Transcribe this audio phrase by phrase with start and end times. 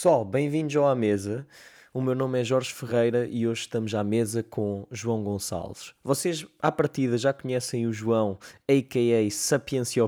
[0.00, 1.46] Pessoal, bem-vindos ao À Mesa.
[1.92, 5.92] O meu nome é Jorge Ferreira e hoje estamos à mesa com João Gonçalves.
[6.02, 9.30] Vocês, à partida, já conhecem o João, a.k.a.
[9.30, 10.02] Sapiência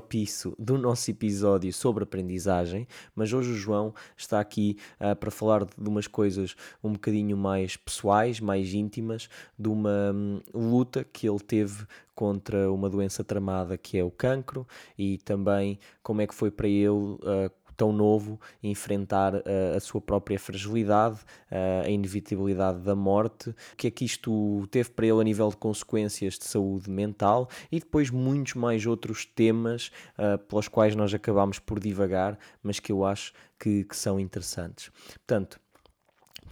[0.58, 5.88] do nosso episódio sobre aprendizagem, mas hoje o João está aqui uh, para falar de
[5.88, 9.28] umas coisas um bocadinho mais pessoais, mais íntimas,
[9.58, 11.84] de uma um, luta que ele teve
[12.14, 14.66] contra uma doença tramada que é o cancro
[14.96, 19.40] e também como é que foi para ele uh, tão novo enfrentar uh,
[19.76, 21.16] a sua própria fragilidade,
[21.50, 25.48] uh, a inevitabilidade da morte, o que é que isto teve para ele a nível
[25.48, 31.12] de consequências de saúde mental e depois muitos mais outros temas uh, pelos quais nós
[31.12, 34.90] acabamos por divagar, mas que eu acho que, que são interessantes.
[35.26, 35.60] Portanto,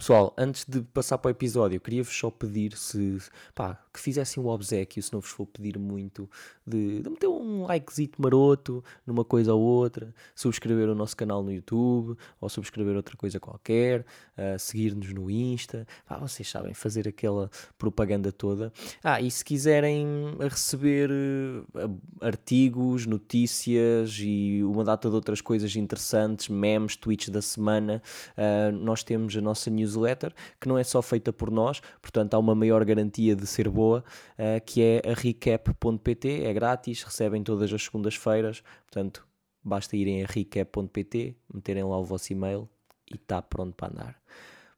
[0.01, 3.19] Pessoal, antes de passar para o episódio, queria-vos só pedir se,
[3.53, 6.27] pá, que fizessem o obsequio, se não vos for pedir muito,
[6.65, 11.53] de, de meter um likezito maroto numa coisa ou outra, subscrever o nosso canal no
[11.53, 14.03] YouTube ou subscrever outra coisa qualquer,
[14.39, 18.73] uh, seguir-nos no Insta, pá, vocês sabem, fazer aquela propaganda toda.
[19.03, 26.49] Ah, e se quiserem receber uh, artigos, notícias e uma data de outras coisas interessantes,
[26.49, 28.01] memes, tweets da semana,
[28.35, 32.33] uh, nós temos a nossa newsletter newsletter, que não é só feita por nós, portanto
[32.33, 37.43] há uma maior garantia de ser boa, uh, que é a recap.pt, é grátis, recebem
[37.43, 39.27] todas as segundas-feiras, portanto
[39.63, 42.69] basta irem a recap.pt, meterem lá o vosso e-mail
[43.11, 44.21] e está pronto para andar.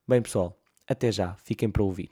[0.07, 2.09] Bem pessoal, até já, fiquem para ouvir.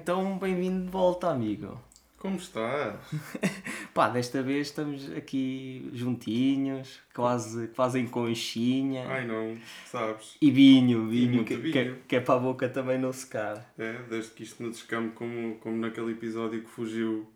[0.00, 1.76] Então, bem-vindo de volta, amigo.
[2.18, 3.00] Como está?
[3.92, 9.08] Pá, desta vez estamos aqui juntinhos, quase, quase em conchinha.
[9.08, 10.36] Ai não, sabes?
[10.40, 11.72] E vinho, vinho, que, vinho.
[11.72, 13.74] Que, é, que, é para a boca também não secar.
[13.76, 17.26] É, desde que isto não descambe como, como naquele episódio que fugiu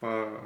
[0.00, 0.40] para,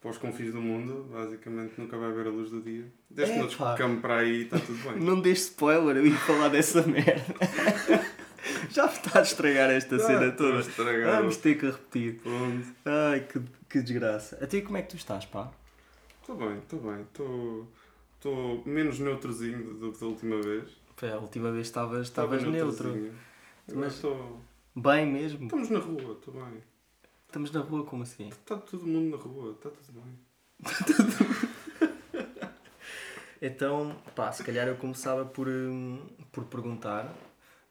[0.00, 2.86] para os confins do mundo, basicamente nunca vai ver a luz do dia.
[3.10, 5.02] Desde que não descambe para aí está tudo bem.
[5.02, 7.34] Não deixe spoiler, eu ia falar dessa merda.
[8.70, 10.62] Já está a estragar esta ah, cena toda.
[10.62, 12.20] Vamos ter que repetir.
[12.20, 12.66] Pronto.
[12.84, 14.38] Ai, que, que desgraça.
[14.42, 15.50] Até como é que tu estás, pá?
[16.20, 17.00] Estou bem, estou bem.
[17.02, 17.68] Estou.
[18.64, 20.68] Menos neutrozinho do que da última vez.
[20.96, 23.12] Pé, a última vez estavas, estavas neutro.
[23.72, 24.40] Mas estou.
[24.74, 25.44] Bem mesmo?
[25.44, 26.62] Estamos na rua, estou bem.
[27.26, 28.28] Estamos na rua, como assim?
[28.28, 30.18] Está todo mundo na rua, está tudo bem.
[33.42, 36.00] então, pá, se calhar eu começava por, hum,
[36.32, 37.14] por perguntar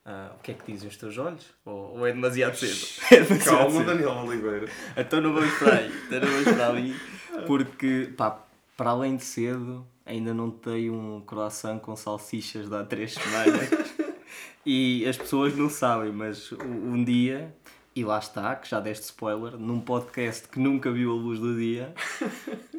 [0.05, 1.45] Uh, o que é que dizem os teus olhos?
[1.65, 3.05] Ou, ou é demasiado cedo?
[3.11, 3.85] É demasiado Calma, cedo.
[3.85, 4.67] Daniel Oliveira.
[4.95, 5.91] Então não vamos para aí.
[6.05, 6.95] Então não vamos para ali.
[7.47, 8.45] Porque, pá,
[8.77, 13.69] para além de cedo, ainda não tenho um croissant com salsichas de há três semanas.
[14.65, 17.51] e as pessoas não sabem, mas um dia
[17.95, 21.57] e lá está, que já deste spoiler, num podcast que nunca viu a luz do
[21.57, 21.93] dia,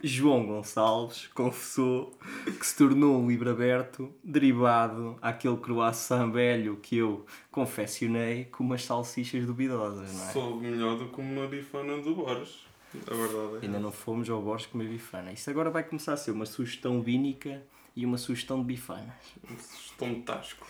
[0.06, 2.12] João Gonçalves confessou
[2.44, 8.84] que se tornou um livro aberto derivado àquele croissant velho que eu confeccionei com umas
[8.84, 10.32] salsichas duvidosas, não é?
[10.32, 12.64] Sou melhor do que uma bifana do Borges.
[12.94, 15.32] A verdade é Ainda não fomos ao Borges comer bifana.
[15.32, 17.62] Isto agora vai começar a ser uma sugestão vínica
[17.94, 19.14] e uma sugestão de bifanas.
[19.48, 20.66] Uma sugestão de tasco.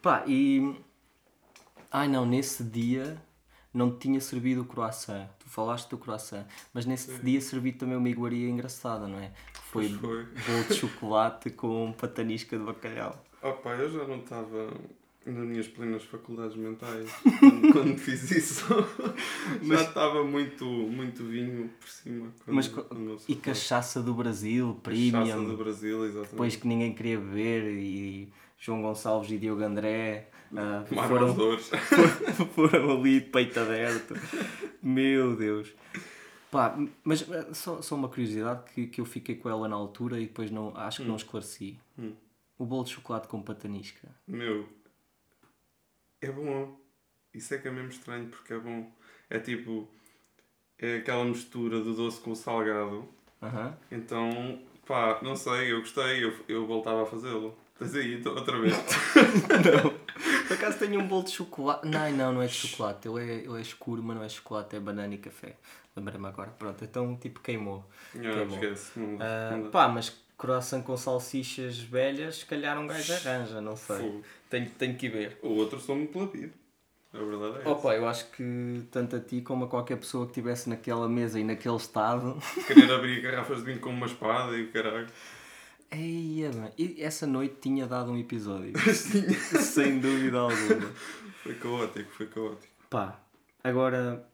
[0.00, 0.74] Pá, e...
[1.90, 3.20] Ai não, nesse dia
[3.78, 5.28] não tinha servido o croissant.
[5.38, 6.44] Tu falaste do croissant,
[6.74, 7.22] mas nesse Sim.
[7.22, 9.30] dia servi também uma iguaria engraçada, não é?
[9.52, 10.24] Que foi, foi.
[10.24, 13.24] bolo de chocolate com patanisca de bacalhau.
[13.40, 14.68] Opa, eu já não estava
[15.24, 17.08] nas minhas plenas faculdades mentais
[17.38, 18.64] quando, quando fiz isso.
[19.62, 22.32] mas, já estava muito, muito vinho por cima.
[22.44, 25.24] Quando, mas, quando e cachaça do Brasil, premium.
[25.24, 26.30] Cachaça do Brasil, exatamente.
[26.30, 30.28] Depois que ninguém queria beber e João Gonçalves e Diogo André
[30.58, 31.34] Uh, foram,
[32.54, 34.14] foram ali de peito aberto.
[34.82, 35.74] Meu Deus.
[36.50, 40.18] Pá, mas ah, só, só uma curiosidade que, que eu fiquei com ela na altura
[40.18, 41.08] e depois não, acho que hum.
[41.08, 41.78] não esclareci.
[41.98, 42.14] Hum.
[42.58, 44.08] O bolo de chocolate com patanisca.
[44.26, 44.66] Meu,
[46.20, 46.80] é bom.
[47.34, 48.90] Isso é que é mesmo estranho porque é bom.
[49.28, 49.86] É tipo,
[50.78, 53.06] é aquela mistura do doce com o salgado.
[53.40, 53.74] Uh -huh.
[53.92, 57.56] Então, pá, não sei, eu gostei, eu, eu voltava a fazê-lo.
[57.74, 58.74] Estás aí, então, outra vez.
[59.84, 59.97] não.
[60.48, 61.86] Por acaso tenho um bolo de chocolate.
[61.86, 63.06] Não, não, não é de chocolate.
[63.06, 65.56] Ele é, ele é escuro, mas não é chocolate, é banana e café.
[65.94, 66.48] Lembrei-me agora.
[66.58, 67.84] Pronto, então tipo queimou.
[68.14, 68.54] Não, queimou.
[68.54, 68.98] esquece.
[68.98, 74.22] Não, uh, pá, mas croissant com salsichas velhas, se calhar um gajo arranja, não sei.
[74.48, 75.38] Tenho, tenho que ir ver.
[75.42, 76.54] O outro sou-me pela vida.
[77.12, 80.32] A verdade é Opa, eu acho que tanto a ti como a qualquer pessoa que
[80.32, 82.38] estivesse naquela mesa e naquele estado.
[82.66, 85.08] Querer abrir garrafas de vinho com uma espada e o caralho.
[85.90, 86.72] Eia, mano.
[86.76, 88.72] E essa noite tinha dado um episódio.
[89.60, 90.92] Sem dúvida alguma.
[91.42, 92.72] Foi caótico, foi caótico.
[92.90, 93.20] Pá,
[93.64, 94.26] agora,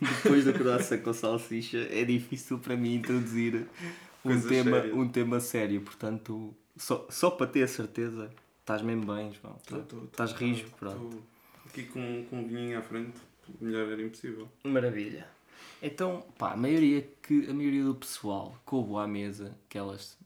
[0.00, 3.66] depois do croissant com salsicha, é difícil para mim introduzir
[4.24, 5.80] um tema, um tema sério.
[5.80, 8.30] Portanto, só, só para ter a certeza,
[8.60, 9.56] estás mesmo bem, João.
[10.04, 11.22] Estás rijo, pronto.
[11.66, 13.18] Aqui com, com um vinho à frente,
[13.60, 14.48] melhor era impossível.
[14.64, 15.26] Maravilha.
[15.82, 20.16] Então, pá, a maioria, que, a maioria do pessoal coube à mesa, aquelas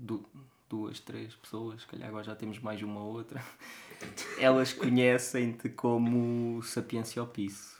[0.00, 0.24] du,
[0.68, 3.42] duas, três pessoas, se calhar agora já temos mais uma ou outra,
[4.38, 7.76] elas conhecem-te como Sapiência Opice.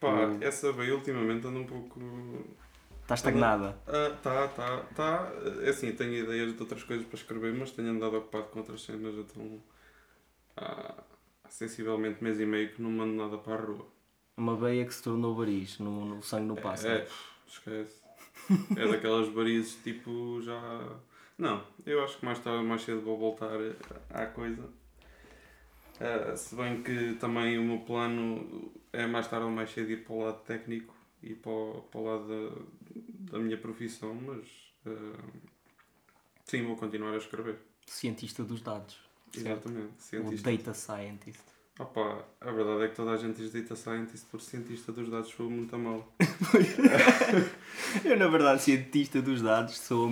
[0.00, 0.42] Pá, o...
[0.42, 2.00] essa veio ultimamente anda um pouco.
[3.02, 3.78] Está estagnada?
[3.86, 5.32] Ah, tá, tá, tá.
[5.62, 8.82] É assim, tenho ideias de outras coisas para escrever, mas tenho andado ocupado com outras
[8.82, 9.62] cenas, então.
[10.56, 10.94] Há,
[11.44, 13.86] há sensivelmente mês e meio que não mando nada para a rua.
[14.36, 16.94] Uma veia que se tornou variz, no, no sangue no pássaro.
[16.94, 17.08] É, é,
[17.46, 18.02] esquece.
[18.76, 20.98] é daquelas varizes tipo já.
[21.38, 23.58] Não, eu acho que mais tarde mais cedo vou voltar
[24.10, 24.62] à coisa.
[24.62, 30.04] Uh, se bem que também o meu plano é mais tarde ou mais cedo ir
[30.04, 34.46] para o lado técnico e para o, para o lado da, da minha profissão, mas
[34.86, 35.40] uh,
[36.44, 37.58] sim, vou continuar a escrever.
[37.86, 38.98] Cientista dos dados.
[39.34, 39.92] Exatamente.
[39.98, 40.50] Cientista.
[40.50, 41.56] O data scientist.
[41.78, 45.30] Opa, a verdade é que toda a gente diz data scientist por cientista dos dados
[45.30, 46.10] sou muito mal.
[48.02, 50.10] eu, na verdade, cientista dos dados sou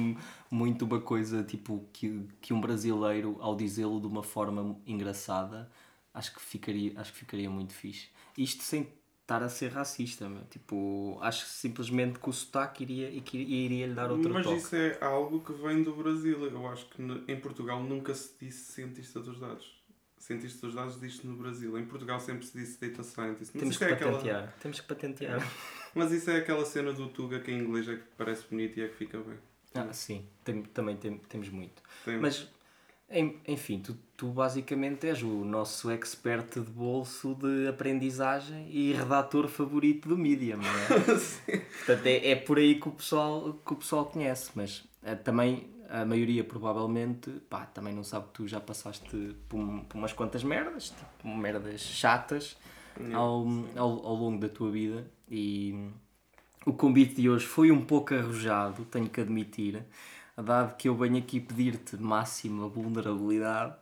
[0.54, 5.68] muito uma coisa tipo que, que um brasileiro, ao dizê-lo de uma forma engraçada,
[6.12, 8.08] acho que ficaria, acho que ficaria muito fixe.
[8.38, 8.88] Isto sem
[9.22, 10.44] estar a ser racista, meu.
[10.44, 14.58] tipo, acho simplesmente que o sotaque iria, iria lhe dar outro Mas toque.
[14.58, 16.44] isso é algo que vem do Brasil.
[16.46, 19.82] Eu acho que em Portugal nunca se disse cientista dos dados
[20.24, 21.78] cientista dos dados diz no Brasil.
[21.78, 23.52] Em Portugal sempre se disse data scientist.
[23.54, 24.18] Mas Temos que é patentear.
[24.18, 24.54] Aquela...
[24.58, 25.52] Temos que patentear.
[25.94, 28.82] Mas isso é aquela cena do Tuga que em inglês é que parece bonito e
[28.82, 29.36] é que fica bem.
[29.74, 30.24] Ah, sim.
[30.44, 31.82] Tem, também tem, temos muito.
[32.20, 32.48] Mas,
[33.46, 40.08] enfim, tu, tu basicamente és o nosso expert de bolso de aprendizagem e redator favorito
[40.08, 41.18] do Medium, não é?
[41.18, 41.60] sim.
[41.78, 44.50] Portanto, é, é por aí que o pessoal, que o pessoal conhece.
[44.54, 49.84] Mas é, também a maioria provavelmente pá, também não sabe que tu já passaste por,
[49.88, 52.56] por umas quantas merdas, tipo, merdas chatas
[53.12, 55.90] ao, ao, ao longo da tua vida e
[56.66, 59.82] o convite de hoje foi um pouco arrojado, tenho que admitir,
[60.36, 63.74] dado que eu venho aqui pedir-te máxima vulnerabilidade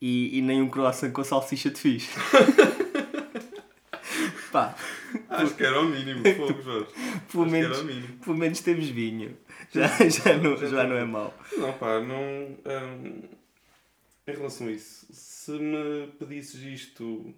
[0.00, 2.08] e, e nem um croissant com salsicha te fiz.
[4.50, 4.74] Pá,
[5.28, 6.88] Acho que era o mínimo, fogo, Jorge.
[7.30, 7.78] Pelo menos,
[8.22, 9.36] pelo menos temos vinho.
[9.72, 11.34] Já, já, não, já não é mau.
[11.56, 12.16] Não, pá, não.
[12.20, 13.22] Hum,
[14.26, 17.34] em relação a isso, se me pedisses isto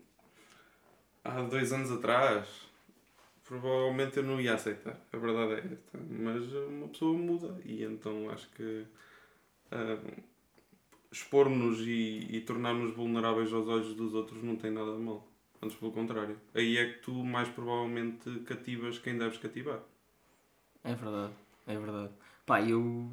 [1.24, 2.46] há dois anos atrás,
[3.52, 4.98] provavelmente eu não ia aceitar.
[5.12, 5.98] A verdade é esta.
[6.08, 8.86] Mas uma pessoa muda e então acho que
[9.70, 10.22] hum,
[11.10, 15.28] expor-nos e, e tornar-nos vulneráveis aos olhos dos outros não tem nada de mal.
[15.60, 16.40] Antes pelo contrário.
[16.54, 19.80] Aí é que tu mais provavelmente cativas quem deves cativar.
[20.82, 21.34] É verdade,
[21.66, 22.12] é verdade.
[22.46, 23.12] Pá, eu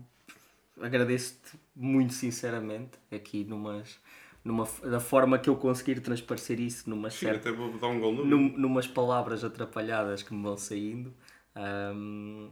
[0.79, 3.99] agradeço-te muito sinceramente aqui numas,
[4.43, 9.43] numa, da forma que eu conseguir transparecer isso numa Sim, certa, um num, numas palavras
[9.43, 11.13] atrapalhadas que me vão saindo.
[11.55, 12.51] Um,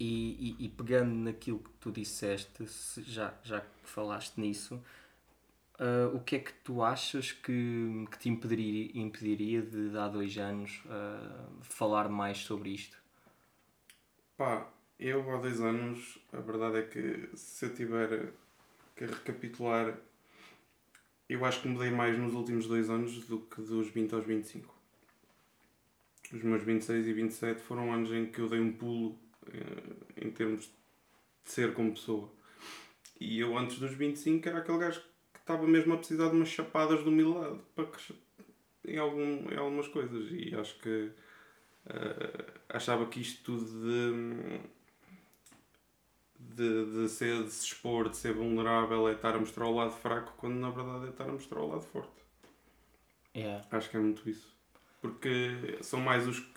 [0.00, 2.66] e, e, e, pegando naquilo que tu disseste,
[3.02, 4.82] já, já que falaste nisso,
[5.78, 10.36] uh, o que é que tu achas que, que te impediria, impediria de, há dois
[10.38, 13.00] anos, uh, falar mais sobre isto?
[14.36, 14.66] Pá,
[14.98, 18.32] eu há dois anos, a verdade é que se eu tiver
[18.96, 19.96] que recapitular,
[21.28, 24.74] eu acho que mudei mais nos últimos dois anos do que dos 20 aos 25.
[26.32, 30.30] Os meus 26 e 27 foram anos em que eu dei um pulo eh, em
[30.30, 32.30] termos de ser como pessoa.
[33.20, 35.00] E eu antes dos 25 era aquele gajo
[35.32, 37.86] que estava mesmo a precisar de umas chapadas de humildade para
[38.86, 40.28] em, algum, em algumas coisas.
[40.30, 41.10] E acho que
[41.86, 44.60] uh, achava que isto tudo de
[46.54, 49.92] de, de, ser, de se expor, de ser vulnerável, é estar a mostrar o lado
[49.92, 52.22] fraco, quando na verdade é estar a mostrar o lado forte.
[53.34, 53.66] Yeah.
[53.70, 54.54] Acho que é muito isso.
[55.00, 56.52] Porque são mais os que.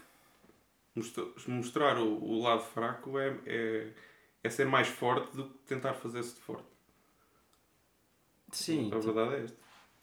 [1.47, 3.93] Mostrar o, o lado fraco é, é,
[4.41, 6.67] é ser mais forte do que tentar fazer-se de forte.
[8.51, 8.89] Sim.
[8.93, 9.57] A verdade é esta.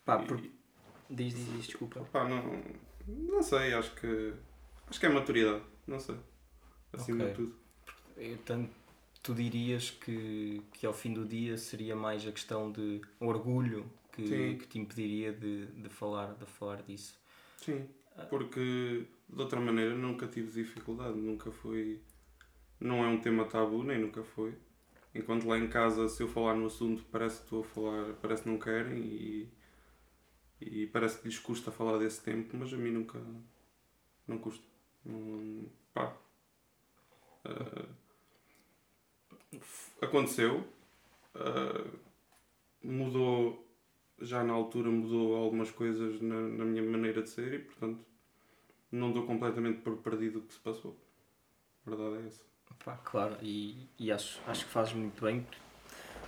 [0.05, 0.39] Pá, por...
[0.39, 2.01] Diz, diz, diz, desculpa.
[2.13, 2.63] Pá, não,
[3.07, 4.35] não sei, acho que.
[4.87, 6.17] Acho que é maturidade, não sei.
[6.93, 7.29] Acima okay.
[7.29, 7.57] de tudo.
[8.17, 8.82] Eu tanto
[9.23, 14.57] tu dirias que, que ao fim do dia seria mais a questão de orgulho que,
[14.57, 17.19] que te impediria de, de, falar, de falar disso?
[17.59, 17.89] Sim,
[18.29, 22.01] porque de outra maneira nunca tive dificuldade, nunca foi.
[22.81, 24.55] Não é um tema tabu, nem nunca foi.
[25.15, 28.43] Enquanto lá em casa, se eu falar no assunto, parece que estou a falar, parece
[28.43, 29.53] que não querem e,
[30.61, 33.21] e parece que lhes custa falar desse tempo, mas a mim nunca.
[34.27, 34.67] não custa.
[35.05, 36.17] Não, pá.
[37.45, 38.02] Uh,
[40.01, 40.65] aconteceu.
[41.35, 41.99] Uh,
[42.83, 43.67] mudou,
[44.21, 48.05] já na altura mudou algumas coisas na, na minha maneira de ser e, portanto,
[48.91, 50.97] não dou completamente por perdido o que se passou.
[51.87, 52.43] A verdade é essa.
[52.85, 55.47] Pá, claro, e, e acho, acho que fazes muito bem,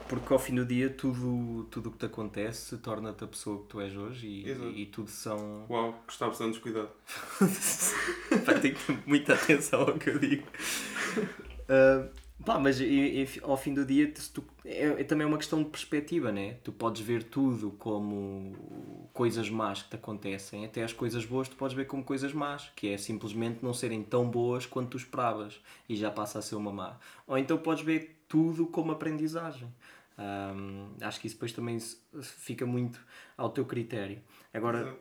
[0.09, 3.81] porque ao fim do dia tudo o que te acontece torna-te a pessoa que tu
[3.81, 5.67] és hoje e, e, e, tudo são.
[5.69, 6.91] Uau, precisando de cuidado.
[8.45, 10.47] Pá, tenho que ter muita atenção ao que eu digo.
[11.17, 12.09] Uh,
[12.43, 15.69] Pá, mas e, e, ao fim do dia tu, é, é, também uma questão de
[15.71, 16.55] perspectiva, né?
[16.65, 21.57] Tu podes ver tudo como coisas más que te acontecem, até as coisas boas tu
[21.57, 25.61] podes ver como coisas más, que é simplesmente não serem tão boas quanto tu esperavas
[25.89, 26.99] e já passa a ser uma má.
[27.27, 29.69] Ou então podes ver tudo como aprendizagem.
[31.01, 31.79] Acho que isso depois também
[32.21, 33.01] fica muito
[33.37, 34.21] ao teu critério.
[34.53, 34.99] Agora, Exato.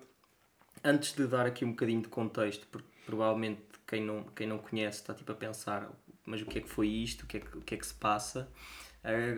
[0.83, 5.01] antes de dar aqui um bocadinho de contexto, porque provavelmente quem não, quem não conhece
[5.01, 5.91] está tipo a pensar
[6.25, 7.85] mas o que é que foi isto, o que é que, o que, é que
[7.85, 8.49] se passa.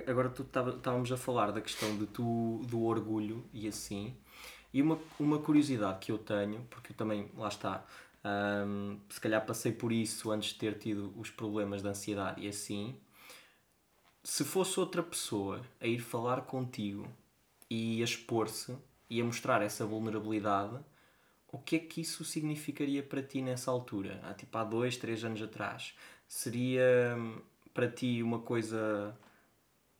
[0.07, 4.15] Agora tu estávamos a falar da questão de tu, do orgulho e assim.
[4.73, 7.83] E uma, uma curiosidade que eu tenho, porque eu também, lá está,
[8.67, 12.47] um, se calhar passei por isso antes de ter tido os problemas de ansiedade e
[12.47, 12.99] assim.
[14.23, 17.07] Se fosse outra pessoa a ir falar contigo
[17.69, 18.75] e a expor-se
[19.09, 20.79] e a mostrar essa vulnerabilidade,
[21.51, 24.19] o que é que isso significaria para ti nessa altura?
[24.23, 25.93] Há, tipo há dois, três anos atrás
[26.27, 27.41] seria hum,
[27.73, 29.15] para ti uma coisa.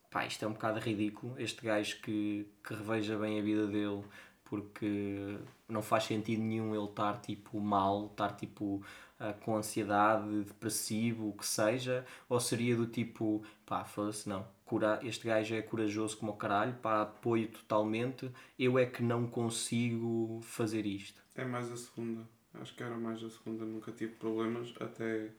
[0.10, 1.36] Pá, isto é um bocado ridículo.
[1.38, 4.04] Este gajo que, que reveja bem a vida dele
[4.46, 8.82] porque não faz sentido nenhum ele estar tipo mal, estar tipo
[9.20, 15.00] uh, com ansiedade, depressivo, o que seja, ou seria do tipo, pá, foda-se, não, cura,
[15.04, 20.40] este gajo é corajoso como o caralho, pá, apoio totalmente, eu é que não consigo
[20.44, 21.20] fazer isto.
[21.34, 22.22] É mais a segunda,
[22.54, 25.32] acho que era mais a segunda, nunca tive problemas, até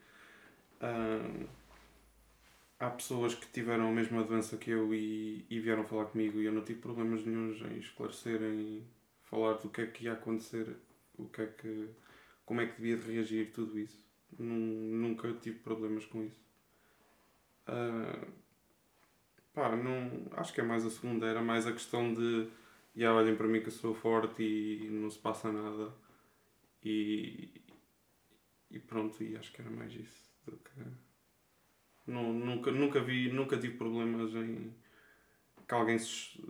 [2.79, 6.45] Há pessoas que tiveram a mesma doença que eu e, e vieram falar comigo e
[6.45, 8.87] eu não tive problemas nenhums em esclarecerem,
[9.25, 10.77] falar do que é que ia acontecer,
[11.17, 11.89] o que é que,
[12.45, 14.05] como é que devia reagir, tudo isso.
[14.39, 16.45] Nunca tive problemas com isso.
[17.67, 18.31] Uh,
[19.55, 22.49] pá, não, acho que é mais a segunda, era mais a questão de
[22.97, 25.93] já olhem para mim que eu sou forte e não se passa nada.
[26.83, 27.51] E,
[28.71, 30.26] e pronto, e acho que era mais isso.
[30.47, 30.71] Porque
[32.07, 34.73] não, nunca, nunca vi, nunca tive problemas em
[35.67, 36.41] que alguém se,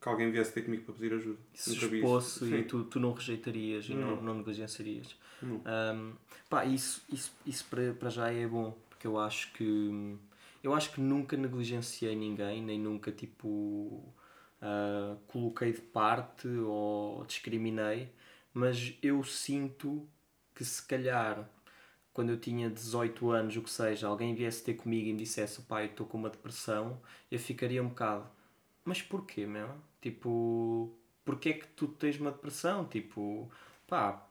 [0.00, 1.38] que alguém viesse ter comigo para pedir ajuda.
[1.52, 5.14] Se expôsse e tu, tu não rejeitarias e não, não negligenciarias.
[5.42, 5.56] Não.
[5.56, 6.14] Um,
[6.48, 10.16] pá, isso, isso, isso para, para já é bom, porque eu acho que
[10.62, 18.08] eu acho que nunca negligenciei ninguém, nem nunca tipo uh, coloquei de parte ou discriminei,
[18.54, 20.08] mas eu sinto
[20.54, 21.48] que se calhar
[22.12, 25.62] quando eu tinha 18 anos, o que seja, alguém viesse ter comigo e me dissesse,
[25.62, 27.00] pai, estou com uma depressão,
[27.30, 28.28] eu ficaria um bocado,
[28.84, 29.70] mas porquê, meu?
[30.00, 30.92] Tipo,
[31.24, 32.84] porquê é que tu tens uma depressão?
[32.86, 33.50] Tipo,
[33.86, 34.26] pá,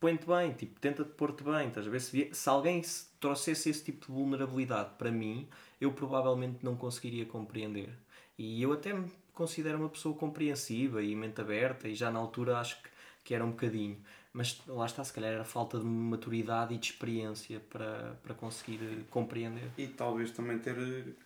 [0.00, 2.00] põe-te bem, tipo, tenta-te pôr-te bem, estás a ver?
[2.00, 5.48] Se, se alguém se trouxesse esse tipo de vulnerabilidade para mim,
[5.80, 7.90] eu provavelmente não conseguiria compreender.
[8.36, 12.58] E eu até me considero uma pessoa compreensiva e mente aberta, e já na altura
[12.58, 12.88] acho que,
[13.24, 13.98] que era um bocadinho
[14.32, 19.04] mas lá está, se calhar era falta de maturidade e de experiência para, para conseguir
[19.10, 19.70] compreender.
[19.76, 21.16] E talvez também ter,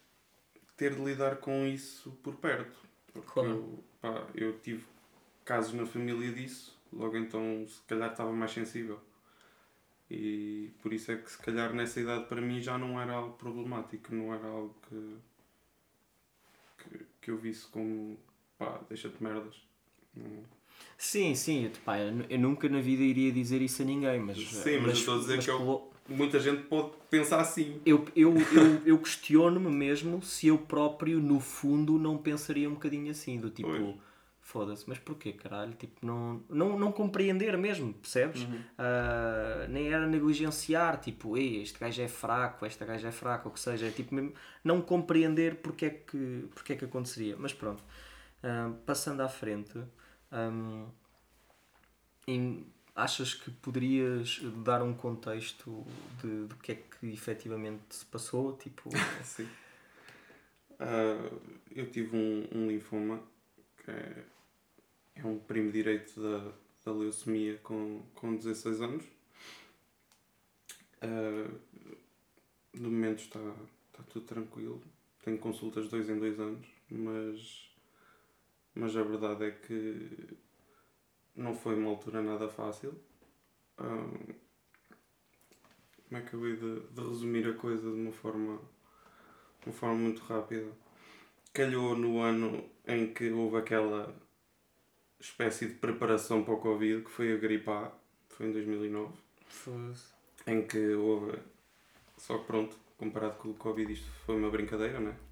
[0.76, 2.78] ter de lidar com isso por perto.
[3.12, 3.50] Porque claro.
[3.50, 4.84] eu, pá, eu tive
[5.44, 9.00] casos na família disso, logo então se calhar estava mais sensível.
[10.10, 13.36] E por isso é que se calhar nessa idade para mim já não era algo
[13.36, 15.16] problemático, não era algo que,
[16.78, 18.18] que, que eu visse como
[18.58, 19.62] pá, deixa-te merdas.
[20.14, 20.44] Não,
[20.98, 24.38] Sim, sim, pá, eu nunca na vida iria dizer isso a ninguém, mas.
[24.38, 27.80] Sim, mas, mas estou a dizer que eu, muita gente pode pensar assim.
[27.84, 33.10] Eu, eu, eu, eu questiono-me mesmo se eu próprio, no fundo, não pensaria um bocadinho
[33.10, 33.98] assim, do tipo.
[34.40, 35.72] Foda-se, mas porquê, caralho?
[35.72, 38.42] Tipo, não, não, não compreender mesmo, percebes?
[38.42, 38.54] Uhum.
[38.54, 43.52] Uh, nem era negligenciar, tipo, Ei, este gajo é fraco, esta gaja é fraca, ou
[43.52, 47.34] que seja, é tipo mesmo não compreender porque é que, porque é que aconteceria.
[47.36, 47.82] Mas pronto,
[48.44, 49.76] uh, passando à frente,
[50.32, 50.86] um,
[52.94, 55.86] achas que poderias dar um contexto
[56.20, 58.56] de, do que é que efetivamente se passou?
[58.56, 58.90] Tipo...
[59.22, 59.48] Sim.
[60.78, 61.40] Uh,
[61.70, 63.22] eu tive um, um linfoma
[63.78, 64.24] que é,
[65.16, 66.52] é um primo direito da,
[66.84, 69.04] da leucemia com, com 16 anos.
[71.02, 71.58] Uh,
[72.74, 73.40] no momento está,
[73.90, 74.82] está tudo tranquilo.
[75.22, 77.70] Tenho consultas dois em dois anos, mas,
[78.76, 80.36] mas a verdade é que
[81.34, 82.94] não foi uma altura nada fácil.
[83.80, 84.34] Um,
[86.04, 88.60] como é que eu ia de, de, resumir a coisa de uma forma,
[89.64, 90.70] uma forma muito rápida?
[91.52, 94.14] Calhou no ano em que houve aquela
[95.18, 97.90] espécie de preparação para o Covid, que foi a gripe A,
[98.28, 99.14] foi em 2009.
[99.48, 100.12] Fosse.
[100.46, 101.38] Em que houve.
[102.18, 105.25] Só que pronto, comparado com o Covid, isto foi uma brincadeira, não é?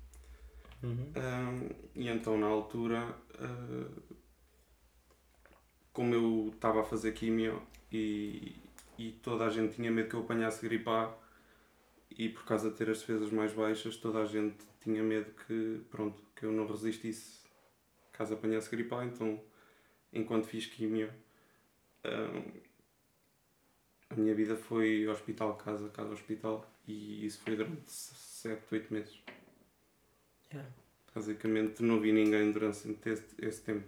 [0.84, 1.12] Uhum.
[1.16, 4.02] Um, e então, na altura, uh,
[5.92, 8.54] como eu estava a fazer químio e,
[8.98, 11.14] e toda a gente tinha medo que eu apanhasse gripe A,
[12.10, 15.80] e por causa de ter as defesas mais baixas, toda a gente tinha medo que,
[15.90, 17.42] pronto, que eu não resistisse
[18.12, 19.40] caso apanhasse gripe então,
[20.12, 21.10] enquanto fiz químio,
[22.04, 22.60] um,
[24.10, 29.22] a minha vida foi hospital, casa, casa, hospital e isso foi durante 7, 8 meses.
[30.54, 30.70] Yeah.
[31.14, 33.87] Basicamente não vi ninguém durante esse, esse tempo.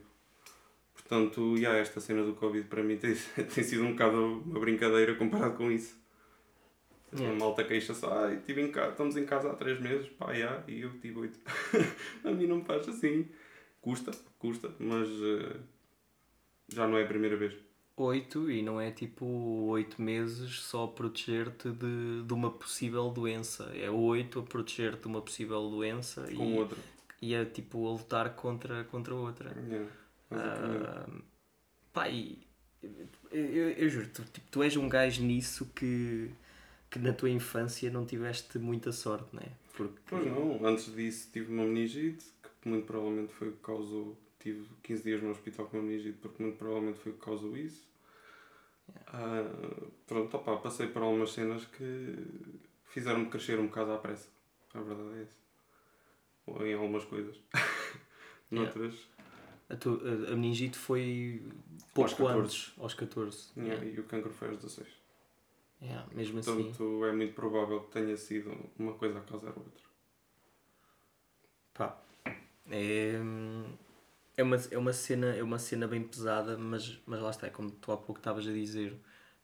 [0.92, 3.14] Portanto, yeah, esta cena do Covid para mim tem,
[3.54, 5.96] tem sido um bocado uma brincadeira comparado com isso.
[7.12, 7.32] Yeah.
[7.32, 10.64] Uma malta queixa-se, ah, estive em casa, estamos em casa há 3 meses, pá, yeah,
[10.66, 11.40] e eu tive 8.
[12.25, 13.28] a mim não me faz assim.
[13.80, 15.61] Custa, custa, mas uh,
[16.68, 17.54] já não é a primeira vez.
[17.96, 23.64] 8 e não é tipo 8 meses só a proteger-te de, de uma possível doença.
[23.74, 26.78] É 8 a proteger-te de uma possível doença Com e, outra.
[27.22, 29.50] e é tipo a lutar contra, contra outra.
[29.66, 29.90] Yeah,
[30.30, 31.22] uh,
[31.92, 32.38] pá, e,
[32.82, 36.30] eu, eu, eu juro, tu, tipo, tu és um gajo nisso que,
[36.90, 39.48] que na tua infância não tiveste muita sorte, não é?
[39.74, 39.98] Porque...
[40.06, 44.66] Pois não, antes disso tive uma meningite que muito provavelmente foi o que causou tive
[44.82, 47.86] 15 dias no hospital com meningite porque muito provavelmente foi o que causou isso.
[48.88, 49.48] Yeah.
[49.48, 52.16] Uh, pronto, opa, passei por algumas cenas que
[52.84, 54.28] fizeram-me crescer um bocado à pressa.
[54.74, 55.38] A verdade é essa.
[56.46, 57.36] Ou em algumas coisas.
[58.50, 58.94] Noutras.
[58.94, 59.16] Yeah.
[59.68, 61.42] A, tu, a, a meningite foi
[61.92, 63.50] pouco aos antes, aos 14.
[63.56, 63.84] Yeah.
[63.84, 64.88] E o cancro foi aos 16.
[65.82, 67.04] Yeah, mesmo Portanto, assim.
[67.04, 69.84] é muito provável que tenha sido uma coisa a causar outra.
[71.75, 72.00] Pá.
[72.70, 73.20] É
[74.36, 77.50] é uma, é uma cena é uma cena bem pesada mas mas lá está é
[77.50, 78.94] como tu há pouco estavas a dizer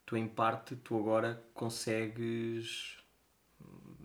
[0.04, 2.98] tu em parte tu agora consegues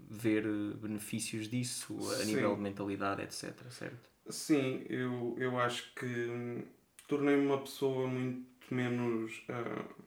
[0.10, 0.44] ver
[0.76, 2.36] benefícios disso a Sim.
[2.36, 6.66] nível de mentalidade etc certo Sim eu eu acho que
[7.08, 10.04] tornei-me uma pessoa muito menos uh,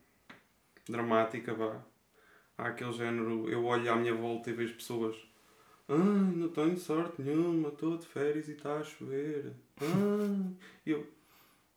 [0.89, 1.85] dramática vá
[2.57, 5.17] há aquele género eu olho à minha volta e vejo pessoas
[5.91, 9.53] Ai, não tenho sorte nenhuma, estou de férias e está a chover.
[9.81, 10.57] Ai.
[10.87, 11.05] eu,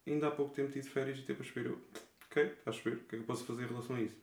[0.05, 1.65] ainda há pouco tempo tive férias e tempo a chover.
[1.65, 1.81] Eu,
[2.27, 4.15] ok, está a chover, o que é que eu posso fazer em relação a isso?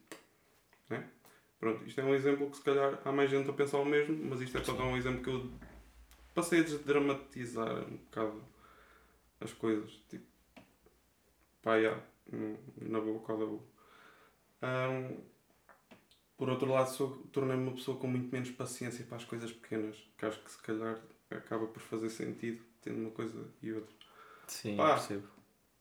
[0.90, 1.02] É?
[1.58, 4.16] Pronto, isto é um exemplo que se calhar há mais gente a pensar o mesmo,
[4.26, 5.50] mas isto é dar um exemplo que eu
[6.34, 8.44] passei a desdramatizar um bocado
[9.40, 9.90] as coisas.
[10.08, 10.24] Tipo,
[11.62, 12.00] pá, já,
[12.80, 13.62] na boa, qual é o.
[14.62, 15.20] Um,
[16.40, 20.24] por outro lado, tornei-me uma pessoa com muito menos paciência para as coisas pequenas, que
[20.24, 20.98] acho que se calhar
[21.30, 23.94] acaba por fazer sentido, tendo uma coisa e outra.
[24.46, 25.28] Sim, Pá, percebo.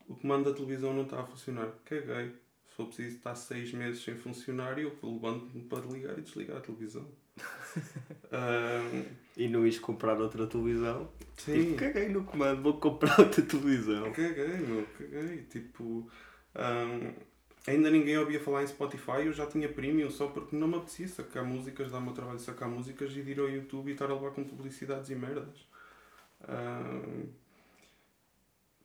[0.06, 1.72] O comando da televisão não está a funcionar.
[1.86, 2.34] Caguei.
[2.68, 6.60] Se for preciso estar seis meses sem funcionar, eu levanto-me para ligar e desligar a
[6.60, 7.08] televisão.
[7.40, 9.06] um...
[9.38, 11.10] E não ires comprar outra televisão?
[11.38, 11.54] Sim.
[11.54, 14.12] Tipo, caguei no comando, vou comprar outra televisão.
[14.12, 15.44] Caguei, meu, caguei.
[15.44, 16.12] Tipo.
[16.54, 17.29] Um
[17.70, 21.08] ainda ninguém ouvia falar em Spotify, eu já tinha premium só porque não me apetecia
[21.08, 24.10] sacar músicas, dar-me o trabalho de sacar músicas e de ir ao YouTube e estar
[24.10, 25.68] a levar com publicidades e merdas.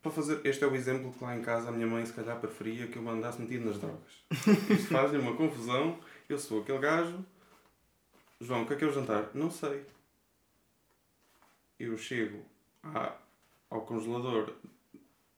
[0.02, 2.38] Para fazer, este é o exemplo que lá em casa a minha mãe se calhar
[2.38, 4.24] preferia que eu andasse metido nas drogas.
[4.68, 5.98] Isto faz-lhe uma confusão.
[6.28, 7.24] Eu sou aquele gajo.
[8.38, 9.30] João, o que é que é o jantar?
[9.32, 9.86] Não sei.
[11.78, 12.44] Eu chego
[12.82, 13.16] à,
[13.70, 14.52] ao congelador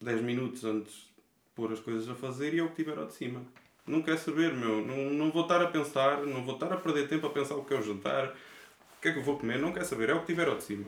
[0.00, 1.14] 10 minutos antes
[1.56, 3.42] pôr as coisas a fazer e é o que tiver ao de cima.
[3.86, 4.86] Não quer saber, meu.
[4.86, 7.64] Não, não vou estar a pensar, não vou estar a perder tempo a pensar o
[7.64, 10.14] que é o jantar, o que é que eu vou comer, não quer saber, é
[10.14, 10.84] o que tiver ao de cima.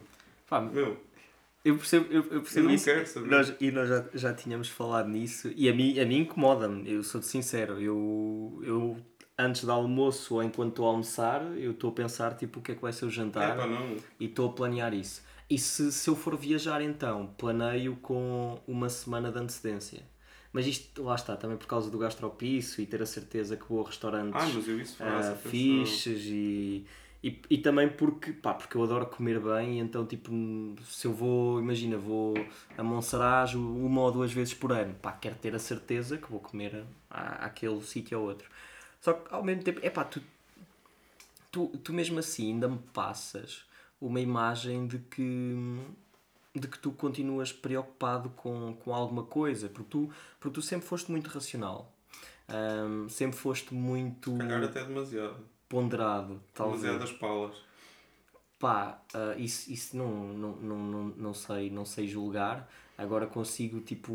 [0.48, 0.96] Pá, meu.
[1.64, 2.84] Eu percebo, eu, eu percebo não isso.
[2.84, 3.28] Quero saber.
[3.28, 7.02] Nós, e nós já, já tínhamos falado nisso e a mim, a mim incomoda-me, eu
[7.02, 7.80] sou sincero.
[7.80, 8.96] Eu, eu
[9.38, 12.72] antes do almoço ou enquanto estou a almoçar, eu estou a pensar tipo o que
[12.72, 15.22] é que vai ser o jantar é, e estou a planear isso.
[15.48, 20.02] E se, se eu for viajar então, planeio com uma semana de antecedência.
[20.52, 23.84] Mas isto, lá está, também por causa do gastropício e ter a certeza que vou
[23.84, 26.86] a restaurantes ah, mas eu isso uh, fixes e,
[27.22, 30.32] e, e também porque, pá, porque eu adoro comer bem, então tipo,
[30.84, 32.34] se eu vou, imagina, vou
[32.76, 36.40] a Monsaraz uma ou duas vezes por ano, pá, quero ter a certeza que vou
[36.40, 38.48] comer à, àquele sítio ou outro.
[39.00, 40.22] Só que ao mesmo tempo, é pá, tu,
[41.52, 43.64] tu, tu mesmo assim ainda me passas
[44.00, 45.80] uma imagem de que
[46.58, 51.10] de que tu continuas preocupado com, com alguma coisa, porque tu, porque tu sempre foste
[51.10, 51.92] muito racional,
[52.48, 54.32] um, sempre foste muito.
[54.32, 55.36] Se calhar até demasiado.
[55.68, 56.82] Ponderado, talvez.
[56.82, 57.56] Demasiadas palas.
[58.58, 62.68] Pá, uh, isso, isso não, não, não, não, não, sei, não sei julgar.
[62.96, 64.12] Agora consigo tipo,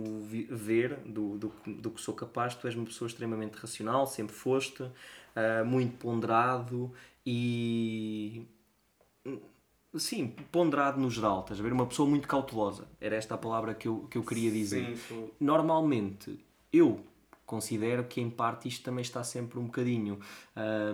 [0.50, 2.54] ver do, do, do que sou capaz.
[2.56, 6.92] Tu és uma pessoa extremamente racional, sempre foste, uh, muito ponderado
[7.26, 8.46] e
[9.96, 11.72] Sim, ponderado no geral, estás a ver?
[11.72, 12.88] Uma pessoa muito cautelosa.
[13.00, 14.86] Era esta a palavra que eu, que eu queria dizer.
[14.86, 15.30] Sim, sim.
[15.40, 16.40] Normalmente,
[16.72, 17.00] eu
[17.46, 20.20] considero que em parte isto também está sempre um bocadinho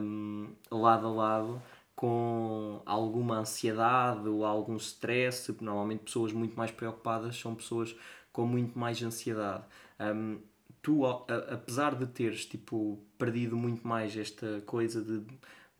[0.01, 1.61] um, lado a lado
[1.95, 5.55] com alguma ansiedade ou algum stress.
[5.61, 7.95] Normalmente, pessoas muito mais preocupadas são pessoas
[8.33, 9.63] com muito mais ansiedade.
[9.97, 10.39] Um,
[10.81, 15.23] tu, a, apesar de teres tipo, perdido muito mais esta coisa de,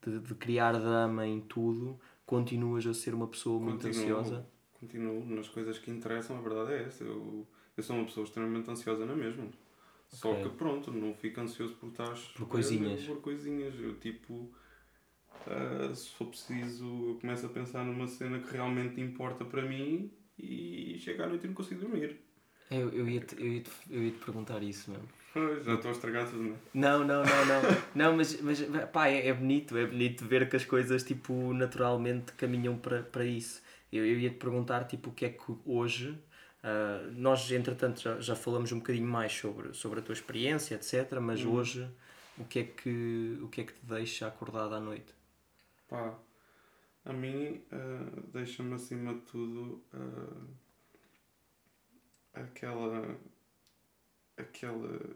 [0.06, 4.48] de, de criar dama em tudo continuas a ser uma pessoa muito continuo, ansiosa?
[4.80, 7.04] Continuo nas coisas que interessam, a verdade é essa.
[7.04, 9.46] Eu, eu sou uma pessoa extremamente ansiosa na mesma.
[9.46, 9.56] Okay.
[10.10, 13.02] Só que pronto, não fico ansioso por estar por coisinhas.
[13.02, 13.74] Por coisinhas.
[13.80, 14.48] Eu tipo,
[15.48, 20.12] uh, se for preciso, eu começo a pensar numa cena que realmente importa para mim
[20.38, 22.16] e chega à noite e não consigo dormir.
[22.70, 25.08] Eu, eu, ia, -te, eu, ia, -te, eu ia te perguntar isso mesmo.
[25.64, 26.58] Já estou a estragar tudo, não é?
[26.74, 27.62] Não, não, não, não.
[27.94, 28.62] não mas, mas
[28.92, 33.24] pá, é, é bonito, é bonito ver que as coisas tipo, naturalmente caminham para, para
[33.24, 33.62] isso.
[33.92, 36.18] Eu, eu ia te perguntar tipo, o que é que hoje.
[36.62, 41.20] Uh, nós, entretanto, já, já falamos um bocadinho mais sobre, sobre a tua experiência, etc.
[41.22, 41.54] Mas hum.
[41.54, 41.90] hoje,
[42.38, 45.14] o que, é que, o que é que te deixa acordado à noite?
[45.88, 46.16] Pá,
[47.06, 50.48] a mim uh, deixa-me acima de tudo uh,
[52.34, 53.18] aquela
[54.42, 55.16] aquela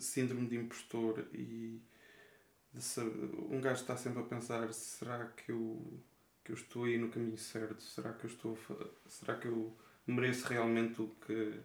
[0.00, 1.80] síndrome de impostor e
[2.72, 6.02] de saber, um gajo está sempre a pensar será que eu
[6.44, 8.58] que eu estou aí no caminho certo será que eu estou
[9.06, 11.60] será que eu mereço realmente o que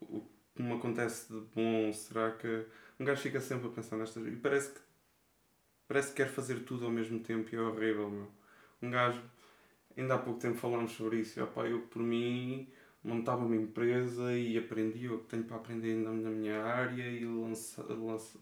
[0.00, 0.20] o
[0.54, 2.66] que me acontece de bom será que
[3.00, 4.80] um gajo fica sempre a pensar nestas e parece que
[5.88, 8.28] parece que quer fazer tudo ao mesmo tempo e é horrível meu.
[8.82, 9.22] um gajo
[9.96, 12.68] ainda há pouco tempo falámos sobre isso e, opa, eu por mim
[13.04, 17.24] montava uma empresa e aprendia o que tenho para aprender na, na minha área e
[17.24, 18.38] lança, lança,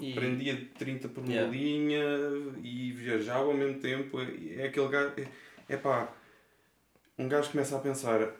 [0.00, 0.12] e...
[0.12, 1.50] aprendia 30 por uma yeah.
[1.50, 2.04] linha
[2.62, 4.20] e viajava ao mesmo tempo.
[4.20, 5.14] É, é aquele gajo.
[5.16, 5.28] É,
[5.68, 6.12] é pá,
[7.16, 8.34] um gajo começa a pensar.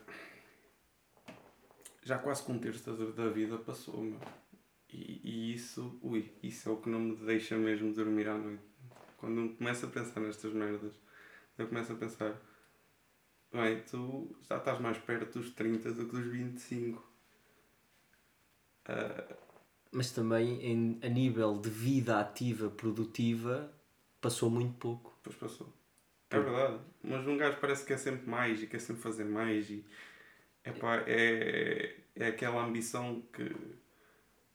[2.03, 4.21] Já quase com um terço da, da vida passou, meu.
[4.93, 8.63] E, e isso, ui, isso é o que não me deixa mesmo dormir à noite.
[9.17, 10.93] Quando começo a pensar nestas merdas,
[11.57, 12.41] eu começo a pensar
[13.55, 16.99] Bem, tu já estás mais perto dos 30 do que dos 25.
[16.99, 17.05] Uh...
[18.87, 19.37] Ah,
[19.93, 23.73] Mas também em, a nível de vida ativa, produtiva,
[24.21, 25.17] passou muito pouco.
[25.23, 25.73] Pois passou.
[26.31, 26.81] É verdade.
[27.01, 29.71] Mas um gajo parece que quer sempre mais e quer sempre fazer mais.
[29.71, 29.85] E,
[30.65, 33.55] epá, é, é aquela ambição que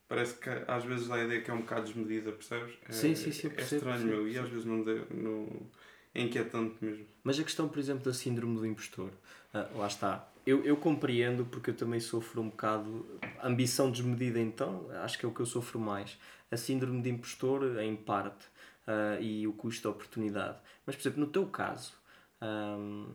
[0.10, 2.78] parece que às vezes dá a ideia que é um bocado desmedida, percebes?
[2.86, 3.50] É, sim, sim, sim.
[3.56, 4.28] é estranho, meu.
[4.28, 5.72] E às vezes não, não,
[6.20, 7.06] é inquietante mesmo.
[7.24, 9.12] Mas a questão, por exemplo, da síndrome do impostor,
[9.54, 10.28] ah, lá está.
[10.46, 13.06] Eu, eu compreendo porque eu também sofro um bocado.
[13.44, 16.18] Ambição desmedida, então, acho que é o que eu sofro mais.
[16.52, 18.46] A síndrome de impostor, em parte,
[18.88, 20.58] uh, e o custo da oportunidade.
[20.86, 21.94] Mas, por exemplo, no teu caso,
[22.42, 23.08] um,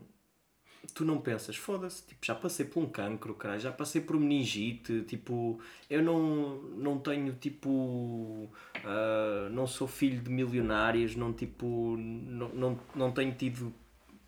[0.92, 5.02] tu não pensas, foda-se, tipo, já passei por um cancro, cara, já passei por meningite,
[5.02, 12.48] tipo, eu não, não tenho, tipo, uh, não sou filho de milionários, não, tipo, não,
[12.50, 13.72] não, não tenho tido,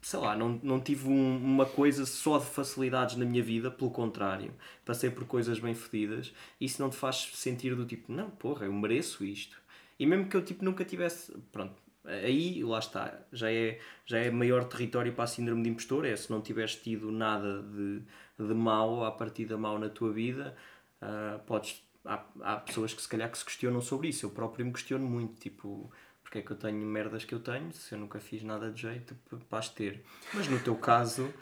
[0.01, 3.90] sei lá, não, não tive um, uma coisa só de facilidades na minha vida, pelo
[3.90, 4.53] contrário,
[4.85, 8.73] passei por coisas bem fedidas, isso não te faz sentir do tipo, não, porra, eu
[8.73, 9.57] mereço isto.
[9.99, 11.75] E mesmo que eu, tipo, nunca tivesse, pronto,
[12.07, 16.16] aí lá está, já é, já é maior território para a síndrome de impostor, é
[16.16, 18.01] se não tiveres tido nada de,
[18.38, 20.57] de a partir da mau na tua vida,
[21.03, 24.64] uh, podes, há, há pessoas que se calhar que se questionam sobre isso, eu próprio
[24.64, 25.90] me questiono muito, tipo,
[26.23, 28.83] porque é que eu tenho merdas que eu tenho, se eu nunca fiz nada de
[28.83, 29.16] jeito
[29.49, 30.05] para ter.
[30.35, 31.33] Mas no teu caso,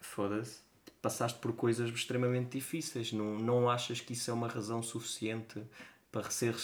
[0.00, 0.60] foda-se,
[1.00, 5.62] passaste por coisas extremamente difíceis, não, não achas que isso é uma razão suficiente
[6.10, 6.54] para ser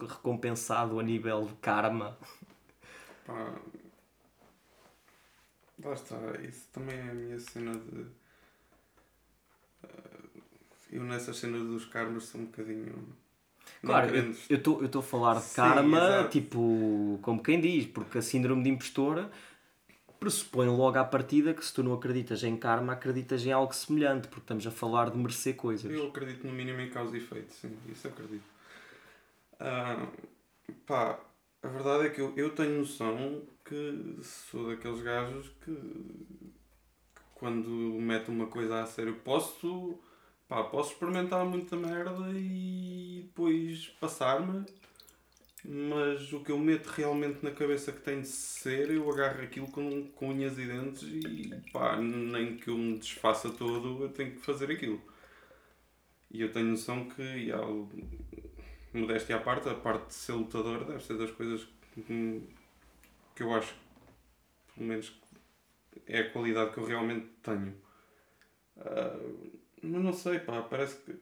[0.00, 2.16] recompensado a nível de karma?
[3.30, 3.54] Pá.
[5.84, 8.00] Lá está, isso também é a minha cena de.
[9.84, 10.42] Uh,
[10.90, 13.16] eu nessa cena dos karmas sou um bocadinho.
[13.82, 14.10] Claro,
[14.48, 19.30] eu estou a falar de karma, tipo, como quem diz, porque a síndrome de impostora
[20.18, 24.28] pressupõe logo à partida que se tu não acreditas em karma, acreditas em algo semelhante,
[24.28, 25.90] porque estamos a falar de merecer coisas.
[25.90, 28.44] Eu acredito no mínimo em causa e efeito, sim, isso acredito.
[29.54, 30.06] Uh,
[30.84, 31.18] pá,
[31.62, 37.68] a verdade é que eu, eu tenho noção que sou daqueles gajos que, que quando
[37.68, 39.98] meto uma coisa a sério posso,
[40.48, 44.64] pá, posso experimentar muita merda e depois passar-me,
[45.64, 49.68] mas o que eu meto realmente na cabeça que tem de ser, eu agarro aquilo
[49.68, 54.32] com, com unhas e dentes e pá, nem que eu me desfaça todo, eu tenho
[54.32, 55.00] que fazer aquilo.
[56.30, 57.60] E eu tenho noção que, há,
[58.92, 62.42] modéstia à parte, a parte de ser lutador deve ser das coisas que,
[63.34, 63.74] que eu acho,
[64.74, 65.20] pelo menos,
[66.06, 67.74] é a qualidade que eu realmente tenho.
[68.76, 71.18] Uh, mas não sei, pá, parece que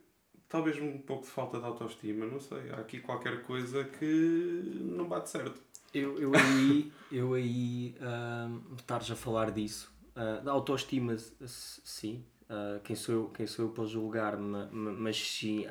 [0.49, 2.71] talvez um pouco de falta de autoestima, não sei.
[2.71, 5.61] Há aqui qualquer coisa que não bate certo.
[5.93, 12.81] Eu, eu aí, eu aí uh, estares a falar disso, uh, da autoestima, sim, uh,
[12.81, 15.67] quem, sou eu, quem sou eu para julgar, mas sim,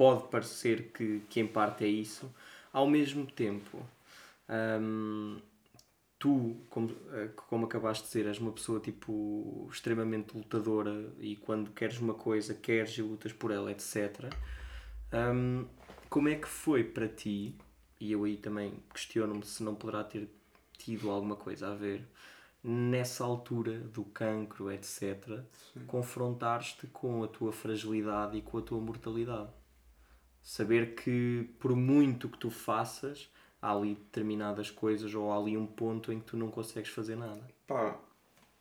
[0.00, 2.34] pode parecer que, que em parte é isso.
[2.72, 3.86] Ao mesmo tempo,
[4.48, 5.36] um,
[6.18, 11.70] tu, como, eh, como acabaste de dizer, és uma pessoa tipo extremamente lutadora e quando
[11.72, 14.32] queres uma coisa, queres e lutas por ela, etc.
[15.12, 15.66] Um,
[16.08, 17.54] como é que foi para ti?
[18.00, 20.30] E eu aí também questiono-me se não poderá ter
[20.78, 22.08] tido alguma coisa a ver
[22.64, 25.40] nessa altura do cancro, etc.
[25.86, 29.59] Confrontar-te com a tua fragilidade e com a tua mortalidade.
[30.42, 35.66] Saber que por muito que tu faças, há ali determinadas coisas ou há ali um
[35.66, 37.46] ponto em que tu não consegues fazer nada?
[37.66, 37.98] Pá,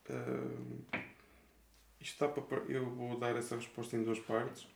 [0.09, 0.97] uh,
[1.99, 2.59] isto está para.
[2.63, 4.67] Eu vou dar essa resposta em duas partes.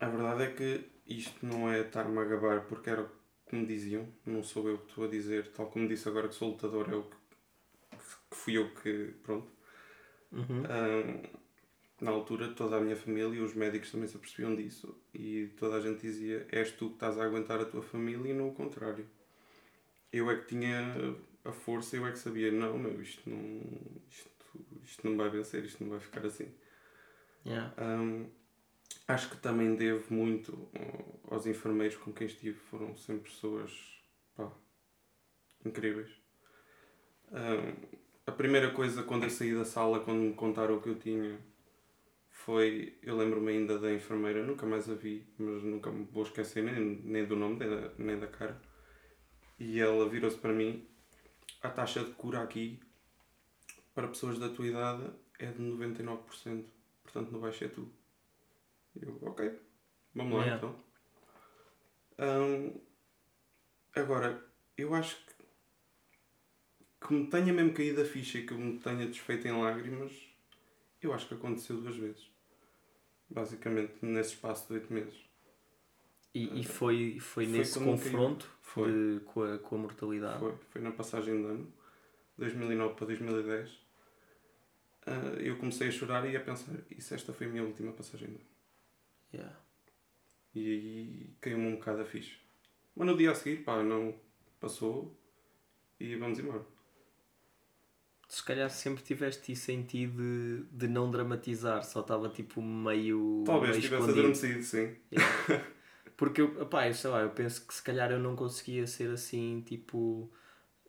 [0.00, 3.10] A verdade é que isto não é estar-me a gabar porque era
[3.48, 6.50] como diziam, não sou eu que estou a dizer, tal como disse agora que sou
[6.50, 7.16] lutador, é o que,
[8.30, 9.14] que fui eu que.
[9.22, 9.50] Pronto.
[10.30, 10.62] Uhum.
[10.62, 11.28] Uh,
[12.00, 15.76] na altura toda a minha família e os médicos também se apercebiam disso e toda
[15.76, 18.54] a gente dizia és tu que estás a aguentar a tua família e não o
[18.54, 19.06] contrário.
[20.12, 20.94] Eu é que tinha
[21.44, 23.62] a força eu é que sabia não meu isto não
[24.08, 24.30] isto,
[24.84, 26.48] isto não vai vencer isto não vai ficar assim.
[27.44, 27.74] Yeah.
[27.78, 28.30] um,
[29.06, 30.68] acho que também devo muito
[31.30, 33.72] aos enfermeiros com quem estive foram sempre pessoas
[34.36, 34.52] pá,
[35.64, 36.10] incríveis.
[37.30, 40.98] Um, a primeira coisa quando eu saí da sala quando me contaram o que eu
[40.98, 41.38] tinha
[42.48, 46.64] foi, eu lembro-me ainda da enfermeira, nunca mais a vi, mas nunca me vou esquecer
[46.64, 48.58] nem, nem do nome nem da, nem da cara.
[49.58, 50.88] E ela virou-se para mim,
[51.60, 52.80] a taxa de cura aqui
[53.94, 56.64] para pessoas da tua idade é de 99%,
[57.02, 57.92] portanto não vais ser tu.
[58.98, 59.60] Eu, ok,
[60.14, 60.56] vamos lá yeah.
[60.56, 60.84] então.
[62.18, 62.80] Um,
[63.94, 64.42] agora,
[64.78, 65.34] eu acho que,
[67.06, 70.12] que me tenha mesmo caído a ficha e que me tenha desfeito em lágrimas,
[71.02, 72.37] eu acho que aconteceu duas vezes
[73.28, 75.28] basicamente nesse espaço de oito meses.
[76.34, 78.92] E, e foi, foi, foi nesse confronto foi.
[78.92, 80.38] De, com, a, com a mortalidade?
[80.38, 81.72] Foi, foi na passagem de ano,
[82.36, 83.70] 2009 para 2010.
[83.70, 83.78] Uh,
[85.06, 87.92] ah, eu comecei a chorar e a pensar: e se esta foi a minha última
[87.92, 88.44] passagem de ano?
[89.32, 89.60] Yeah.
[90.54, 92.36] E aí caiu-me um bocado a ficha.
[92.94, 94.14] Mas no dia a seguir, pá, não
[94.60, 95.16] passou
[96.00, 96.64] e vamos embora
[98.28, 103.42] se calhar sempre tiveste isso em ti de, de não dramatizar, só estava tipo meio.
[103.46, 104.96] Talvez meio tivesse adormecido, sim.
[105.10, 105.64] Yeah.
[106.14, 109.10] Porque eu, pá, eu sei lá, eu penso que se calhar eu não conseguia ser
[109.10, 110.30] assim, tipo.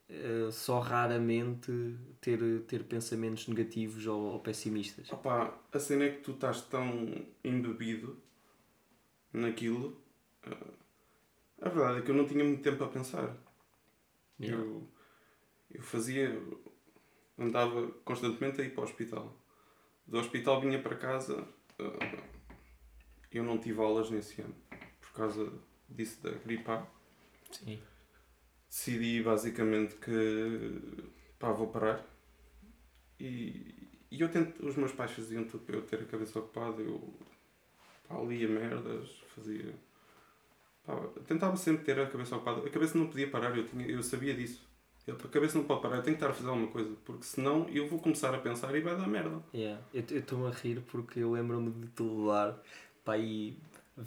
[0.09, 1.71] Uh, só raramente
[2.19, 5.07] ter, ter pensamentos negativos ou, ou pessimistas.
[5.11, 8.19] Opa, a cena é que tu estás tão embebido
[9.31, 10.01] naquilo.
[10.47, 10.73] Uh,
[11.61, 13.37] a verdade é que eu não tinha muito tempo a pensar.
[14.41, 14.65] Yeah.
[14.65, 14.89] Eu,
[15.69, 16.41] eu fazia
[17.39, 19.35] andava constantemente a ir para o hospital.
[20.05, 21.47] Do hospital vinha para casa.
[21.79, 22.39] Uh,
[23.31, 24.55] eu não tive aulas nesse ano
[24.99, 25.51] por causa
[25.87, 26.85] disso da gripe A.
[27.51, 27.79] Sim.
[28.67, 32.05] Decidi basicamente que pá, vou parar.
[33.19, 33.75] E,
[34.11, 36.81] e eu tento, os meus pais faziam tudo para eu ter a cabeça ocupada.
[36.81, 37.13] Eu
[38.07, 39.73] pá, lia merdas, fazia.
[40.85, 42.65] Pá, tentava sempre ter a cabeça ocupada.
[42.65, 44.68] A cabeça não podia parar, eu, tinha, eu sabia disso.
[45.07, 47.67] A cabeça não pode parar, eu tenho que estar a fazer alguma coisa, porque senão
[47.69, 49.41] eu vou começar a pensar e vai dar merda.
[49.53, 49.81] Yeah.
[49.93, 52.61] Eu estou-me a rir porque eu lembro-me de te levar
[53.03, 53.57] para aí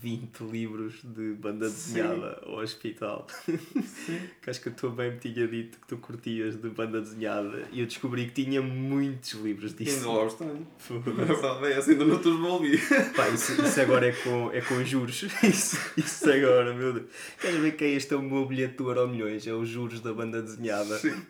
[0.00, 2.50] 20 livros de banda desenhada Sim.
[2.50, 3.26] ao hospital.
[3.44, 3.58] Sim.
[4.40, 7.68] que acho que a tua bem me tinha dito que tu curtias de banda desenhada
[7.70, 9.96] e eu descobri que tinha muitos livros disso.
[9.98, 10.66] Ainda lá os tenho.
[10.90, 12.78] A verdade é essa, ainda não te devolvi.
[13.14, 15.22] Pá, isso, isso agora é com, é com juros.
[15.42, 17.06] Isso, isso agora, meu Deus.
[17.40, 19.46] Queres ver que é este é o meu bilhete do Euro Milhões?
[19.46, 20.98] É os juros da banda desenhada.
[20.98, 21.20] Sim.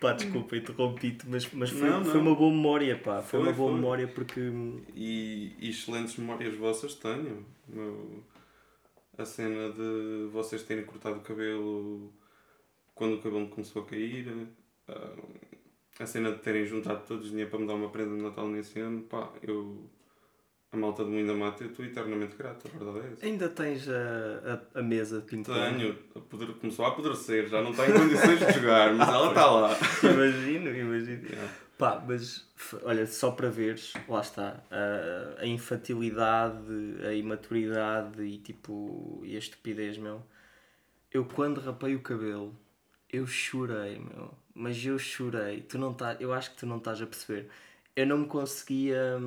[0.00, 2.04] Pá, desculpa, interrompi-te, mas, mas foi, não, não.
[2.04, 3.20] foi uma boa memória, pá.
[3.22, 3.80] Foi, foi uma boa foi.
[3.80, 4.40] memória porque.
[4.94, 7.44] E, e, excelentes memórias vossas tenho.
[7.68, 8.22] Meu,
[9.18, 12.12] a cena de vocês terem cortado o cabelo
[13.00, 15.28] quando o cabelo começou a cair, uh,
[15.98, 18.46] a cena de terem juntado todos os dinheiro para me dar uma prenda de Natal
[18.46, 19.88] nesse ano, pá, eu.
[20.72, 23.26] A malta do Moinda Mata, eu estou eternamente grato, a verdade é essa.
[23.26, 25.58] Ainda tens a, a, a mesa de ping-pong?
[25.58, 29.28] Tenho, a poder, começou a apodrecer, já não está em condições de jogar, mas ela
[29.28, 29.76] está lá.
[30.04, 31.26] Imagino, imagino.
[31.26, 31.52] Yeah.
[31.76, 32.46] Pá, mas
[32.84, 36.62] olha, só para veres, lá está, a, a infantilidade,
[37.04, 40.22] a imaturidade e tipo, e a estupidez, meu.
[41.10, 42.54] Eu quando rapei o cabelo,
[43.12, 44.32] eu chorei, meu.
[44.54, 45.62] Mas eu chorei.
[45.62, 47.48] Tu não tá, eu acho que tu não estás a perceber.
[47.96, 49.18] Eu não me conseguia.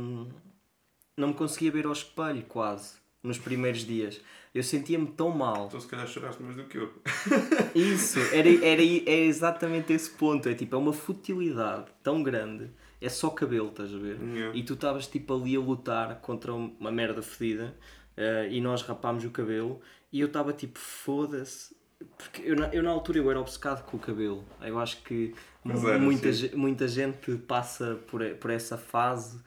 [1.18, 2.96] Não me conseguia ver ao espelho, quase.
[3.22, 4.20] Nos primeiros dias.
[4.54, 5.68] Eu sentia-me tão mal.
[5.68, 6.94] Então, se calhar choraste mais do que eu.
[7.74, 10.50] Isso, era, era, é exatamente esse ponto.
[10.50, 12.70] É tipo, é uma futilidade tão grande.
[13.00, 14.20] É só cabelo, estás a ver?
[14.22, 14.58] Yeah.
[14.58, 17.76] E tu estavas tipo ali a lutar contra uma merda fedida.
[18.18, 19.82] Uh, e nós rapámos o cabelo.
[20.12, 21.76] E eu estava tipo, foda-se
[22.18, 24.44] porque eu, eu na altura eu era obcecado com o cabelo.
[24.62, 25.34] Eu acho que
[25.66, 29.40] era, muita, muita gente passa por, por essa fase.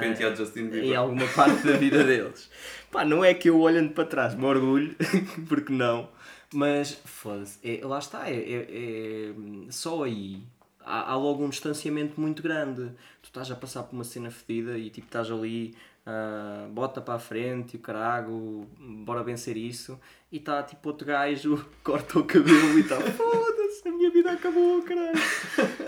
[0.00, 0.84] Uh, Justin Bieber.
[0.84, 2.50] Em alguma parte da vida deles.
[2.90, 4.94] Pá, não é que eu olhando para trás me orgulho,
[5.48, 6.08] porque não.
[6.54, 9.32] Mas, foda-se, é, lá está, é, é, é
[9.70, 10.42] só aí
[10.84, 12.90] há, há, logo um distanciamento muito grande.
[13.22, 15.74] Tu estás a passar por uma cena fedida e tipo estás ali
[16.06, 19.98] uh, bota para a frente, o carago, bora vencer isso.
[20.30, 24.82] E está tipo outro gajo, corta o cabelo e está, foda-se, a minha vida acabou,
[24.82, 25.18] caralho.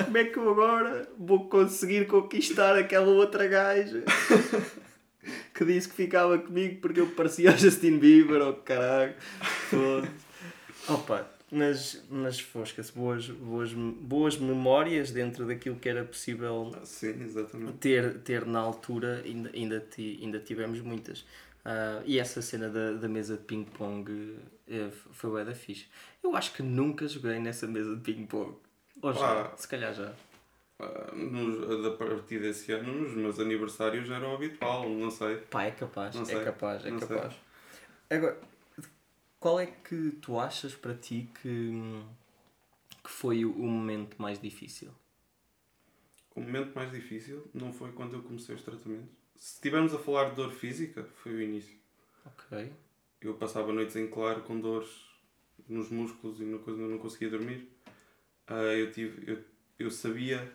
[0.04, 4.02] Como é que eu agora vou conseguir conquistar aquela outra gaja?
[5.54, 9.14] que disse que ficava comigo porque eu parecia Justin Bieber, oh caralho.
[10.88, 17.14] Opa, mas, mas fosca-se, boas, boas, boas memórias dentro daquilo que era possível Sim,
[17.80, 21.20] ter, ter na altura, ainda, ainda, ti, ainda tivemos muitas.
[21.20, 25.86] Uh, e essa cena da, da mesa de ping-pong uh, foi o da fixe.
[26.22, 28.56] Eu acho que nunca joguei nessa mesa de ping-pong.
[29.00, 30.12] Ou já, ah, se calhar já.
[31.14, 35.36] Nos, a partir desse ano, nos meus aniversários era o habitual, não sei.
[35.36, 37.34] Pá, é capaz, é capaz, é capaz.
[38.10, 38.38] Agora,
[39.44, 41.70] qual é que tu achas para ti que,
[43.02, 44.90] que foi o momento mais difícil?
[46.34, 49.10] O momento mais difícil não foi quando eu comecei os tratamentos.
[49.36, 51.76] Se estivermos a falar de dor física, foi o início.
[52.24, 52.72] Ok.
[53.20, 54.88] Eu passava noites em claro com dores
[55.68, 57.68] nos músculos e eu não conseguia dormir.
[58.48, 59.44] Uh, eu, tive, eu,
[59.78, 60.50] eu sabia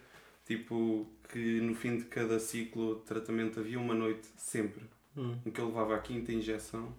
[0.48, 4.84] tipo, que no fim de cada ciclo de tratamento havia uma noite sempre
[5.16, 5.38] hum.
[5.46, 6.92] em que eu levava a quinta injeção.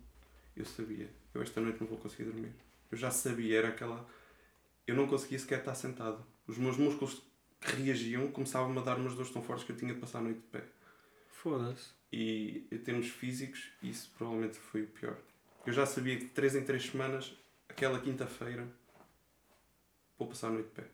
[0.56, 2.52] Eu sabia eu esta noite não vou conseguir dormir.
[2.90, 4.06] Eu já sabia, era aquela.
[4.86, 6.24] Eu não conseguia sequer estar sentado.
[6.46, 7.22] Os meus músculos
[7.60, 10.40] reagiam começavam-me a dar umas dores tão fortes que eu tinha de passar a noite
[10.40, 10.64] de pé.
[11.28, 11.90] Foda-se.
[12.12, 15.16] E em termos físicos, isso provavelmente foi o pior.
[15.64, 17.32] Eu já sabia que de 3 em 3 semanas,
[17.68, 18.66] aquela quinta-feira,
[20.18, 20.84] vou passar a noite de pé.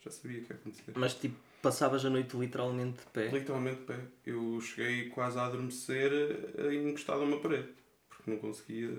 [0.00, 0.92] Já sabia que ia acontecer.
[0.96, 3.28] Mas tipo, passavas a noite literalmente de pé?
[3.28, 4.00] Literalmente de pé.
[4.26, 6.12] Eu cheguei quase a adormecer
[6.58, 7.68] eh, encostado a uma parede.
[8.08, 8.92] Porque não conseguia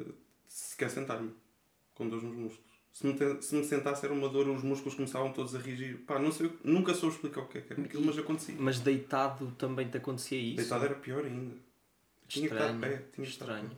[0.56, 1.32] sequer sentar-me
[1.94, 2.76] com dores nos músculos.
[2.94, 5.98] Se me, se me sentasse era uma dor, os músculos começavam todos a reagir.
[6.08, 8.56] Pá, não sei, nunca soube explicar o que é que era aquilo, mas acontecia.
[8.58, 10.56] Mas deitado também te acontecia isso?
[10.56, 11.56] Deitado era pior ainda.
[12.26, 13.04] Tinha que estar pé.
[13.14, 13.72] Tinha estranho.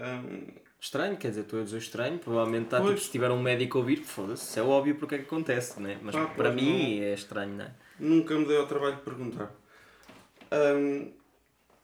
[0.00, 0.46] Um...
[0.80, 3.80] Estranho, quer dizer, tu a dizer estranho, provavelmente está tipo, se tiver um médico a
[3.82, 6.00] ouvir, foda-se, é óbvio porque é que acontece, né?
[6.02, 7.04] mas para mim não...
[7.04, 7.74] é estranho, não é?
[7.98, 9.54] Nunca me dei ao trabalho de perguntar.
[10.50, 11.12] Um,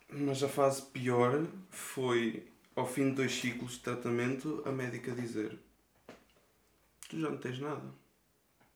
[0.09, 2.43] mas a fase pior foi
[2.77, 5.59] ao fim de dois ciclos de tratamento, a médica dizer:
[7.09, 7.93] Tu já não tens nada,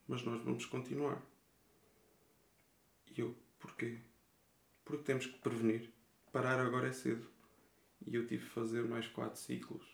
[0.09, 1.23] mas nós vamos continuar.
[3.15, 3.99] E eu: Porquê?
[4.85, 5.93] Porque temos que prevenir.
[6.33, 7.29] Parar agora é cedo.
[8.07, 9.85] E eu tive que fazer mais quatro ciclos.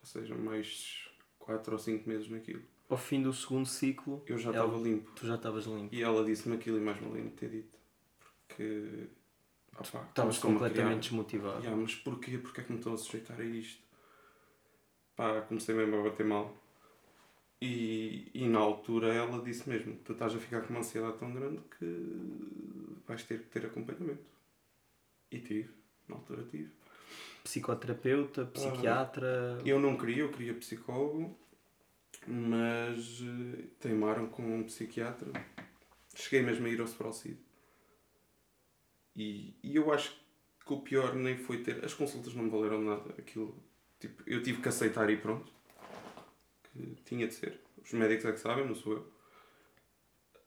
[0.00, 2.62] Ou seja, mais quatro ou cinco meses naquilo.
[2.88, 5.10] Ao fim do segundo ciclo, eu já estava limpo.
[5.12, 5.94] Tu já estavas limpo.
[5.94, 7.78] E ela disse-me aquilo e mais me lembro de ter dito.
[8.20, 9.08] Porque
[9.82, 11.58] Estavas completamente desmotivado.
[11.58, 12.38] Yeah, mas porquê?
[12.38, 13.82] Porquê é que me estão a sujeitar a isto?
[15.14, 16.54] Pá, comecei mesmo a bater mal.
[17.60, 21.32] E, e na altura ela disse mesmo: Tu estás a ficar com uma ansiedade tão
[21.32, 24.24] grande que vais ter que ter acompanhamento.
[25.30, 25.70] E tive,
[26.08, 26.70] na altura tive.
[27.42, 29.58] Psicoterapeuta, psiquiatra.
[29.64, 31.38] eu não queria, eu queria psicólogo,
[32.26, 35.32] mas uh, teimaram com um psiquiatra.
[36.14, 37.38] Cheguei mesmo a ir ao Sprocid.
[39.16, 40.14] E, e eu acho
[40.64, 41.82] que o pior nem foi ter.
[41.84, 43.14] As consultas não me valeram nada.
[43.18, 43.56] Aquilo,
[43.98, 45.50] tipo, eu tive que aceitar e pronto.
[46.64, 47.60] Que tinha de ser.
[47.82, 49.12] Os médicos é que sabem, não sou eu.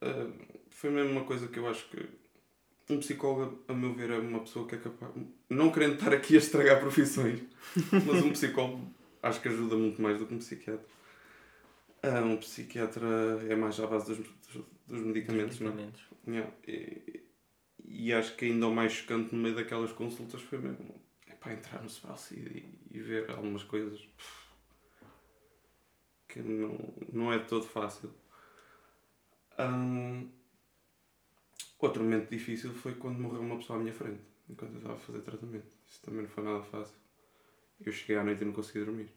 [0.02, 2.08] Uh, foi mesmo uma coisa que eu acho que
[2.90, 5.12] um psicólogo, a meu ver, é uma pessoa que é capaz.
[5.50, 7.42] Não querendo estar aqui a estragar profissões,
[7.92, 10.86] mas um psicólogo acho que ajuda muito mais do que um psiquiatra.
[12.02, 13.08] Ah, um psiquiatra
[13.48, 15.92] é mais à base dos, dos, dos medicamentos, não é?
[16.28, 16.52] Yeah.
[16.68, 17.29] E,
[17.86, 21.54] e, acho que ainda o mais chocante no meio daquelas consultas foi mesmo é para
[21.54, 24.08] entrar no Sobralcid e, e ver algumas coisas
[26.28, 26.78] que não,
[27.12, 28.12] não é de todo fácil.
[29.58, 30.30] Um,
[31.80, 35.00] outro momento difícil foi quando morreu uma pessoa à minha frente, enquanto eu estava a
[35.00, 35.76] fazer tratamento.
[35.88, 36.96] Isso também não foi nada fácil.
[37.82, 39.10] Eu cheguei à noite e não consegui dormir.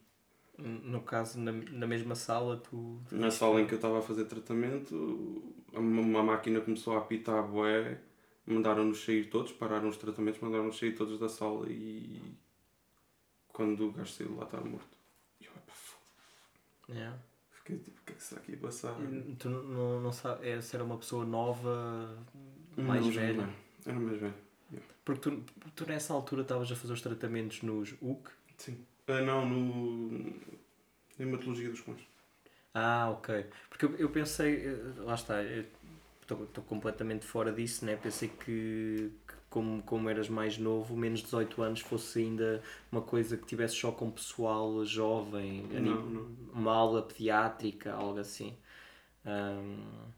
[0.59, 3.01] No caso, na, na mesma sala, tu.
[3.11, 4.95] Na sala em que eu estava a fazer tratamento,
[5.73, 8.01] uma, uma máquina começou a apitar a boé,
[8.47, 12.21] mandaram-nos sair todos, pararam os tratamentos, mandaram-nos sair todos da sala e.
[13.49, 14.97] Quando o gajo saiu lá estava morto.
[15.41, 16.03] E eu, pá, foda.
[16.89, 17.19] Yeah.
[17.51, 18.99] Fiquei tipo, o que é que será que ia passar?
[19.03, 22.17] E, tu não, não, não sabes é, se era uma pessoa nova,
[22.77, 23.49] mais não, velha?
[23.85, 24.35] Era mais velha.
[24.73, 24.89] Yeah.
[25.05, 25.45] Porque tu,
[25.77, 28.31] tu nessa altura estavas a fazer os tratamentos nos UC?
[28.57, 28.87] Sim.
[29.09, 30.33] Uh, não, no.
[31.19, 32.01] Hematologia dos cões.
[32.75, 33.47] Ah, ok.
[33.69, 34.67] Porque eu, eu pensei.
[34.67, 35.35] Eh, lá está.
[36.23, 37.97] Estou completamente fora disso, né?
[37.97, 43.03] Pensei que, que, como, como eras mais novo, menos de 18 anos, fosse ainda uma
[43.03, 46.37] coisa que tivesse só com pessoal jovem, não, não.
[46.53, 48.57] uma aula pediátrica, algo assim.
[49.27, 50.11] Um...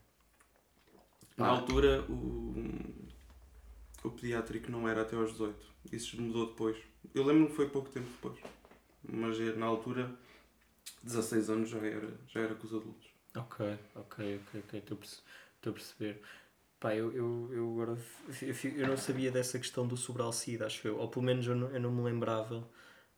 [1.36, 2.54] Na altura, o,
[4.04, 5.74] o pediátrico não era até aos 18.
[5.90, 6.76] Isso mudou depois.
[7.12, 8.38] Eu lembro que foi pouco tempo depois
[9.08, 10.10] mas é, na altura,
[11.02, 13.08] 16 anos já era, já era com os adultos.
[13.36, 14.96] Ok, ok, ok, ok, estou
[15.70, 16.20] a perceber.
[16.80, 17.98] Pá, eu, eu, eu agora
[18.42, 21.80] eu, não sabia dessa questão do sobralcida, acho eu, ou pelo menos eu não, eu
[21.80, 22.68] não me lembrava.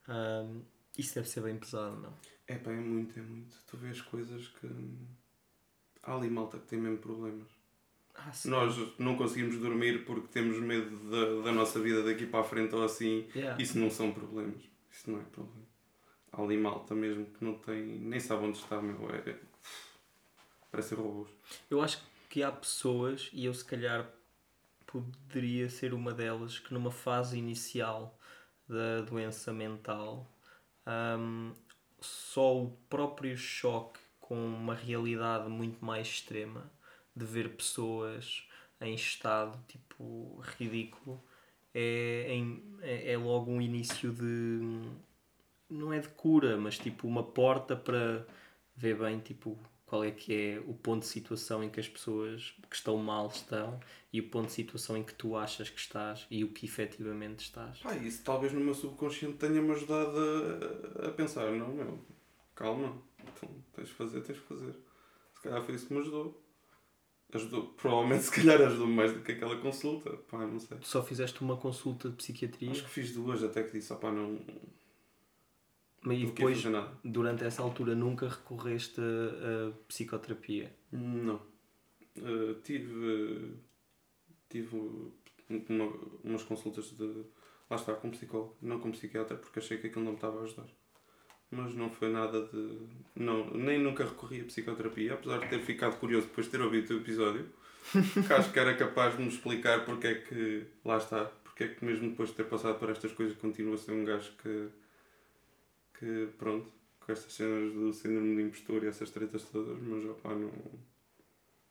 [0.07, 0.61] Um,
[0.97, 2.13] isso deve ser bem pesado, não?
[2.47, 3.55] É pá, é muito, é muito.
[3.67, 4.67] Tu vês coisas que.
[6.01, 7.47] Há ali malta que tem mesmo problemas.
[8.15, 12.43] Ah, Nós não conseguimos dormir porque temos medo da, da nossa vida daqui para a
[12.43, 13.27] frente ou assim.
[13.35, 13.61] Yeah.
[13.61, 14.61] Isso não são problemas.
[14.89, 15.67] Isso não é problema
[16.37, 18.97] há ali malta mesmo que não tem, nem sabe onde está, meu.
[19.09, 19.35] É,
[20.71, 21.29] parece robôs.
[21.69, 22.05] Eu acho que
[22.43, 24.09] há pessoas, e eu se calhar
[24.85, 28.17] poderia ser uma delas, que numa fase inicial
[28.67, 30.29] da doença mental,
[30.87, 31.53] um,
[31.99, 36.69] só o próprio choque com uma realidade muito mais extrema
[37.15, 38.47] de ver pessoas
[38.79, 41.23] em estado tipo ridículo
[41.73, 42.27] é,
[42.81, 44.59] é, é logo um início de
[45.69, 48.25] não é de cura, mas tipo uma porta para
[48.75, 49.57] ver bem tipo
[49.87, 53.27] qual é que é o ponto de situação em que as pessoas que estão mal
[53.27, 53.79] estão
[54.11, 57.45] e o ponto de situação em que tu achas que estás e o que efetivamente
[57.45, 57.79] estás.
[57.85, 60.11] Ah, isso talvez no meu subconsciente tenha-me ajudado
[60.99, 62.05] a, a pensar, não, meu,
[62.53, 64.75] calma, então tens de fazer, tens de fazer.
[65.33, 66.43] Se calhar foi isso que me ajudou.
[67.33, 70.77] Ajudou, provavelmente se calhar ajudou mais do que aquela consulta, pá, não sei.
[70.79, 72.71] Tu só fizeste uma consulta de psiquiatria?
[72.71, 74.37] Acho que fiz duas até que disse, pá, não
[76.07, 76.63] mas e depois,
[77.03, 80.73] durante essa altura, nunca recorreste a, a psicoterapia?
[80.91, 81.41] Não.
[82.17, 83.55] Uh, tive.
[84.49, 84.77] Tive
[85.69, 85.93] uma,
[86.23, 87.25] umas consultas de.
[87.69, 90.43] Lá está, com psicólogo, não com psiquiatra, porque achei que aquilo não me estava a
[90.43, 90.67] ajudar.
[91.51, 92.87] Mas não foi nada de.
[93.13, 96.93] Não, nem nunca recorri a psicoterapia, apesar de ter ficado curioso depois de ter ouvido
[96.93, 97.49] o episódio.
[97.91, 100.65] que acho que era capaz de me explicar porque é que.
[100.85, 103.77] Lá está, porque é que mesmo depois de ter passado por estas coisas continua a
[103.77, 104.69] ser um gajo que
[105.97, 110.35] que, pronto, com estas cenas do síndrome de impostor e essas tretas todas, mas opá,
[110.35, 110.51] não,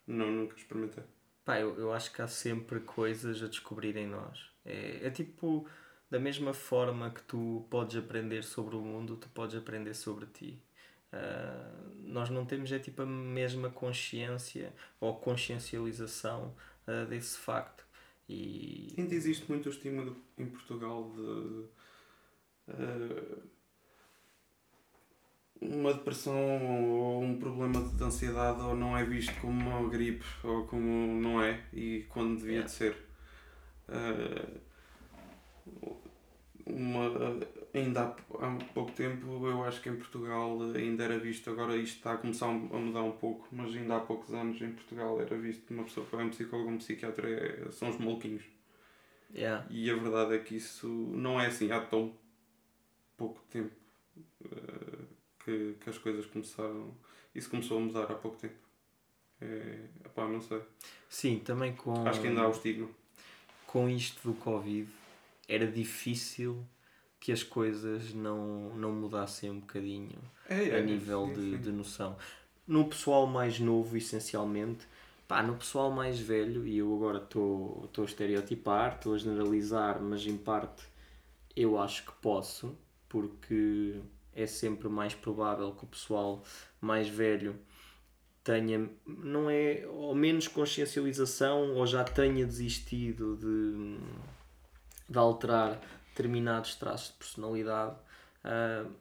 [0.07, 1.05] não nunca experimentei.
[1.45, 4.51] Pá, eu, eu acho que há sempre coisas a descobrir em nós.
[4.64, 5.68] É, é tipo,
[6.11, 10.61] da mesma forma que tu podes aprender sobre o mundo, tu podes aprender sobre ti.
[11.12, 16.55] Uh, nós não temos é tipo a mesma consciência ou consciencialização
[16.89, 17.87] uh, desse facto.
[18.29, 18.93] E...
[18.99, 21.66] Ainda existe muito o estigma em Portugal de
[22.72, 23.43] uh,
[25.61, 30.67] uma depressão ou um problema de ansiedade ou não é visto como uma gripe ou
[30.67, 32.67] como não é e quando devia yeah.
[32.67, 32.97] de ser.
[33.89, 34.67] Uh,
[36.67, 37.13] uma,
[37.73, 41.99] ainda há, há pouco tempo eu acho que em Portugal ainda era visto, agora isto
[41.99, 45.39] está a começar a mudar um pouco, mas ainda há poucos anos em Portugal era
[45.39, 48.43] visto uma pessoa que vai um psicólogo, um psiquiatra é, são os maluquinhos.
[49.35, 49.67] Yeah.
[49.71, 52.15] E a verdade é que isso não é assim há tão
[53.17, 53.75] pouco tempo.
[54.45, 54.95] Uh,
[55.47, 56.92] que, que as coisas começaram.
[57.32, 58.55] Isso começou a mudar há pouco tempo.
[59.40, 60.61] É, epá, não sei.
[61.09, 62.07] Sim, também com.
[62.07, 62.88] Acho que ainda há o estigma.
[63.66, 64.90] Com isto do Covid,
[65.49, 66.66] era difícil
[67.20, 70.18] que as coisas não, não mudassem um bocadinho
[70.49, 71.59] é, é, a nível sim, de, sim.
[71.59, 72.16] de noção.
[72.66, 74.86] No pessoal mais novo, essencialmente,
[75.28, 80.26] pá, no pessoal mais velho, e eu agora estou a estereotipar, estou a generalizar, mas
[80.26, 80.84] em parte
[81.55, 82.76] eu acho que posso,
[83.09, 84.01] porque
[84.37, 86.45] é sempre mais provável que o pessoal
[86.80, 87.59] mais velho
[88.45, 93.99] tenha, não é, ou menos consciencialização ou já tenha desistido de,
[95.09, 95.80] de alterar
[96.11, 97.97] determinados traços de personalidade.
[98.45, 98.93] Uh,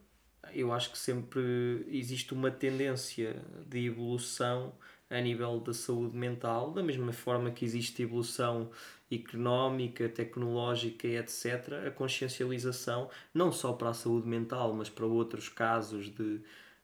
[0.52, 4.72] eu acho que sempre existe uma tendência de evolução
[5.08, 8.70] a nível da saúde mental, da mesma forma que existe evolução
[9.10, 16.08] económica, tecnológica, etc., a consciencialização, não só para a saúde mental, mas para outros casos
[16.08, 16.22] de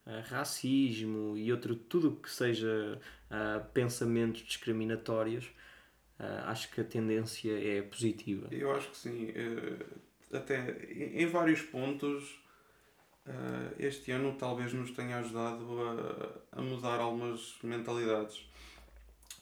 [0.06, 3.00] uh, racismo e outro, tudo que seja
[3.30, 5.46] uh, pensamentos discriminatórios,
[6.20, 8.48] uh, acho que a tendência é positiva.
[8.52, 9.28] Eu acho que sim.
[10.32, 12.40] Até em vários pontos,
[13.78, 15.66] este ano talvez nos tenha ajudado
[16.50, 18.48] a, a mudar algumas mentalidades,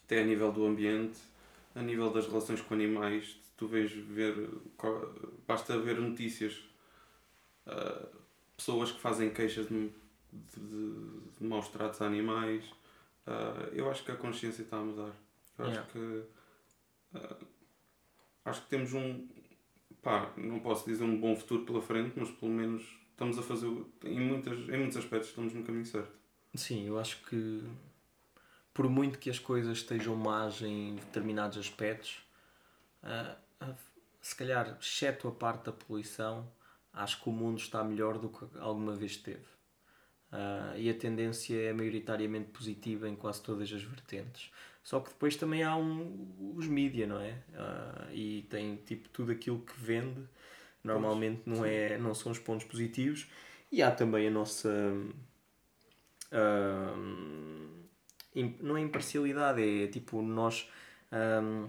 [0.04, 1.29] até a nível do ambiente
[1.74, 4.48] a nível das relações com animais, tu vês ver,
[5.46, 6.64] basta ver notícias,
[7.66, 8.06] uh,
[8.56, 9.90] pessoas que fazem queixas de,
[10.32, 12.64] de, de maus tratos a animais.
[13.26, 15.12] Uh, eu acho que a consciência está a mudar.
[15.58, 15.80] Eu yeah.
[15.80, 15.98] acho que
[17.18, 17.46] uh,
[18.44, 19.28] acho que temos um
[20.02, 23.66] pá, não posso dizer um bom futuro pela frente, mas pelo menos estamos a fazer
[24.04, 26.18] em, muitas, em muitos aspectos estamos no caminho certo.
[26.54, 27.62] Sim, eu acho que
[28.72, 32.22] por muito que as coisas estejam más em determinados aspectos,
[33.02, 33.74] uh, uh,
[34.20, 36.46] se calhar, exceto a parte da poluição,
[36.92, 39.44] acho que o mundo está melhor do que alguma vez esteve.
[40.32, 44.50] Uh, e a tendência é maioritariamente positiva em quase todas as vertentes.
[44.82, 47.36] Só que depois também há um, os mídia, não é?
[48.12, 50.22] E tem tipo tudo aquilo que vende,
[50.82, 53.28] normalmente não, é, não são os pontos positivos.
[53.70, 54.68] E há também a nossa.
[56.32, 57.79] Uh,
[58.60, 60.68] não é imparcialidade, é tipo nós
[61.12, 61.68] um,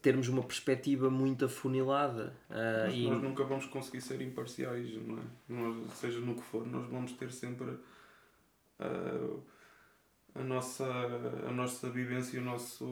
[0.00, 2.34] termos uma perspectiva muito afunilada.
[2.50, 3.08] Uh, Mas e...
[3.08, 5.22] nós nunca vamos conseguir ser imparciais, não é?
[5.48, 7.70] Nós, seja no que for, nós vamos ter sempre
[8.80, 9.42] uh,
[10.34, 10.86] a, nossa,
[11.46, 12.86] a nossa vivência, o nosso.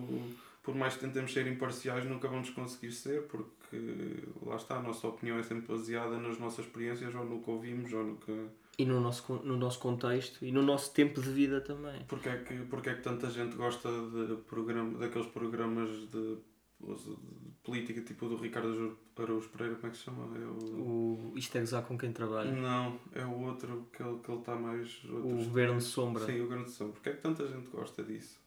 [0.62, 5.08] Por mais que tentemos ser imparciais, nunca vamos conseguir ser, porque lá está, a nossa
[5.08, 8.46] opinião é sempre baseada nas nossas experiências, ou no que ouvimos, ou no que
[8.78, 12.02] e no nosso, no nosso contexto e no nosso tempo de vida também.
[12.04, 16.36] Porquê é que, porquê é que tanta gente gosta de programa, daqueles programas de,
[16.80, 17.16] de
[17.62, 20.36] política tipo do Ricardo Araújo Pereira, como é que se chama?
[20.36, 21.32] É o...
[21.32, 22.50] o Isto é Gozar com quem trabalha?
[22.50, 25.04] Não, é o outro que ele, que ele está mais.
[25.04, 26.24] O Governo de Sombra.
[26.24, 26.94] Sim, o Governo de Sombra.
[26.94, 28.40] Porquê é que tanta gente gosta disso?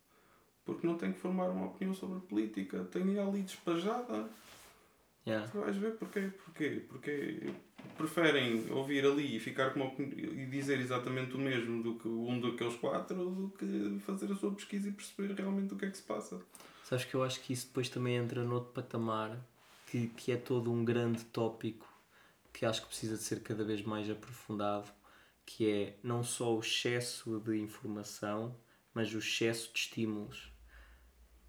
[0.65, 4.28] Porque não tem que formar uma opinião sobre política, tem ali despajada.
[5.28, 5.47] Yeah.
[5.47, 7.53] Tu vais ver porquê, porquê, porquê
[7.97, 12.39] preferem ouvir ali e ficar com uma e dizer exatamente o mesmo do que um
[12.39, 15.97] daqueles quatro do que fazer a sua pesquisa e perceber realmente o que é que
[15.97, 16.41] se passa.
[16.83, 19.38] Sabes que eu acho que isso depois também entra noutro patamar
[19.88, 21.95] que, que é todo um grande tópico
[22.55, 24.89] que acho que precisa de ser cada vez mais aprofundado,
[25.45, 28.55] que é não só o excesso de informação,
[28.93, 30.53] mas o excesso de estímulos.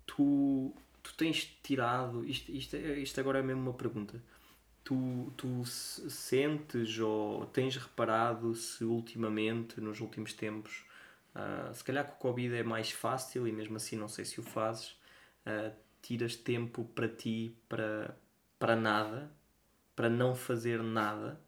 [0.04, 4.22] Tu, tu tens tirado, isto, isto, isto agora é mesmo uma pergunta,
[4.86, 10.84] tu, tu sentes ou tens reparado se ultimamente, nos últimos tempos,
[11.34, 14.38] uh, se calhar com o Covid é mais fácil e mesmo assim não sei se
[14.38, 14.92] o fazes,
[15.44, 18.16] uh, tiras tempo para ti, para,
[18.60, 19.28] para nada,
[19.96, 21.40] para não fazer nada?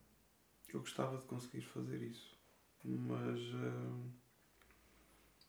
[0.68, 2.36] Eu gostava de conseguir fazer isso,
[2.84, 4.10] mas uh,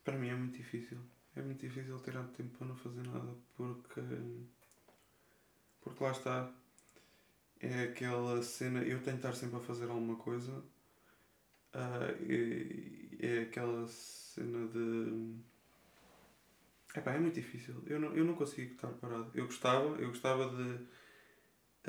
[0.03, 0.99] para mim é muito difícil.
[1.35, 4.01] É muito difícil tirar tempo para não fazer nada porque,
[5.81, 6.53] porque lá está
[7.59, 8.79] é aquela cena.
[8.81, 10.51] Eu tenho de estar sempre a fazer alguma coisa.
[11.73, 15.35] Uh, é, é aquela cena de.
[16.95, 17.83] Epá, é muito difícil.
[17.85, 19.31] Eu não, eu não consigo estar parado.
[19.33, 20.73] Eu gostava, eu gostava de.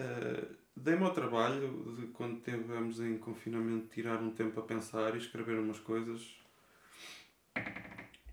[0.00, 5.18] Uh, Dei-me ao trabalho de quando estivemos em confinamento tirar um tempo a pensar e
[5.18, 6.34] escrever umas coisas.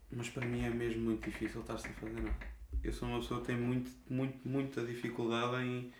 [0.09, 2.37] Mas para mim é mesmo muito difícil estar sem fazer nada.
[2.81, 5.91] Eu sou uma pessoa que tem muito, muito, muita dificuldade em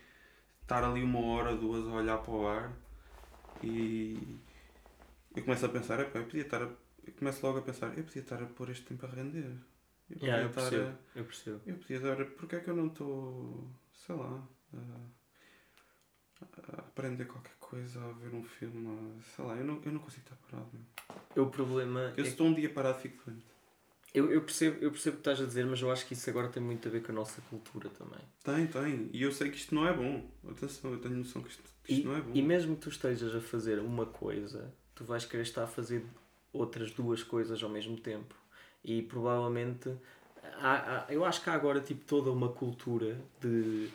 [0.68, 2.70] estar ali uma hora, duas a olhar para o ar
[3.62, 4.38] e
[5.34, 6.68] eu começo a pensar, eu podia estar a...
[7.06, 9.50] eu começo logo a pensar, eu podia estar a pôr este tempo a render.
[10.10, 11.18] Eu podia yeah, eu estar percebo, a...
[11.18, 11.60] eu percebo.
[11.66, 14.76] Eu podia estar, porque é que eu não estou, sei lá, a...
[16.42, 19.22] a, aprender qualquer coisa, a ver um filme, a...
[19.22, 20.70] sei lá, eu não, eu não consigo estar parado.
[21.34, 23.46] O problema Eu é se estou um dia parado fico doente.
[24.14, 26.28] Eu, eu, percebo, eu percebo o que estás a dizer, mas eu acho que isso
[26.30, 28.20] agora tem muito a ver com a nossa cultura também.
[28.42, 29.10] Tem, tem.
[29.12, 30.26] E eu sei que isto não é bom.
[30.48, 32.30] Atenção, eu tenho noção que isto, isto e, não é bom.
[32.34, 36.02] E mesmo que tu estejas a fazer uma coisa, tu vais querer estar a fazer
[36.52, 38.34] outras duas coisas ao mesmo tempo.
[38.82, 39.92] E provavelmente.
[40.60, 43.88] Há, há, eu acho que há agora tipo, toda uma cultura de.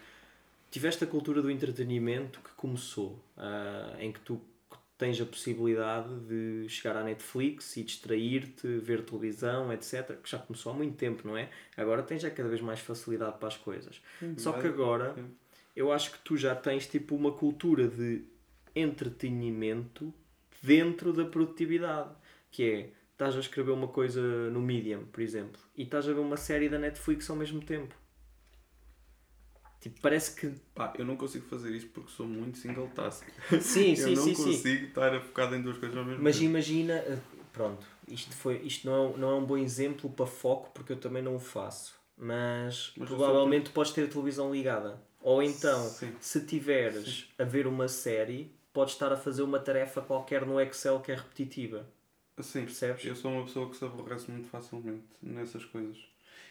[0.70, 4.42] Tiveste a cultura do entretenimento que começou, uh, em que tu
[4.98, 10.18] tens a possibilidade de chegar à Netflix e distrair-te, ver televisão, etc.
[10.22, 11.50] Que já começou há muito tempo, não é?
[11.76, 14.02] Agora tens já cada vez mais facilidade para as coisas.
[14.22, 15.16] Hum, Só que agora
[15.76, 18.24] eu acho que tu já tens tipo uma cultura de
[18.76, 20.14] entretenimento
[20.62, 22.10] dentro da produtividade.
[22.52, 24.22] Que é, estás a escrever uma coisa
[24.52, 27.96] no Medium, por exemplo, e estás a ver uma série da Netflix ao mesmo tempo.
[29.84, 30.50] Tipo, parece que.
[30.74, 33.28] Pá, eu não consigo fazer isto porque sou muito single task.
[33.50, 34.02] Sim, sim, sim.
[34.02, 34.86] Eu não sim, consigo sim.
[34.86, 36.54] estar focado em duas coisas ao mesmo Mas tempo.
[36.54, 37.18] Mas imagina, eh,
[37.52, 40.98] pronto, isto, foi, isto não, é, não é um bom exemplo para foco porque eu
[40.98, 41.96] também não o faço.
[42.18, 45.02] Mas, mas provavelmente podes ter a televisão ligada.
[45.20, 46.16] Ou então, sim.
[46.18, 51.02] se tiveres a ver uma série, podes estar a fazer uma tarefa qualquer no Excel
[51.02, 51.86] que é repetitiva.
[52.40, 53.04] Sim, percebes?
[53.04, 55.98] Eu sou uma pessoa que se aborrece muito facilmente nessas coisas.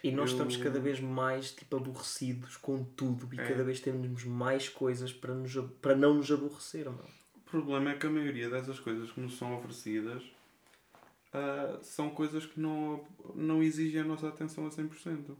[0.03, 0.37] E nós eu...
[0.37, 3.49] estamos cada vez mais tipo, aborrecidos com tudo e é.
[3.49, 6.87] cada vez temos mais coisas para, nos, para não nos aborrecer.
[6.87, 6.95] Não?
[7.37, 12.47] O problema é que a maioria dessas coisas que nos são oferecidas uh, são coisas
[12.47, 15.37] que não, não exigem a nossa atenção a 100%.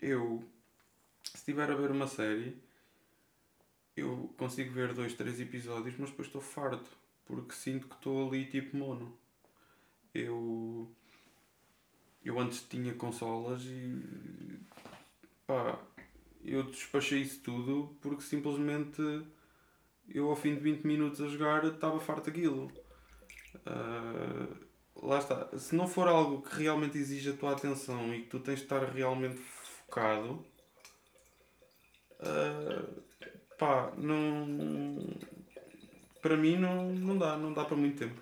[0.00, 0.44] Eu,
[1.24, 2.56] se estiver a ver uma série,
[3.96, 6.90] eu consigo ver dois, três episódios, mas depois estou farto
[7.24, 9.16] porque sinto que estou ali tipo mono.
[10.14, 10.90] Eu
[12.24, 14.02] eu antes tinha consolas e
[15.46, 15.78] pá,
[16.44, 19.02] eu despachei isso tudo porque simplesmente
[20.08, 22.70] eu ao fim de 20 minutos a jogar estava farto daquilo.
[23.66, 24.64] Uh,
[25.06, 25.56] lá está.
[25.58, 28.64] Se não for algo que realmente exige a tua atenção e que tu tens de
[28.64, 30.44] estar realmente focado,
[32.20, 33.02] uh,
[33.58, 35.18] pá, não.
[36.20, 38.20] Para mim não, não dá, não dá para muito tempo.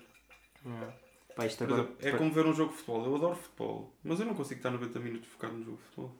[0.65, 1.02] É.
[1.35, 1.81] Pá, isto agora...
[1.81, 3.05] exemplo, é como ver um jogo de futebol.
[3.05, 6.15] Eu adoro futebol, mas eu não consigo estar 90 minutos focado no jogo de futebol.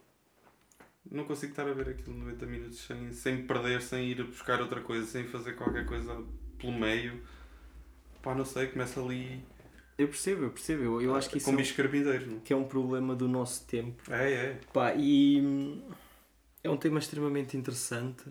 [1.10, 4.80] Não consigo estar a ver aquilo 90 minutos sem, sem perder, sem ir buscar outra
[4.80, 6.24] coisa, sem fazer qualquer coisa
[6.58, 7.22] pelo meio.
[8.22, 9.44] Pá, não sei, começa ali.
[9.98, 10.82] Eu percebo, eu percebo.
[10.82, 11.52] Eu, eu acho que isso.
[11.52, 12.40] Com é carpinteiros, não?
[12.40, 14.02] Que é um problema do nosso tempo.
[14.10, 14.60] É, é.
[14.72, 15.40] Pá, e.
[15.40, 15.82] Hum,
[16.64, 18.24] é um tema extremamente interessante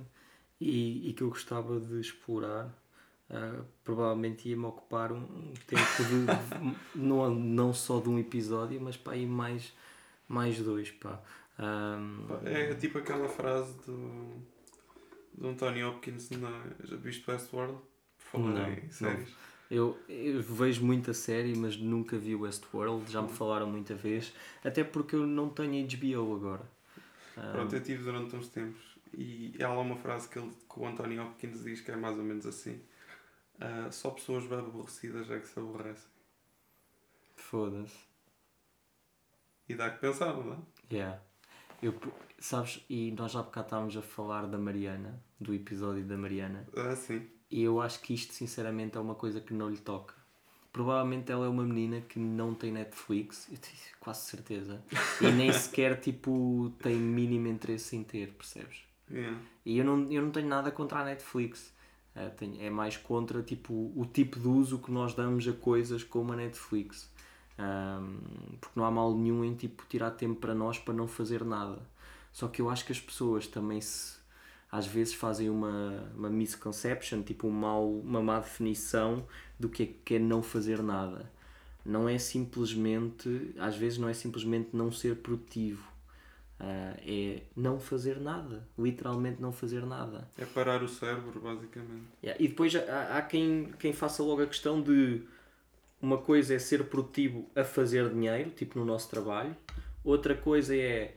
[0.59, 2.73] e, e que eu gostava de explorar
[3.29, 9.13] Uh, provavelmente ia-me ocupar um, tempo de, não, não só de um episódio, mas pá,
[9.13, 9.73] aí mais,
[10.27, 10.91] mais dois.
[10.91, 11.21] Pá.
[11.57, 12.27] Um...
[12.45, 14.35] É tipo aquela frase do,
[15.33, 16.63] do Anthony Hopkins na.
[16.83, 17.77] Já viste Westworld?
[18.17, 19.29] Por falar não, em séries.
[19.71, 23.33] Eu, eu, vejo muita série, mas nunca vi Westworld, já me uhum.
[23.33, 24.31] falaram muita vez,
[24.63, 26.69] até porque eu não tenho HBO agora.
[27.33, 30.85] Pronto, eu tive durante uns tempos e há lá uma frase que, ele, que o
[30.85, 32.79] Anthony Hopkins diz que é mais ou menos assim
[33.55, 36.09] Uh, só pessoas bem aborrecidas é que se aborrecem.
[37.35, 37.97] Foda-se.
[39.67, 40.57] E dá que pensar, não é?
[40.93, 41.21] Yeah.
[41.81, 41.93] Eu,
[42.39, 46.67] sabes, e nós já bocado estávamos a falar da Mariana, do episódio da Mariana.
[46.75, 47.27] Ah, sim.
[47.49, 50.15] E eu acho que isto, sinceramente, é uma coisa que não lhe toca.
[50.71, 54.83] Provavelmente ela é uma menina que não tem Netflix, eu tenho quase certeza.
[55.21, 58.81] E nem sequer, tipo, tem mínimo interesse em ter, percebes?
[59.11, 59.37] Yeah.
[59.65, 61.71] E eu não, eu não tenho nada contra a Netflix.
[62.15, 66.03] É, tem, é mais contra tipo, o tipo de uso que nós damos a coisas
[66.03, 67.11] como a Netflix.
[67.57, 68.17] Um,
[68.59, 71.79] porque não há mal nenhum em tipo, tirar tempo para nós para não fazer nada.
[72.31, 74.21] Só que eu acho que as pessoas também se
[74.71, 79.23] às vezes fazem uma, uma misconception, tipo um mal, uma má definição
[79.59, 81.31] do que é, que é não fazer nada.
[81.85, 85.92] Não é simplesmente, às vezes não é simplesmente não ser produtivo
[86.63, 90.29] Uh, é não fazer nada, literalmente não fazer nada.
[90.37, 92.05] É parar o cérebro, basicamente.
[92.23, 92.41] Yeah.
[92.41, 95.23] E depois há, há, quem, quem faça logo a questão de
[96.01, 99.53] uma coisa é ser produtivo a fazer dinheiro, tipo no nosso trabalho,
[100.05, 101.15] outra coisa é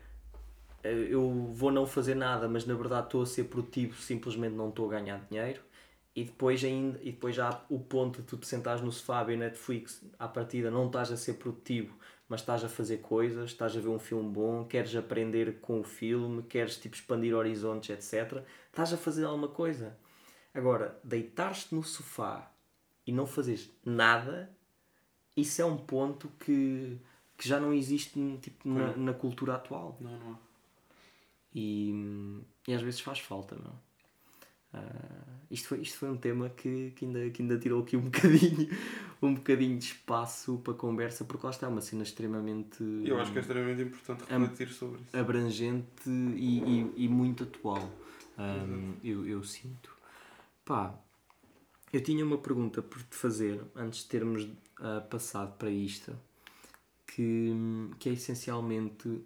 [0.86, 4.68] eh, eu vou não fazer nada, mas na verdade estou a ser produtivo, simplesmente não
[4.68, 5.60] estou a ganhar dinheiro.
[6.14, 9.36] E depois ainda e depois há o ponto de tu te sentares no sofá ver
[9.36, 11.94] Netflix, à partida não estás a ser produtivo,
[12.28, 15.84] mas estás a fazer coisas, estás a ver um filme bom, queres aprender com o
[15.84, 18.42] filme, queres tipo expandir horizontes, etc.
[18.66, 19.96] Estás a fazer alguma coisa.
[20.52, 22.50] Agora, deitar-te no sofá
[23.06, 24.50] e não fazeres nada,
[25.36, 26.98] isso é um ponto que,
[27.36, 29.96] que já não existe tipo, na, na cultura atual.
[30.00, 30.38] Não, não.
[31.54, 33.85] E, e às vezes faz falta, não?
[34.74, 38.02] Uh, isto, foi, isto foi um tema que, que, ainda, que ainda tirou aqui um
[38.10, 38.68] bocadinho,
[39.22, 42.82] um bocadinho de espaço para conversa, porque lá está uma cena extremamente.
[43.04, 45.16] Eu acho que é extremamente importante refletir sobre isso.
[45.16, 46.62] Abrangente e,
[46.96, 47.90] e, e muito atual.
[48.38, 48.94] Um, uhum.
[49.02, 49.96] eu, eu sinto.
[50.64, 50.94] Pá,
[51.92, 56.14] eu tinha uma pergunta por te fazer antes de termos uh, passado para isto,
[57.06, 57.52] que,
[57.98, 59.22] que é essencialmente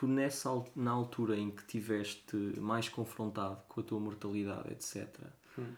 [0.00, 5.14] tu nessa na altura em que tiveste mais confrontado com a tua mortalidade, etc.
[5.58, 5.74] Hum.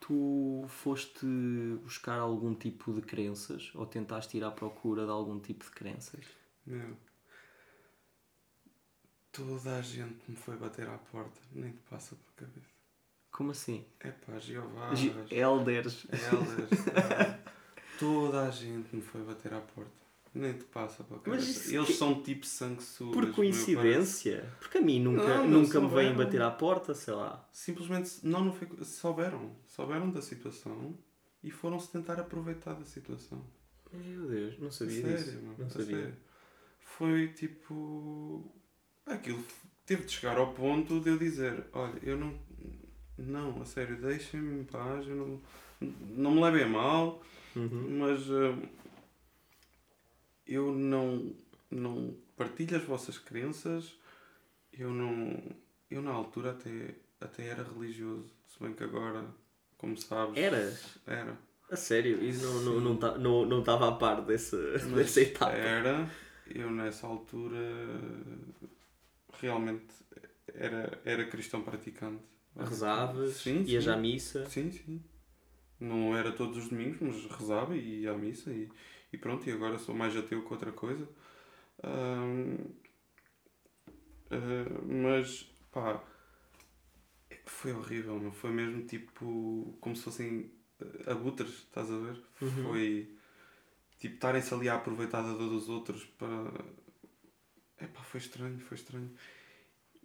[0.00, 1.24] tu foste
[1.84, 6.24] buscar algum tipo de crenças ou tentaste ir à procura de algum tipo de crenças?
[6.66, 6.96] Meu,
[9.30, 12.74] toda a gente me foi bater à porta, nem te passa pela cabeça.
[13.30, 13.86] Como assim?
[14.00, 14.90] É pá, Jeová.
[15.30, 16.08] Elders.
[16.10, 16.70] Elders.
[18.00, 20.03] toda a gente me foi bater à porta.
[20.34, 21.72] Nem te passa para a cabeça.
[21.72, 21.92] Eles que...
[21.92, 23.14] são tipo sanguessugas.
[23.14, 24.52] Por coincidência?
[24.58, 27.48] Porque a mim nunca, não, nunca me vêm bater à porta, sei lá.
[27.52, 29.52] Simplesmente não, não foi, souberam.
[29.64, 30.98] Souberam da situação
[31.40, 33.44] e foram-se tentar aproveitar da situação.
[33.92, 35.36] Meu Deus, não sabia sério, disso.
[35.36, 35.96] Mano, não sabia.
[35.96, 36.16] Sério.
[36.80, 38.52] Foi tipo.
[39.06, 39.44] Aquilo
[39.86, 42.34] teve de chegar ao ponto de eu dizer: olha, eu não.
[43.16, 45.40] Não, a sério, deixem-me em paz, eu não,
[46.16, 47.22] não me levem mal,
[47.54, 47.98] uhum.
[48.00, 48.28] mas.
[48.28, 48.58] Uh,
[50.46, 51.34] eu não,
[51.70, 53.96] não partilho as vossas crenças,
[54.72, 55.40] eu não.
[55.90, 59.24] Eu na altura até, até era religioso, se bem que agora,
[59.76, 60.36] como sabes.
[60.36, 60.98] Eras?
[61.06, 61.38] Era.
[61.70, 62.22] A sério?
[62.22, 64.56] E não estava não, não, não, não estava a par desse,
[64.94, 65.52] dessa etapa?
[65.52, 66.10] Era.
[66.46, 67.58] Eu nessa altura
[69.40, 69.86] realmente
[70.54, 72.22] era, era cristão praticante.
[72.56, 73.34] Rezavas?
[73.36, 73.90] Sim, ias sim.
[73.90, 74.46] à missa?
[74.46, 75.02] Sim, sim.
[75.80, 78.70] Não era todos os domingos, mas rezava e ia à missa e
[79.14, 81.08] e pronto, e agora sou mais ateu que outra coisa.
[81.84, 82.74] uh,
[84.86, 86.02] mas pá,
[87.46, 90.50] foi horrível, não foi mesmo tipo como se fossem
[90.80, 92.20] eh, abutres, estás a ver?
[92.40, 92.64] Uhum.
[92.64, 93.16] Foi
[93.98, 96.52] tipo estarem-se ali a aproveitar da dor dos outros para.
[97.80, 99.10] Epá, foi estranho, foi estranho.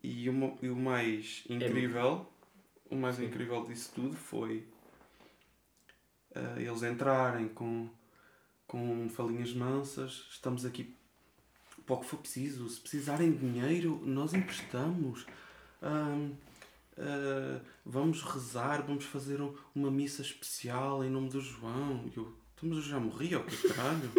[0.03, 2.29] E o, e o mais é incrível,
[2.89, 3.25] é o mais Sim.
[3.25, 4.67] incrível disso tudo foi
[6.35, 7.89] uh, eles entrarem com
[8.69, 10.95] com falinhas mansas, estamos aqui
[11.87, 12.69] para o que for preciso.
[12.69, 15.25] Se precisarem de dinheiro, nós emprestamos.
[15.81, 22.05] uh, vamos rezar, vamos fazer um, uma missa especial em nome do João.
[22.15, 24.11] Eu, então, mas eu já morri, ou que caralho?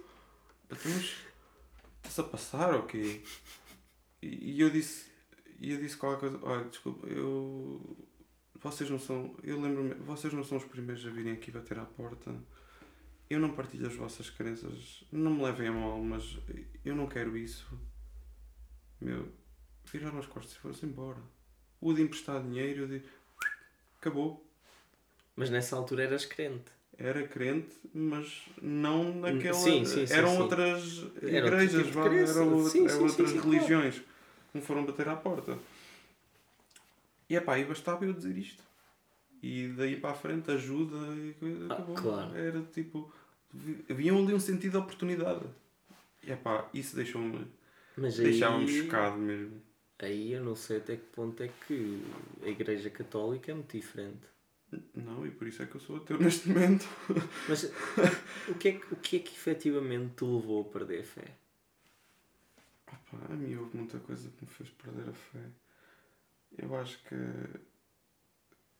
[0.70, 1.14] Estamos.
[2.02, 3.24] Está-se a passar, ok?
[4.20, 5.06] E, e eu disse.
[5.58, 6.38] Eu disse qualquer coisa.
[6.42, 7.96] Olha, desculpa, eu.
[8.56, 9.34] Vocês não são.
[9.42, 9.94] Eu lembro-me.
[9.94, 12.36] Vocês não são os primeiros a virem aqui bater à porta
[13.28, 16.38] eu não partilho as vossas crenças, não me levem a mal, mas
[16.84, 17.66] eu não quero isso.
[19.00, 19.28] Meu,
[19.84, 21.18] viraram as costas e foram-se embora.
[21.80, 23.02] O de emprestar dinheiro, eu de...
[24.00, 24.44] acabou.
[25.34, 26.76] Mas nessa altura eras crente.
[26.98, 29.52] Era crente, mas não naquela.
[29.52, 34.62] Sim, sim, sim, eram outras Era igrejas, tipo vá, eram, eram outras religiões que me
[34.62, 35.58] foram bater à porta.
[37.28, 38.65] E é pá, e bastava eu dizer isto.
[39.46, 41.72] E daí para a frente ajuda e coisa.
[41.72, 42.36] Ah, claro.
[42.36, 43.12] Era tipo.
[43.88, 45.46] Haviam ali um sentido de oportunidade.
[46.24, 47.46] E é pá, isso deixou-me.
[47.96, 49.62] Deixava-me chocado mesmo.
[50.00, 52.02] Aí eu não sei até que ponto é que
[52.42, 54.26] a Igreja Católica é muito diferente.
[54.92, 56.84] Não, e por isso é que eu sou ateu neste momento.
[57.48, 57.72] Mas
[58.48, 61.36] o que, é que, o que é que efetivamente te levou a perder a fé?
[62.88, 65.44] Opa, a mim houve muita coisa que me fez perder a fé.
[66.58, 67.14] Eu acho que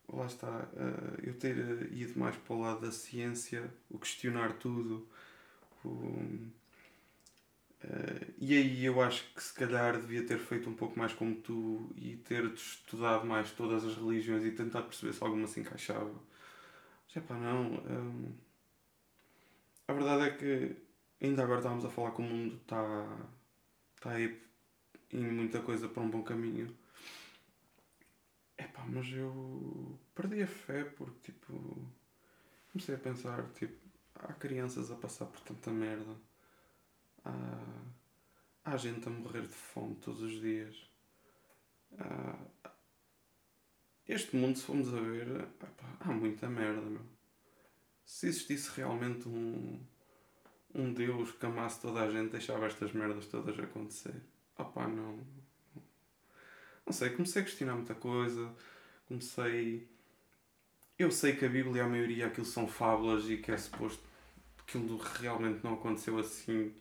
[0.08, 1.56] lá está, uh, eu ter
[1.92, 5.06] ido mais para o lado da ciência, o questionar tudo,
[5.84, 6.46] o, uh,
[8.38, 11.90] e aí eu acho que se calhar devia ter feito um pouco mais como tu
[11.96, 16.14] e ter estudado mais todas as religiões e tentar perceber se alguma se encaixava.
[17.08, 17.74] Já pá, não.
[17.76, 18.32] Eh,
[19.88, 20.76] a verdade é que
[21.20, 23.28] ainda agora estávamos a falar que o mundo está
[24.00, 24.40] tá aí
[25.12, 26.76] em muita coisa para um bom caminho
[28.58, 31.92] Epá, mas eu perdi a fé porque, tipo,
[32.72, 33.76] comecei a pensar, tipo,
[34.14, 36.16] há crianças a passar por tanta merda.
[37.24, 37.82] Há,
[38.64, 40.90] há gente a morrer de fome todos os dias.
[41.98, 42.38] Há,
[44.08, 45.68] este mundo, se formos a ver, epá,
[46.00, 47.04] há muita merda, meu.
[48.04, 49.84] Se existisse realmente um,
[50.74, 54.22] um Deus que amasse toda a gente, deixava estas merdas todas acontecer.
[54.56, 55.35] Opá, não
[56.86, 58.54] não sei, comecei a questionar muita coisa,
[59.08, 59.88] comecei.
[60.96, 64.02] Eu sei que a Bíblia, a maioria, aquilo são fábulas e que é suposto
[64.56, 66.72] que aquilo realmente não aconteceu assim.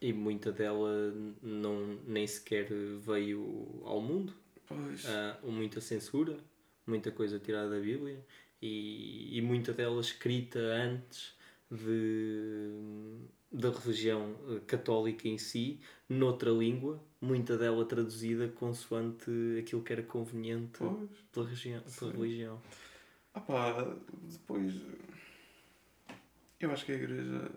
[0.00, 2.68] E muita dela não, nem sequer
[3.00, 4.32] veio ao mundo.
[4.66, 5.06] Pois.
[5.06, 6.36] Há muita censura,
[6.86, 8.24] muita coisa tirada da Bíblia
[8.60, 11.34] e, e muita dela escrita antes
[11.70, 12.70] de,
[13.50, 14.36] da religião
[14.66, 21.48] católica em si, noutra língua, muita dela traduzida consoante aquilo que era conveniente pois, pela,
[21.48, 22.62] região, pela religião.
[23.34, 24.74] Ah pá, depois.
[26.60, 27.50] Eu acho que a igreja.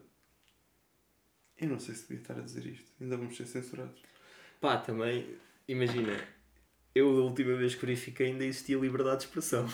[1.58, 4.02] Eu não sei se devia estar a dizer isto, ainda vamos ser censurados.
[4.60, 5.38] Pá, também,
[5.68, 6.20] imagina,
[6.94, 9.66] eu a última vez que verifiquei ainda existia liberdade de expressão.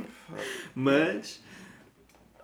[0.74, 1.42] Mas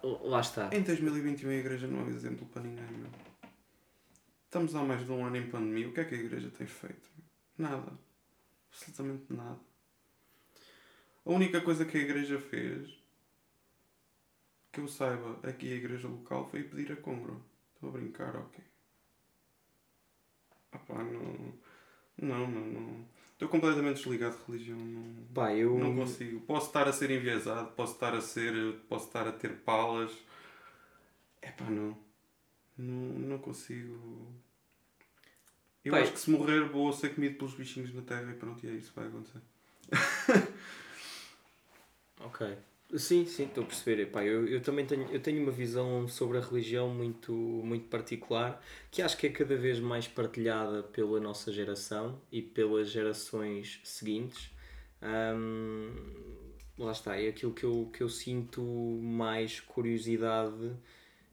[0.03, 0.71] lá está.
[0.73, 3.30] Em 2021 a igreja não é exemplo para ninguém, meu.
[4.51, 5.89] Estamos há mais de um ano em pandemia.
[5.89, 7.09] O que é que a igreja tem feito?
[7.57, 7.93] Nada.
[8.69, 9.61] Absolutamente nada.
[11.25, 12.99] A única coisa que a igreja fez,
[14.73, 17.41] que eu saiba, aqui a igreja local, foi pedir a congro.
[17.77, 18.65] Estou a brincar, ok.
[20.73, 21.55] Ah pá, não.
[22.19, 23.07] Não, não, não.
[23.35, 24.79] Estou completamente desligado de religião.
[24.79, 25.79] Não, Pá, eu...
[25.79, 26.41] não consigo.
[26.41, 28.81] Posso estar a ser enviesado, posso estar a ser.
[28.89, 30.11] posso estar a ter palas.
[31.41, 32.10] É pá, não.
[32.81, 34.27] Não, não consigo.
[35.85, 36.03] Eu Pai.
[36.03, 38.73] acho que se morrer vou ser comido pelos bichinhos na terra e pronto, e é
[38.73, 39.41] isso que vai acontecer.
[42.21, 42.57] ok.
[42.97, 44.03] Sim, sim, estou a perceber.
[44.03, 48.61] Epá, eu, eu também tenho, eu tenho uma visão sobre a religião muito, muito particular
[48.91, 54.51] que acho que é cada vez mais partilhada pela nossa geração e pelas gerações seguintes.
[55.03, 55.93] Um,
[56.79, 60.77] lá está, é aquilo que eu, que eu sinto mais curiosidade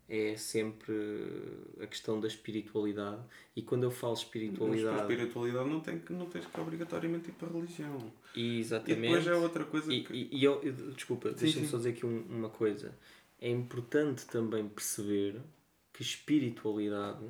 [0.10, 0.94] é sempre
[1.82, 3.22] a questão da espiritualidade.
[3.56, 4.96] E quando eu falo espiritualidade.
[4.96, 8.14] Mas espiritualidade não, tem que, não tens que obrigatoriamente ir para a religião.
[8.36, 9.00] Exatamente.
[9.00, 10.14] E depois é outra coisa e, que.
[10.14, 10.62] E, e eu,
[10.96, 12.98] desculpa, deixa-me só dizer aqui um, uma coisa.
[13.40, 15.42] É importante também perceber
[15.92, 17.26] que espiritualidade,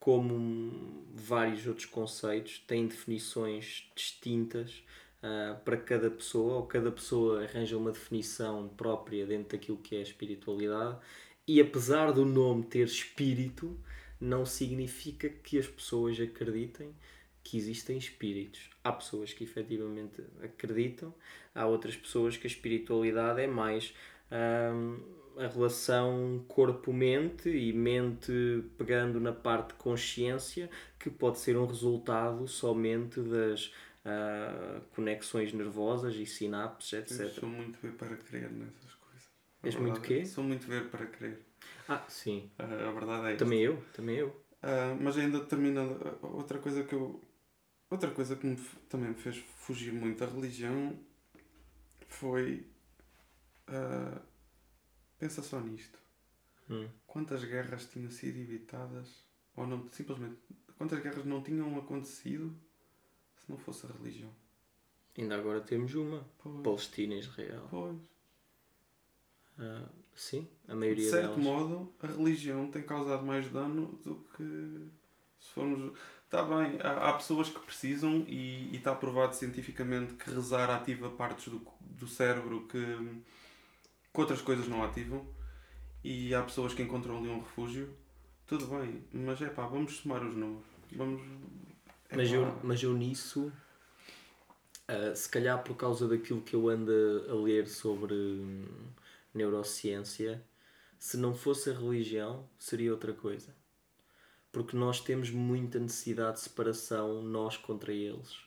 [0.00, 4.82] como vários outros conceitos, tem definições distintas.
[5.16, 10.02] Uh, para cada pessoa, ou cada pessoa arranja uma definição própria dentro daquilo que é
[10.02, 10.98] espiritualidade,
[11.46, 13.78] e apesar do nome ter espírito,
[14.20, 16.94] não significa que as pessoas acreditem
[17.42, 18.70] que existem espíritos.
[18.82, 21.14] Há pessoas que efetivamente acreditam,
[21.54, 23.94] há outras pessoas que a espiritualidade é mais
[24.74, 24.98] hum,
[25.36, 30.68] a relação corpo-mente e mente pegando na parte consciência,
[30.98, 37.20] que pode ser um resultado somente das uh, conexões nervosas e sinapses, etc.
[37.20, 38.85] Eu sou muito bem para crer nessas
[39.74, 39.90] coisas.
[39.90, 40.24] És muito quê?
[40.26, 41.40] Sou muito ver para crer.
[41.88, 42.50] Ah, sim.
[42.58, 44.28] Uh, a verdade é Também eu, também eu.
[44.28, 47.20] Uh, mas ainda terminando, outra coisa que eu.
[47.88, 48.56] Outra coisa que me,
[48.88, 50.98] também me fez fugir muito da religião
[52.08, 52.66] foi.
[53.68, 54.20] Uh,
[55.18, 55.98] pensa só nisto.
[56.68, 56.88] Hum.
[57.06, 60.36] Quantas guerras tinham sido evitadas, ou não, simplesmente,
[60.76, 62.54] quantas guerras não tinham acontecido
[63.36, 64.30] se não fosse a religião?
[65.16, 66.62] Ainda agora temos uma: pois.
[66.62, 67.66] Palestina e Israel.
[67.70, 67.96] Pois.
[69.58, 71.44] Uh, sim, a maioria De certo delas.
[71.44, 74.88] modo, a religião tem causado mais dano do que
[75.40, 75.96] se formos.
[76.24, 81.08] Está bem, há, há pessoas que precisam e, e está provado cientificamente que rezar ativa
[81.10, 82.78] partes do, do cérebro que,
[84.12, 85.26] que outras coisas não ativam
[86.02, 87.88] e há pessoas que encontram ali um refúgio.
[88.46, 90.64] Tudo bem, mas é pá, vamos somar os números.
[90.92, 91.20] Vamos.
[92.14, 93.52] mas, eu, mas eu nisso,
[94.88, 96.92] uh, se calhar por causa daquilo que eu ando
[97.28, 98.14] a ler sobre.
[99.36, 100.44] Neurociência,
[100.98, 103.54] se não fosse a religião, seria outra coisa.
[104.50, 108.46] Porque nós temos muita necessidade de separação, nós contra eles.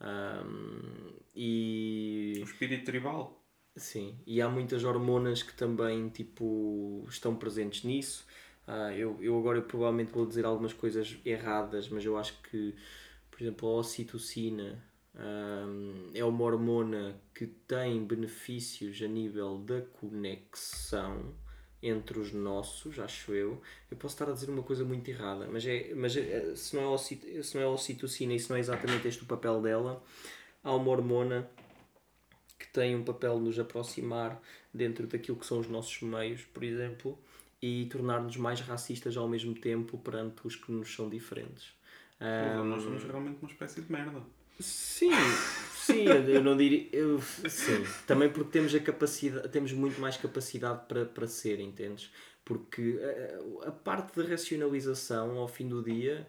[0.00, 2.34] Um, e...
[2.40, 3.42] O espírito tribal.
[3.76, 8.26] Sim, e há muitas hormonas que também tipo, estão presentes nisso.
[8.66, 12.74] Uh, eu, eu agora eu provavelmente vou dizer algumas coisas erradas, mas eu acho que,
[13.30, 14.82] por exemplo, a ocitocina
[16.14, 21.34] é uma hormona que tem benefícios a nível da conexão
[21.82, 23.60] entre os nossos, acho eu.
[23.90, 26.94] Eu posso estar a dizer uma coisa muito errada, mas, é, mas é, se, não
[26.94, 30.02] é se não é a ocitocina e se não é exatamente este o papel dela,
[30.62, 31.50] há uma hormona
[32.58, 34.40] que tem um papel de nos aproximar
[34.72, 37.18] dentro daquilo que são os nossos meios, por exemplo,
[37.60, 41.74] e tornar-nos mais racistas ao mesmo tempo perante os que nos são diferentes.
[42.64, 44.22] Nós somos realmente uma espécie de merda.
[44.60, 45.10] Sim,
[45.74, 46.88] sim, eu não diria.
[46.92, 52.10] Eu, sim, também porque temos a capacidade, temos muito mais capacidade para, para ser, entendes?
[52.44, 52.98] Porque
[53.62, 56.28] a, a parte da racionalização ao fim do dia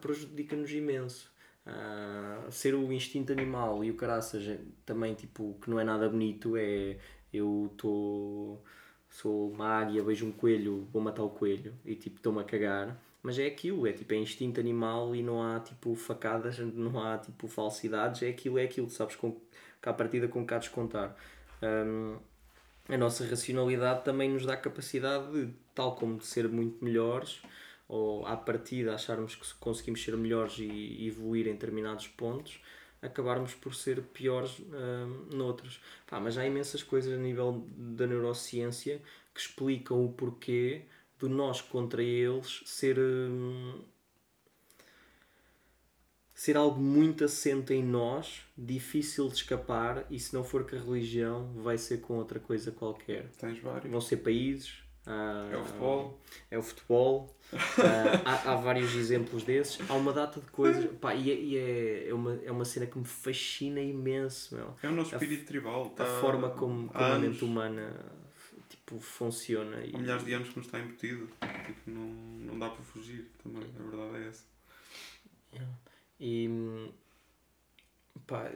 [0.00, 1.32] prejudica-nos imenso.
[1.66, 4.44] Uh, ser o instinto animal e o caraças
[4.84, 6.98] também tipo que não é nada bonito é
[7.32, 8.62] eu estou
[9.08, 13.00] sou uma águia, vejo um coelho, vou matar o coelho e tipo estou-me a cagar
[13.24, 17.16] mas é aquilo, é tipo, é instinto animal e não há tipo facadas, não há
[17.16, 19.40] tipo falsidades, é aquilo, é aquilo, sabes, com,
[19.80, 21.16] cá a partida com cá descontar.
[21.62, 22.18] Um,
[22.86, 27.40] a nossa racionalidade também nos dá capacidade de, tal como de ser muito melhores,
[27.88, 32.60] ou à partida acharmos que conseguimos ser melhores e evoluir em determinados pontos,
[33.00, 35.80] acabarmos por ser piores um, noutros.
[36.06, 39.00] Pá, mas há imensas coisas a nível da neurociência
[39.32, 40.82] que explicam o porquê
[41.18, 42.98] do nós contra eles ser.
[42.98, 43.82] Hum,
[46.34, 50.78] ser algo muito assente em nós, difícil de escapar, e se não for com a
[50.78, 53.30] religião, vai ser com outra coisa qualquer.
[53.38, 53.90] Tens vários.
[53.90, 54.82] Vão ser países.
[55.06, 56.20] é o futebol.
[56.50, 57.36] É o futebol.
[58.26, 59.78] há, há, vários exemplos desses.
[59.88, 60.90] Há uma data de coisas.
[61.00, 64.56] Pá, e, é, e é, é, uma, é uma cena que me fascina imenso.
[64.56, 64.74] Meu.
[64.82, 65.90] É o nosso espírito a, tribal.
[65.90, 68.23] Tá, a forma como, como a mente humana
[68.84, 69.78] tipo, funciona.
[69.78, 71.28] Há milhares de anos que nos está embutido.
[71.66, 73.64] Tipo, não, não dá para fugir também.
[73.78, 74.44] A verdade é essa.
[76.20, 76.48] E
[78.26, 78.50] pá,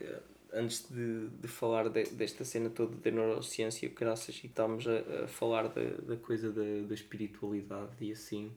[0.53, 5.29] antes de, de falar de, desta cena toda da neurociência, graças, e estamos a, a
[5.29, 8.53] falar da, da coisa da, da espiritualidade e assim,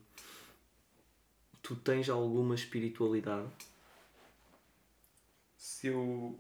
[1.61, 3.49] tu tens alguma espiritualidade?
[5.57, 6.37] Se eu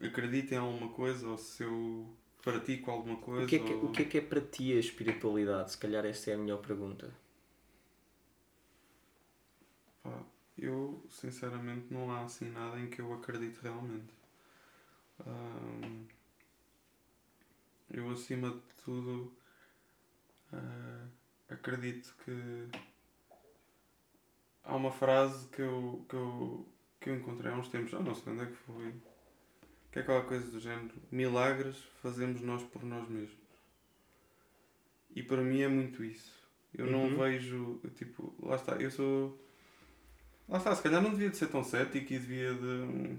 [0.00, 2.08] acredito em alguma coisa ou se eu
[2.42, 3.44] pratico alguma coisa.
[3.44, 3.86] O que, é que, ou...
[3.86, 5.72] o que é que é para ti a espiritualidade?
[5.72, 7.12] Se calhar essa é a melhor pergunta.
[10.02, 10.22] Pá,
[10.56, 14.12] eu, sinceramente, não há assim nada em que eu acredite realmente.
[17.90, 19.32] eu, acima de tudo,
[20.52, 21.08] uh,
[21.48, 22.68] acredito que
[24.64, 26.68] há uma frase que eu, que eu,
[27.00, 28.94] que eu encontrei há uns tempos, já não sei onde é que foi,
[29.90, 33.36] que é aquela coisa do género: milagres fazemos nós por nós mesmos.
[35.14, 36.32] E para mim é muito isso.
[36.74, 37.10] Eu uhum.
[37.10, 39.38] não vejo, tipo, lá está, eu sou
[40.48, 43.18] Lá está, se calhar não devia de ser tão cético e devia de.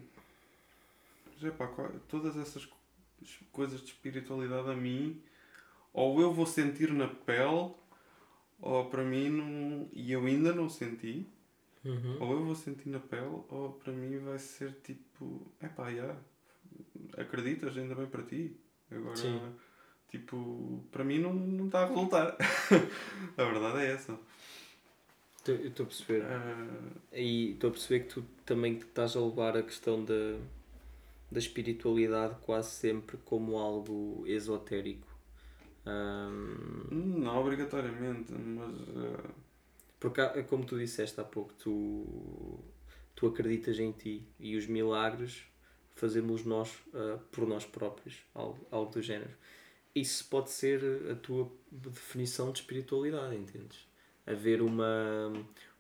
[1.38, 1.68] Já, pá,
[2.08, 2.68] todas essas
[3.52, 5.22] coisas de espiritualidade a mim,
[5.94, 7.72] ou eu vou sentir na pele,
[8.60, 9.88] ou para mim não.
[9.94, 11.28] E eu ainda não senti.
[11.86, 12.18] Uhum.
[12.20, 15.46] Ou eu vou sentir na pele, ou para mim vai ser tipo.
[15.62, 16.16] É pá, já.
[17.18, 18.56] Acreditas, ainda bem para ti.
[18.92, 19.40] Agora, Sim.
[20.08, 22.38] tipo, para mim não, não está a resultar.
[23.38, 24.18] a verdade é essa.
[25.48, 26.24] Eu estou a perceber.
[26.24, 27.00] Uh...
[27.14, 30.38] E estou a perceber que tu também estás a levar a questão da,
[31.32, 35.08] da espiritualidade quase sempre como algo esotérico.
[35.86, 37.20] Um...
[37.20, 38.80] Não obrigatoriamente, mas.
[38.90, 39.50] Uh...
[40.00, 42.64] Porque, como tu disseste há pouco, tu,
[43.16, 45.49] tu acreditas em ti e os milagres
[46.00, 49.32] fazemos nós uh, por nós próprios, algo, algo do género.
[49.94, 50.82] Isso pode ser
[51.12, 53.90] a tua definição de espiritualidade, entendes?
[54.30, 55.34] haver uma,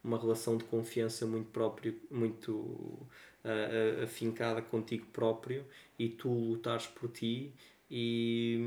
[0.04, 5.64] uma relação de confiança muito próprio, muito uh, afincada contigo próprio
[5.98, 7.54] e tu lutares por ti
[7.92, 8.60] e,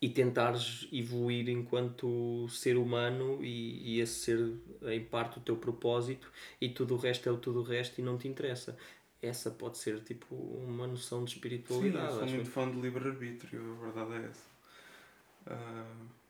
[0.00, 4.52] e tentares evoluir enquanto ser humano e, e esse ser
[4.92, 6.30] em parte o teu propósito
[6.60, 8.78] e tudo o resto é o tudo o resto e não te interessa.
[9.22, 12.06] Essa pode ser tipo uma noção de espiritualidade.
[12.06, 14.50] Sim, eu sou muito fã de livre-arbítrio, a verdade é essa.
[15.46, 16.20] Uh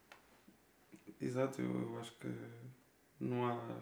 [1.21, 2.29] Exato, eu, eu acho que
[3.21, 3.81] não há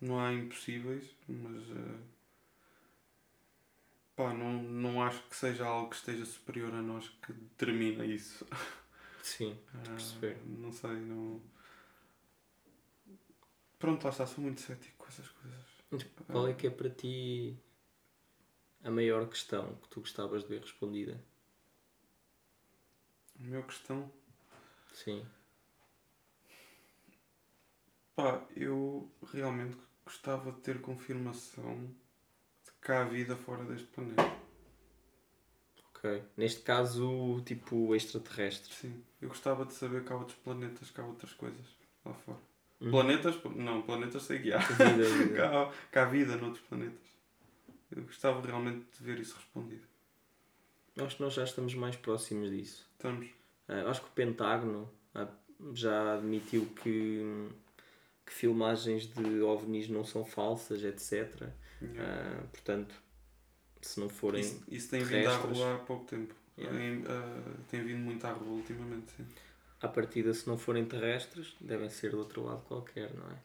[0.00, 1.98] não há impossíveis, mas uh,
[4.16, 8.44] pá, não, não acho que seja algo que esteja superior a nós que determina isso.
[9.22, 10.38] Sim, uh, perceber.
[10.44, 11.40] Não sei, não.
[13.78, 16.08] Pronto, lá está, sou muito cético com essas coisas.
[16.26, 17.56] Qual é que é para ti
[18.88, 21.22] a maior questão que tu gostavas de ver respondida?
[23.38, 24.10] A maior questão?
[24.94, 25.24] Sim.
[28.16, 31.84] Pá, eu realmente gostava de ter confirmação
[32.64, 34.22] de que há vida fora deste planeta.
[35.90, 36.22] Ok.
[36.34, 38.72] Neste caso, tipo extraterrestre.
[38.72, 39.04] Sim.
[39.20, 41.66] Eu gostava de saber que há outros planetas, que há outras coisas
[42.04, 42.38] lá fora.
[42.80, 42.90] Uhum.
[42.90, 43.36] Planetas?
[43.54, 44.58] Não, planetas sei que há.
[44.58, 45.34] Vida, vida.
[45.34, 47.07] que, há, que há vida noutros planetas.
[47.90, 49.86] Eu gostava realmente de ver isso respondido.
[50.96, 52.88] Acho que nós já estamos mais próximos disso.
[52.92, 53.26] Estamos.
[53.68, 57.48] Uh, acho que o Pentágono uh, já admitiu que
[58.28, 61.50] que filmagens de ovnis não são falsas, etc.
[61.80, 62.42] Yeah.
[62.42, 62.94] Uh, portanto,
[63.80, 64.42] se não forem.
[64.42, 66.34] Isso, isso tem vindo à rua há pouco tempo.
[66.58, 66.78] Yeah.
[66.78, 69.26] Tem, uh, tem vindo muito à rua ultimamente, sim.
[69.80, 73.38] À partida, se não forem terrestres, devem ser do outro lado qualquer, não é?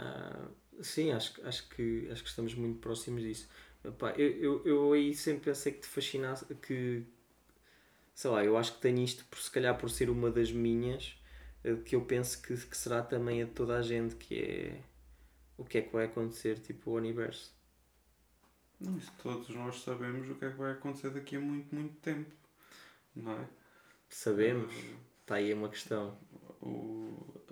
[0.00, 0.50] Uh,
[0.80, 3.48] sim, acho, acho, que, acho que estamos muito próximos disso.
[3.84, 7.04] Epá, eu, eu, eu aí sempre pensei que te fascinasse, que
[8.14, 11.16] sei lá, eu acho que tenho isto por se calhar por ser uma das minhas
[11.64, 14.80] eh, que eu penso que, que será também a toda a gente, que é
[15.56, 17.54] o que é que vai acontecer tipo o universo.
[18.80, 21.94] Não, isso todos nós sabemos o que é que vai acontecer daqui a muito, muito
[22.00, 22.30] tempo.
[23.14, 23.48] Não é?
[24.08, 24.72] Sabemos.
[25.20, 26.18] Está uh, aí uma questão.
[26.60, 27.42] O,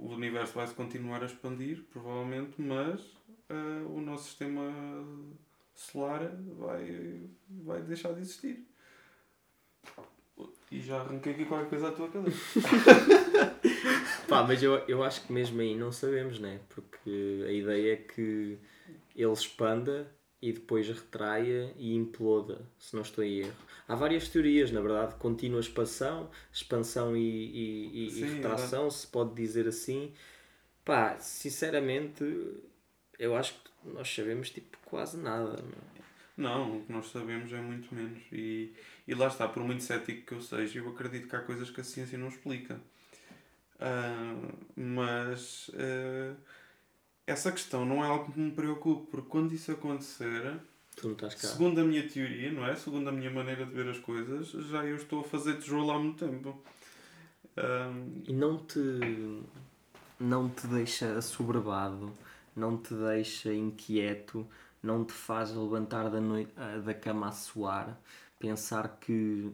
[0.00, 3.00] o universo vai se continuar a expandir, provavelmente, mas
[3.50, 4.62] uh, o nosso sistema
[5.74, 8.66] solar vai, vai deixar de existir.
[10.70, 12.60] E já arranquei aqui qualquer coisa à tua cabeça.
[14.28, 16.60] Pá, mas eu, eu acho que mesmo aí não sabemos, né?
[16.68, 18.58] Porque a ideia é que
[19.16, 20.06] ele expanda
[20.40, 23.67] e depois retraia e imploda, se não estou em erro.
[23.88, 28.90] Há várias teorias, na verdade, contínua expansão, expansão e, e, e, Sim, e retração, é
[28.90, 30.12] se pode dizer assim.
[30.84, 32.22] Pá, sinceramente,
[33.18, 35.64] eu acho que nós sabemos tipo quase nada.
[36.36, 38.22] Não, o que nós sabemos é muito menos.
[38.30, 38.74] E,
[39.06, 41.80] e lá está, por muito cético que eu seja, eu acredito que há coisas que
[41.80, 42.78] a ciência não explica.
[43.76, 46.36] Uh, mas uh,
[47.26, 50.60] essa questão não é algo que me preocupe, porque quando isso acontecer,
[51.38, 52.74] segundo a minha teoria, não é?
[52.74, 55.98] Segundo a minha maneira de ver as coisas, já eu estou a fazer tijolo há
[55.98, 56.62] muito tempo.
[57.56, 58.78] Uh, e não te,
[60.20, 62.12] não te deixa assoberbado,
[62.54, 64.46] não te deixa inquieto
[64.82, 68.00] não te faz levantar da, noite, ah, da cama a suar,
[68.38, 69.52] pensar que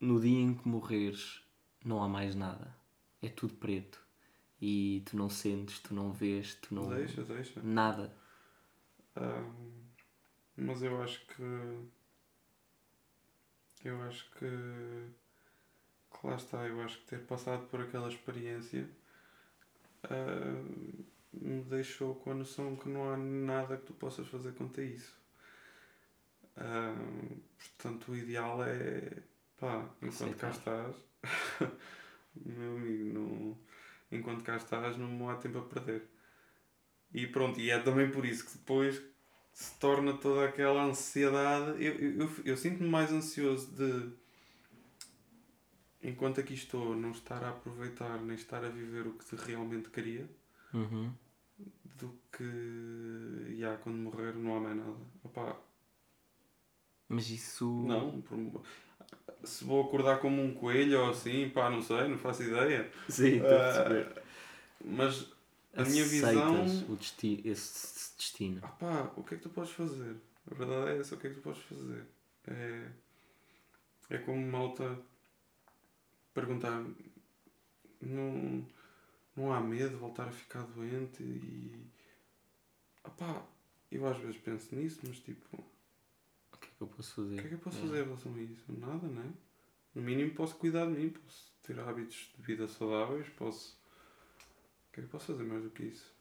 [0.00, 1.42] no dia em que morreres
[1.84, 2.74] não há mais nada.
[3.22, 4.02] É tudo preto.
[4.60, 6.88] E tu não sentes, tu não vês, tu não.
[6.88, 7.60] Deixa, deixa.
[7.62, 8.12] Nada.
[9.16, 9.73] Um,
[10.56, 11.42] mas eu acho que.
[13.84, 14.48] Eu acho que.
[16.10, 18.88] que lá está, eu acho que ter passado por aquela experiência.
[20.04, 24.82] Uh, me deixou com a noção que não há nada que tu possas fazer contra
[24.82, 25.16] isso.
[26.56, 29.22] Uh, portanto, o ideal é
[29.58, 30.96] pá, enquanto cá estás,
[32.36, 33.58] meu amigo, não,
[34.12, 36.02] enquanto cá estás, não há tempo a perder.
[37.12, 39.02] E pronto, e é também por isso que depois
[39.54, 41.82] se torna toda aquela ansiedade.
[41.82, 44.10] Eu, eu, eu, eu sinto-me mais ansioso de,
[46.02, 50.28] enquanto aqui estou, não estar a aproveitar nem estar a viver o que realmente queria.
[50.74, 51.10] Uhum
[51.96, 54.96] do que já quando morrer não há mais nada.
[55.22, 55.56] Opa.
[57.08, 57.66] Mas isso.
[57.86, 58.22] Não,
[59.44, 62.90] se vou acordar como um coelho ou assim, pá, não sei, não faço ideia.
[63.08, 64.12] Sim, estou uh, a perceber.
[64.16, 64.22] Ah,
[64.84, 65.32] mas
[65.74, 66.64] a Aceitas minha visão.
[66.88, 68.60] O destino, esse destino.
[68.62, 70.16] Ah pá, o que é que tu podes fazer?
[70.50, 72.06] A verdade é essa, o que é que tu podes fazer?
[72.46, 72.90] É,
[74.10, 74.98] é como malta
[76.32, 76.84] perguntar.
[78.00, 78.66] Não
[79.36, 81.86] não há medo de voltar a ficar doente e.
[83.02, 83.46] Opá,
[83.90, 85.56] eu às vezes penso nisso, mas tipo.
[86.52, 87.34] O que é que eu posso fazer?
[87.34, 87.80] O que é que eu posso é.
[87.80, 88.72] fazer em relação a isso?
[88.72, 89.32] Nada, não é?
[89.94, 93.76] No mínimo posso cuidar de mim, posso ter hábitos de vida saudáveis, posso.
[94.88, 96.13] O que é que eu posso fazer mais do que isso?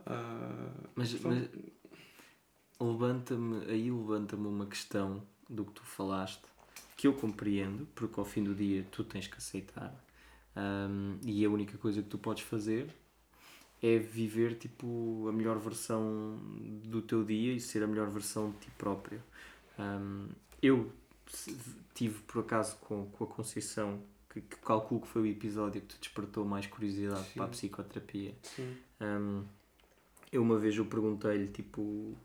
[0.00, 1.48] Uh, mas, mas
[2.80, 6.42] levanta-me, aí levanta-me uma questão do que tu falaste
[6.96, 9.94] que eu compreendo, porque ao fim do dia tu tens que aceitar
[10.56, 12.94] um, e a única coisa que tu podes fazer
[13.82, 16.38] é viver tipo a melhor versão
[16.84, 19.22] do teu dia e ser a melhor versão de ti próprio.
[19.78, 20.28] Um,
[20.62, 20.92] eu
[21.94, 25.88] tive por acaso com, com a Conceição, que, que, calculo que foi o episódio que
[25.88, 27.34] te despertou mais curiosidade Sim.
[27.34, 28.34] para a psicoterapia.
[29.00, 29.44] Um,
[30.32, 32.16] eu uma vez eu perguntei-lhe tipo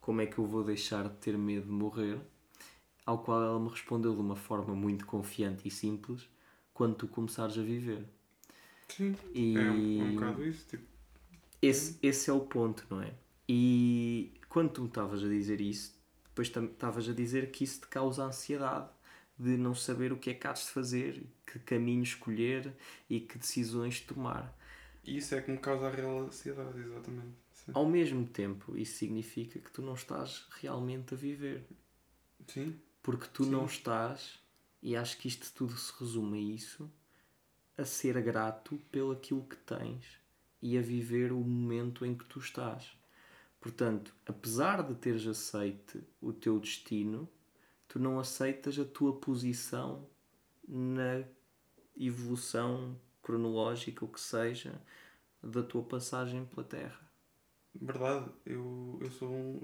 [0.00, 2.18] como é que eu vou deixar de ter medo de morrer,
[3.04, 6.28] ao qual ela me respondeu de uma forma muito confiante e simples
[6.72, 8.04] quando tu começares a viver.
[8.88, 10.66] Sim, e é um, um bocado isso.
[10.66, 10.84] Tipo...
[11.60, 13.12] Esse, esse é o ponto, não é?
[13.48, 15.94] E quando tu estavas a dizer isso,
[16.24, 18.88] depois estavas a dizer que isso te causa ansiedade
[19.38, 22.74] de não saber o que é que has de fazer, que caminho escolher
[23.08, 24.56] e que decisões tomar.
[25.04, 27.34] E isso é que me causa a real ansiedade, exatamente.
[27.52, 27.72] Sim.
[27.74, 31.66] Ao mesmo tempo, isso significa que tu não estás realmente a viver.
[32.46, 32.78] Sim.
[33.02, 33.50] Porque tu Sim.
[33.50, 34.40] não estás
[34.82, 36.90] e acho que isto tudo se resume a isso,
[37.76, 40.04] a ser grato pelo aquilo que tens
[40.62, 42.92] e a viver o momento em que tu estás.
[43.60, 47.28] Portanto, apesar de teres aceite o teu destino,
[47.86, 50.06] tu não aceitas a tua posição
[50.66, 51.24] na
[51.96, 52.98] evolução
[53.30, 54.80] cronológica, o que seja,
[55.42, 57.00] da tua passagem pela Terra.
[57.80, 59.60] Verdade, eu, eu sou um.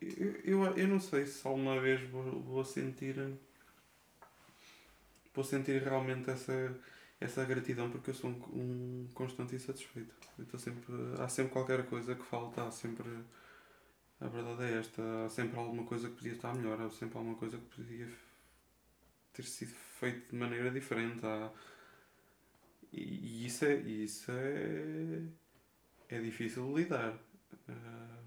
[0.00, 3.16] Eu, eu, eu não sei se alguma vez vou, vou sentir
[5.34, 6.74] vou sentir realmente essa,
[7.20, 10.14] essa gratidão porque eu sou um, um constante insatisfeito.
[10.38, 13.08] Eu sempre, há sempre qualquer coisa que falta, há sempre.
[14.20, 17.36] A verdade é esta, há sempre alguma coisa que podia estar melhor, há sempre alguma
[17.36, 18.08] coisa que podia
[19.32, 21.24] ter sido feito de maneira diferente.
[21.24, 21.50] Há,
[22.92, 23.74] e, e isso é.
[23.76, 25.22] Isso é,
[26.08, 27.14] é difícil de lidar.
[27.68, 28.20] Uh,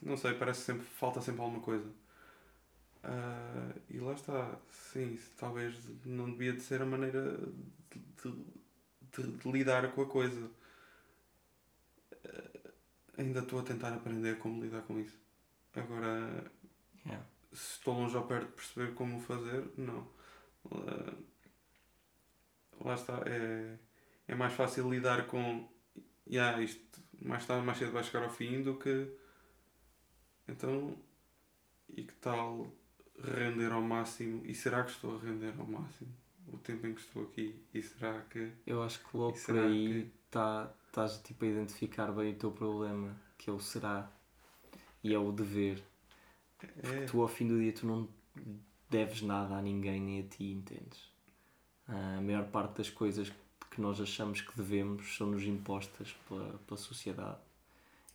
[0.00, 1.88] não sei, parece sempre falta sempre alguma coisa.
[3.04, 7.38] Uh, e lá está, sim, talvez não devia de ser a maneira
[7.90, 8.32] de,
[9.12, 10.50] de, de lidar com a coisa.
[12.12, 12.72] Uh,
[13.16, 15.18] ainda estou a tentar aprender como lidar com isso.
[15.74, 16.50] Agora,
[17.06, 17.24] yeah.
[17.52, 20.08] se estou longe ou perto de perceber como fazer, não.
[20.64, 21.16] Uh,
[22.80, 23.76] lá está, é,
[24.26, 25.68] é mais fácil lidar com.
[26.30, 29.08] Yeah, isto mais tarde, mais cedo vai chegar ao fim do que.
[30.46, 30.96] Então.
[31.90, 32.70] E que tal
[33.22, 34.44] render ao máximo?
[34.44, 36.10] E será que estou a render ao máximo?
[36.52, 37.58] O tempo em que estou aqui?
[37.72, 38.52] E será que.
[38.66, 43.16] Eu acho que logo por aí tá, estás tipo, a identificar bem o teu problema,
[43.36, 44.10] que é o será.
[45.02, 45.82] E é o dever.
[46.60, 47.04] É.
[47.06, 48.08] tu ao fim do dia tu não
[48.90, 51.08] deves nada a ninguém nem a ti, entendes?
[51.88, 53.32] A maior parte das coisas
[53.70, 57.38] que nós achamos que devemos são-nos impostas pela, pela sociedade.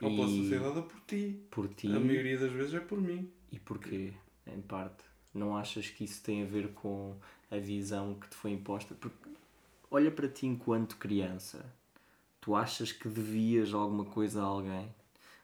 [0.02, 0.16] Ou e...
[0.16, 1.40] pela sociedade ou por ti.
[1.50, 1.88] Por ti.
[1.88, 3.32] A maioria das vezes é por mim.
[3.52, 4.14] E porquê?
[4.46, 5.04] Em parte.
[5.34, 7.16] Não achas que isso tem a ver com
[7.50, 8.94] a visão que te foi imposta?
[8.94, 9.30] Porque
[9.90, 11.66] olha para ti enquanto criança.
[12.40, 14.94] Tu achas que devias alguma coisa a alguém?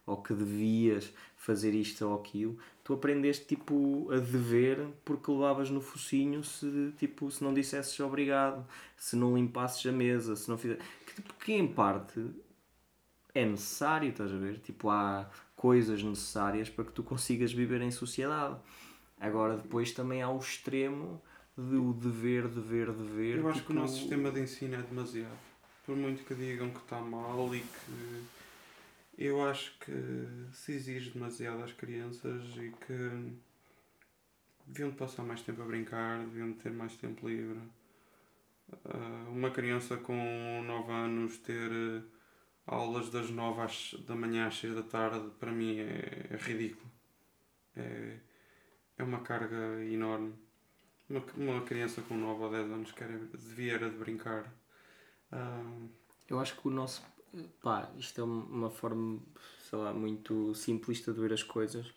[0.10, 5.80] Ou que devias fazer isto ou aquilo, tu aprendeste tipo a dever porque levavas no
[5.80, 8.66] focinho se tipo se não dissesses obrigado,
[8.98, 12.26] se não limpasses a mesa, se não fizer que, tipo, que em parte
[13.34, 14.60] é necessário, estás a ver?
[14.60, 18.58] Tipo, há coisas necessárias para que tu consigas viver em sociedade.
[19.20, 21.22] Agora depois também há o extremo
[21.56, 23.38] do dever, dever, dever.
[23.38, 23.74] Eu acho tipo...
[23.74, 25.38] que o nosso sistema de ensino é demasiado.
[25.86, 28.24] Por muito que digam que está mal e que
[29.20, 29.92] eu acho que
[30.54, 33.38] se exige demasiado às crianças e que
[34.66, 37.60] deviam passar mais tempo a brincar, deviam ter mais tempo livre.
[38.72, 41.70] Uh, uma criança com 9 anos ter
[42.66, 46.90] aulas das 9 às, da manhã às 6 da tarde, para mim é, é ridículo.
[47.76, 48.20] É,
[48.98, 50.34] é uma carga enorme.
[51.10, 54.46] Uma, uma criança com 9 ou 10 anos quer, devia era de brincar.
[55.34, 55.90] Uh,
[56.30, 57.04] Eu acho que o nosso
[57.62, 59.20] pá, isto é uma forma,
[59.70, 61.92] sei lá, muito simplista de ver as coisas.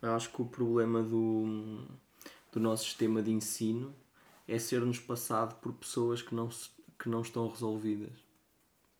[0.00, 1.84] Eu acho que o problema do,
[2.52, 3.94] do nosso sistema de ensino
[4.46, 8.12] é ser-nos passado por pessoas que não, se, que não estão resolvidas.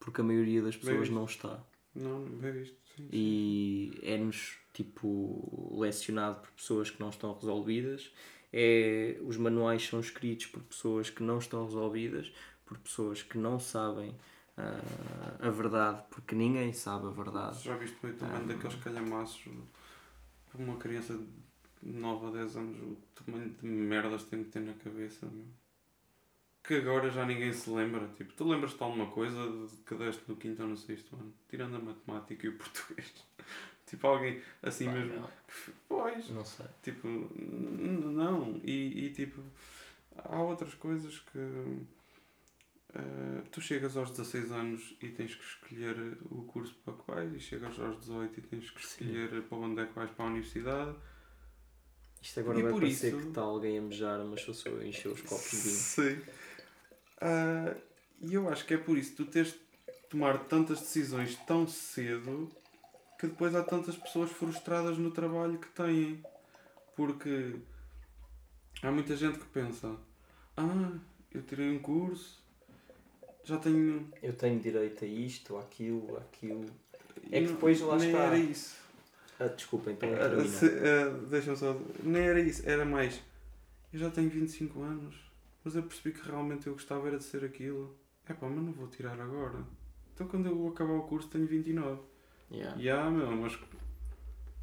[0.01, 1.63] Porque a maioria das pessoas não está.
[1.95, 2.77] Não, bem visto.
[2.97, 3.09] Sim, sim.
[3.13, 8.11] E é-nos, tipo, lecionado por pessoas que não estão resolvidas.
[8.53, 12.33] É, os manuais são escritos por pessoas que não estão resolvidas,
[12.65, 14.15] por pessoas que não sabem
[14.59, 17.63] uh, a verdade, porque ninguém sabe a verdade.
[17.63, 19.49] Já viste muito um, daqueles calhamaços
[20.51, 21.17] para uma criança
[21.83, 25.45] de 9 a 10 anos, o tamanho de merdas tem que ter na cabeça, meu.
[26.63, 28.09] Que agora já ninguém se lembra.
[28.17, 29.39] Tipo, tu lembras-te de alguma coisa
[29.87, 31.33] que deste no quinto ou no sexto ano?
[31.49, 33.15] Tirando a matemática e o português.
[33.87, 35.21] tipo, alguém assim mesmo.
[35.21, 35.31] Não.
[35.89, 36.29] Pois.
[36.31, 36.67] Não sei.
[36.83, 38.61] Tipo, não.
[38.65, 39.41] E, e tipo,
[40.17, 41.39] há outras coisas que
[42.99, 47.35] Uh, tu chegas aos 16 anos e tens que escolher o curso para que vais,
[47.35, 49.43] e chegas aos 18 e tens que escolher Sim.
[49.43, 50.97] para onde é que vais para a universidade.
[52.23, 53.19] Isto agora e vai parecer isso...
[53.19, 55.77] que está alguém a mejar, mas sou só encher os copos de vinho.
[55.77, 56.23] Sim.
[57.19, 57.81] Uh,
[58.23, 59.61] e eu acho que é por isso que tu tens de
[60.09, 62.51] tomar tantas decisões tão cedo
[63.19, 66.23] que depois há tantas pessoas frustradas no trabalho que têm.
[66.95, 67.57] Porque
[68.83, 69.95] há muita gente que pensa:
[70.57, 70.93] Ah,
[71.31, 72.43] eu tirei um curso,
[73.47, 74.09] já tenho.
[74.21, 76.67] Eu tenho direito a isto, àquilo, àquilo.
[77.31, 78.25] É que depois lá nem está.
[78.25, 78.77] era isso.
[79.39, 80.09] Ah, desculpa, então.
[80.09, 81.81] Uh, Deixa-me só.
[82.03, 83.23] Nem era isso, era mais.
[83.93, 85.15] Eu já tenho 25 anos,
[85.65, 87.97] mas eu percebi que realmente eu gostava era de ser aquilo.
[88.29, 89.65] É pá, mas não vou tirar agora.
[90.13, 92.01] Então quando eu acabar o curso tenho 29.
[92.51, 92.81] Yeah.
[92.81, 93.57] Yeah, meu, mas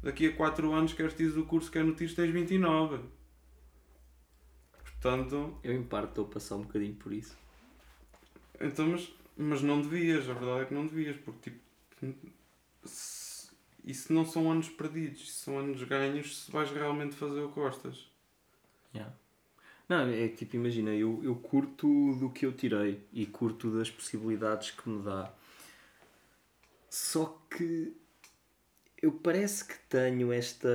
[0.02, 2.98] daqui a 4 anos queres tirar o curso que é no TIS tens 29.
[4.82, 5.58] Portanto.
[5.62, 7.43] Eu em parte estou a passar um bocadinho por isso.
[8.60, 12.28] Então, mas, mas não devias, a verdade é que não devias, porque tipo.
[12.84, 13.34] Se,
[13.84, 18.08] isso não são anos perdidos, são anos ganhos se vais realmente fazer o que gostas.
[18.94, 19.14] Yeah.
[19.88, 24.70] Não, é tipo, imagina, eu, eu curto do que eu tirei e curto das possibilidades
[24.70, 25.30] que me dá.
[26.88, 27.94] Só que
[29.02, 30.68] eu parece que tenho esta.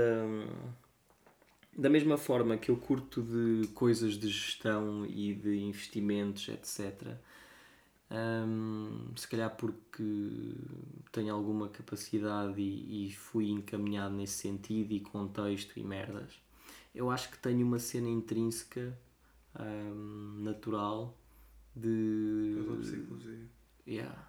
[1.75, 7.17] Da mesma forma que eu curto de coisas de gestão e de investimentos, etc.,
[8.11, 10.55] um, se calhar porque
[11.11, 16.31] tenho alguma capacidade e, e, fui encaminhado nesse sentido e contexto e merdas.
[16.93, 18.97] Eu acho que tenho uma cena intrínseca,
[19.59, 21.15] um, natural,
[21.75, 22.55] de.
[23.87, 24.27] Yeah,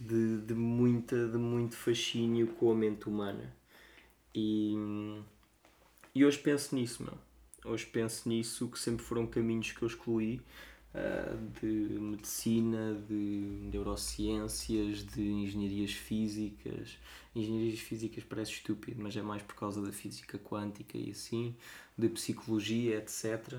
[0.00, 3.54] de, de, muita, de muito fascínio com a mente humana.
[4.34, 4.74] E,
[6.14, 7.18] e hoje penso nisso, meu.
[7.64, 10.40] Hoje penso nisso, que sempre foram caminhos que eu excluí
[11.60, 11.66] de
[12.00, 16.98] medicina, de neurociências, de engenharias físicas.
[17.34, 21.56] Engenharias físicas parece estúpido, mas é mais por causa da física quântica e assim,
[21.98, 23.58] de psicologia, etc.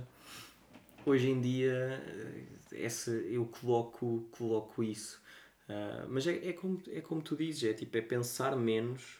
[1.06, 2.02] Hoje em dia
[2.72, 5.22] essa, eu coloco, coloco isso.
[5.68, 9.20] Uh, mas é, é, como, é como tu dizes, é tipo, é pensar menos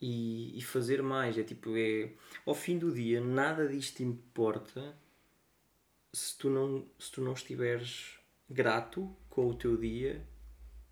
[0.00, 1.36] e, e fazer mais.
[1.36, 2.10] É tipo, é
[2.46, 4.96] ao fim do dia nada disto importa
[6.12, 8.18] se tu não, se tu não estiveres
[8.48, 10.26] grato com o teu dia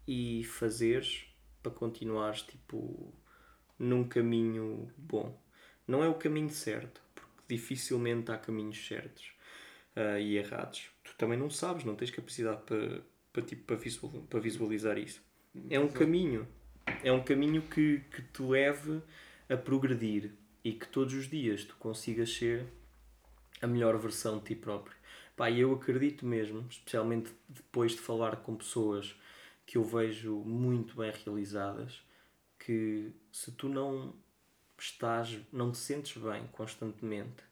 [0.06, 1.26] e fazeres
[1.62, 3.12] para continuares tipo
[3.78, 5.38] num caminho bom.
[5.86, 9.32] Não é o caminho certo, porque dificilmente há caminhos certos
[9.96, 10.90] uh, e errados.
[11.02, 13.02] Tu também não sabes, não tens capacidade para,
[13.32, 15.22] para, tipo, para, visual, para visualizar isso.
[15.68, 16.46] É um caminho.
[17.02, 19.02] É um caminho que, que te leve
[19.48, 20.32] a progredir
[20.62, 22.66] e que todos os dias tu consigas ser
[23.60, 24.99] a melhor versão de ti próprio.
[25.40, 29.18] Pá, eu acredito mesmo, especialmente depois de falar com pessoas
[29.64, 32.02] que eu vejo muito bem realizadas,
[32.58, 34.12] que se tu não
[34.78, 37.42] estás, não te sentes bem constantemente,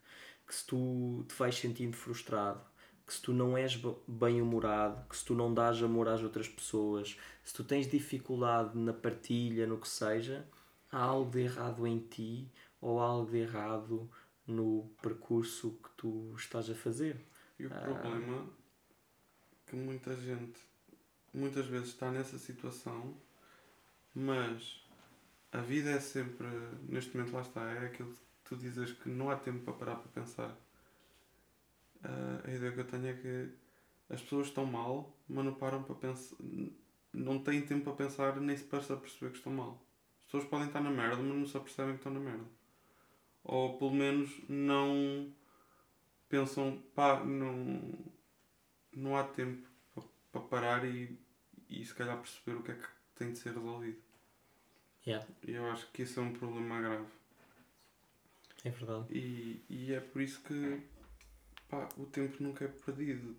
[0.46, 2.60] que se tu te vais sentindo frustrado,
[3.06, 6.46] que se tu não és bem humorado, que se tu não dás amor às outras
[6.46, 10.46] pessoas, se tu tens dificuldade na partilha, no que seja,
[10.92, 12.52] há algo de errado em ti
[12.82, 14.10] ou algo de errado
[14.46, 17.18] no percurso que tu estás a fazer.
[17.58, 17.80] E o ah.
[17.80, 18.48] problema
[19.66, 20.68] que muita gente
[21.32, 23.14] muitas vezes está nessa situação,
[24.14, 24.84] mas
[25.52, 26.46] a vida é sempre,
[26.88, 29.96] neste momento lá está, é aquilo que tu dizes que não há tempo para parar
[29.96, 30.50] para pensar.
[32.04, 33.50] Uh, a ideia que eu tenho é que
[34.08, 36.36] as pessoas estão mal, mas não param para pensar,
[37.12, 39.84] não têm tempo para pensar nem se para perceber que estão mal.
[40.20, 42.44] As pessoas podem estar na merda, mas não se apercebem que estão na merda.
[43.44, 45.32] Ou pelo menos não
[46.28, 47.80] pensam, pá, não,
[48.92, 49.68] não há tempo
[50.30, 51.18] para parar e,
[51.68, 53.98] e se calhar perceber o que é que tem de ser resolvido.
[55.06, 55.26] Yeah.
[55.46, 57.06] E eu acho que isso é um problema grave.
[58.64, 59.06] É verdade.
[59.10, 60.82] E, e é por isso que
[61.68, 63.36] pá, o tempo nunca é perdido.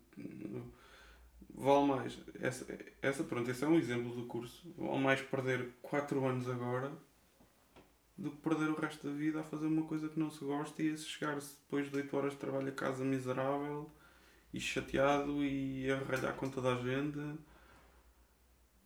[1.53, 2.17] Vale mais.
[2.41, 2.65] Essa,
[3.01, 4.73] essa, pronto, esse é um exemplo do curso.
[4.77, 6.91] Vale mais perder 4 anos agora
[8.19, 10.83] do que perder o resto da vida a fazer uma coisa que não se gosta
[10.83, 13.89] e a chegar-se depois de 8 horas de trabalho a casa miserável
[14.53, 17.19] e chateado e a ralhar com toda a gente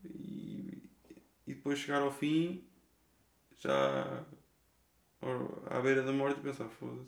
[0.06, 0.90] e,
[1.48, 2.64] e depois chegar ao fim
[3.60, 4.26] já
[5.68, 7.08] à beira da morte e pensar, foda-se.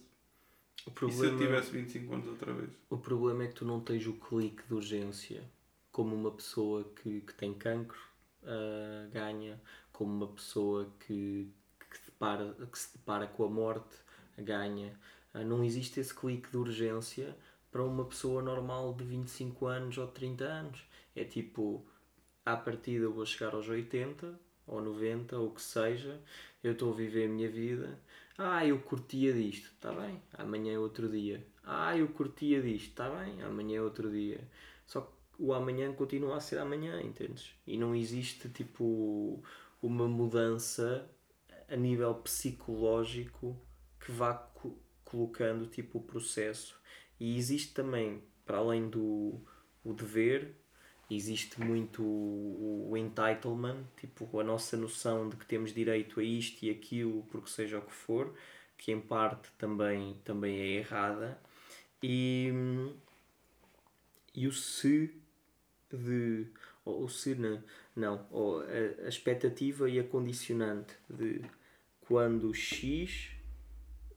[0.88, 2.70] O problema, e se eu tivesse 25 anos outra vez?
[2.90, 5.44] O problema é que tu não tens o clique de urgência
[5.92, 8.00] como uma pessoa que, que tem cancro
[8.44, 9.60] uh, ganha,
[9.92, 11.65] como uma pessoa que, que,
[12.26, 13.96] depara, que se depara com a morte
[14.38, 14.98] ganha.
[15.34, 17.36] Uh, não existe esse clique de urgência
[17.72, 20.80] para uma pessoa normal de 25 anos ou 30 anos.
[21.16, 21.86] É tipo,
[22.46, 26.20] à partida eu vou chegar aos 80 ou 90 ou o que seja,
[26.64, 28.00] eu estou a viver a minha vida.
[28.38, 31.46] Ah, eu curtia disto, está bem, amanhã é outro dia.
[31.64, 34.40] Ah, eu curtia disto, está bem, amanhã é outro dia.
[34.86, 37.54] Só que o amanhã continua a ser amanhã, entendes?
[37.68, 39.42] E não existe tipo
[39.82, 41.10] uma mudança
[41.70, 43.60] a nível psicológico
[44.00, 46.80] que vá co colocando tipo o processo.
[47.20, 49.40] E existe também, para além do
[49.84, 50.56] o dever,
[51.10, 56.64] existe muito o, o entitlement, tipo a nossa noção de que temos direito a isto
[56.64, 58.34] e aquilo, porque seja o que for,
[58.78, 61.40] que em parte também, também é errada,
[62.02, 62.52] e,
[64.34, 65.16] e o se
[65.92, 66.48] de.
[66.84, 67.36] Ou o se
[67.96, 71.42] não ou a, a expectativa e a condicionante de
[72.02, 73.32] quando X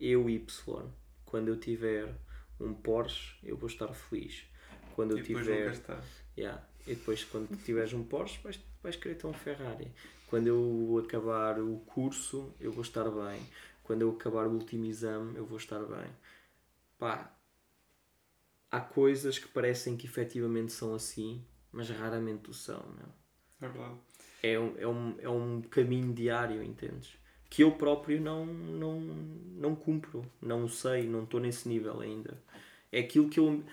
[0.01, 0.91] eu Y,
[1.25, 2.15] quando eu tiver
[2.61, 4.45] um Porsche eu vou estar feliz.
[4.95, 5.81] Quando eu tiver.
[6.37, 9.93] Yeah, e depois, quando tiveres um Porsche, vais, vais querer ter um Ferrari.
[10.27, 13.41] Quando eu acabar o curso, eu vou estar bem.
[13.85, 16.11] Quando eu acabar o último exame, eu vou estar bem.
[16.99, 17.33] Pá,
[18.71, 23.28] há coisas que parecem que efetivamente são assim, mas raramente o são, não?
[23.61, 23.99] É verdade.
[24.43, 27.17] É um, é um, é um caminho diário, entendes?
[27.51, 32.41] Que eu próprio não, não, não cumpro, não sei, não estou nesse nível ainda.
[32.93, 33.65] É aquilo que eu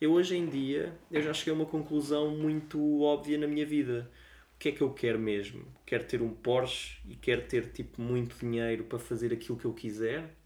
[0.00, 4.10] eu hoje em dia eu já cheguei a uma conclusão muito óbvia na minha vida.
[4.54, 5.64] O que é que eu quero mesmo?
[5.86, 9.72] Quero ter um Porsche e quero ter tipo muito dinheiro para fazer aquilo que eu
[9.72, 10.36] quiser?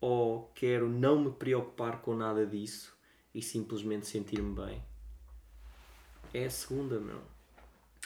[0.00, 2.96] Ou quero não me preocupar com nada disso
[3.34, 4.82] e simplesmente sentir-me bem?
[6.32, 7.35] É a segunda, meu.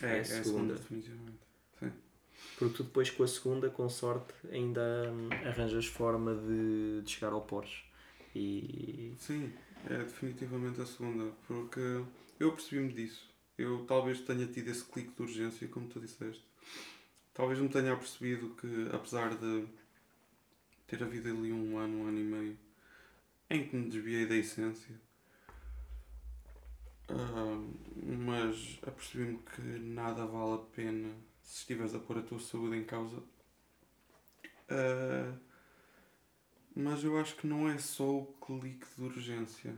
[0.02, 0.40] É, é a segunda.
[0.40, 1.40] É segunda definitivamente.
[1.78, 1.92] Sim.
[2.58, 5.12] Porque tu depois com a segunda, com sorte, ainda
[5.46, 7.84] arranjas forma de, de chegar ao Porsche.
[8.34, 9.12] E...
[9.18, 9.52] Sim.
[9.88, 11.80] É definitivamente a segunda, porque
[12.38, 13.28] eu percebi-me disso.
[13.56, 16.44] Eu talvez tenha tido esse clique de urgência, como tu disseste.
[17.32, 19.66] Talvez me tenha percebido que, apesar de
[20.86, 22.58] ter havido ali um ano, um ano e meio,
[23.48, 24.94] em que me desviei da essência,
[27.10, 32.76] uh, mas apercebi-me que nada vale a pena se estiveres a pôr a tua saúde
[32.76, 33.18] em causa.
[34.70, 35.38] Uh,
[36.74, 39.76] mas eu acho que não é só o clique de urgência,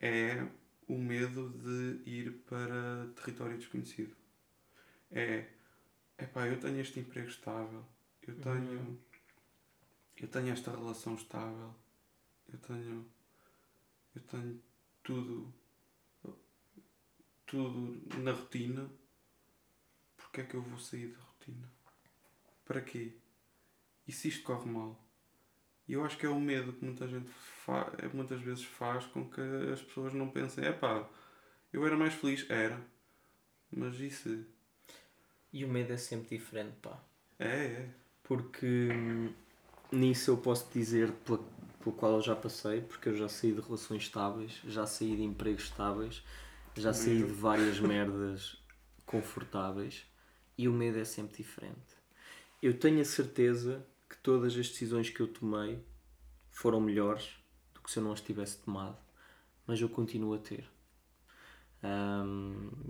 [0.00, 0.46] é
[0.86, 4.14] o medo de ir para território desconhecido.
[5.10, 5.46] É,
[6.18, 7.84] epá, eu tenho este emprego estável,
[8.26, 8.98] eu tenho, uhum.
[10.20, 11.74] eu tenho esta relação estável,
[12.52, 13.06] eu tenho,
[14.14, 14.62] eu tenho
[15.02, 15.52] tudo
[17.48, 18.88] tudo na rotina,
[20.16, 21.68] porque é que eu vou sair da rotina?
[22.64, 23.16] Para quê?
[24.06, 25.02] E se isto corre mal?
[25.88, 29.28] E eu acho que é o medo que muita gente fa muitas vezes faz com
[29.28, 29.40] que
[29.72, 31.08] as pessoas não pensem, é pá,
[31.72, 32.78] eu era mais feliz, era,
[33.70, 34.46] mas e se?
[35.50, 37.02] E o medo é sempre diferente, pá.
[37.38, 37.90] É, é.
[38.22, 39.32] Porque hum,
[39.90, 41.42] nisso eu posso dizer pelo
[41.96, 45.64] qual eu já passei, porque eu já saí de relações estáveis, já saí de empregos
[45.64, 46.22] estáveis
[46.76, 48.56] já saí de várias merdas
[49.04, 50.06] confortáveis
[50.56, 51.96] e o medo é sempre diferente.
[52.62, 55.78] Eu tenho a certeza que todas as decisões que eu tomei
[56.50, 57.38] foram melhores
[57.74, 58.98] do que se eu não as tivesse tomado,
[59.66, 60.68] mas eu continuo a ter.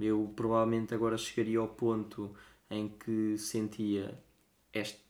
[0.00, 2.34] Eu provavelmente agora chegaria ao ponto
[2.70, 4.22] em que sentia
[4.72, 5.00] este,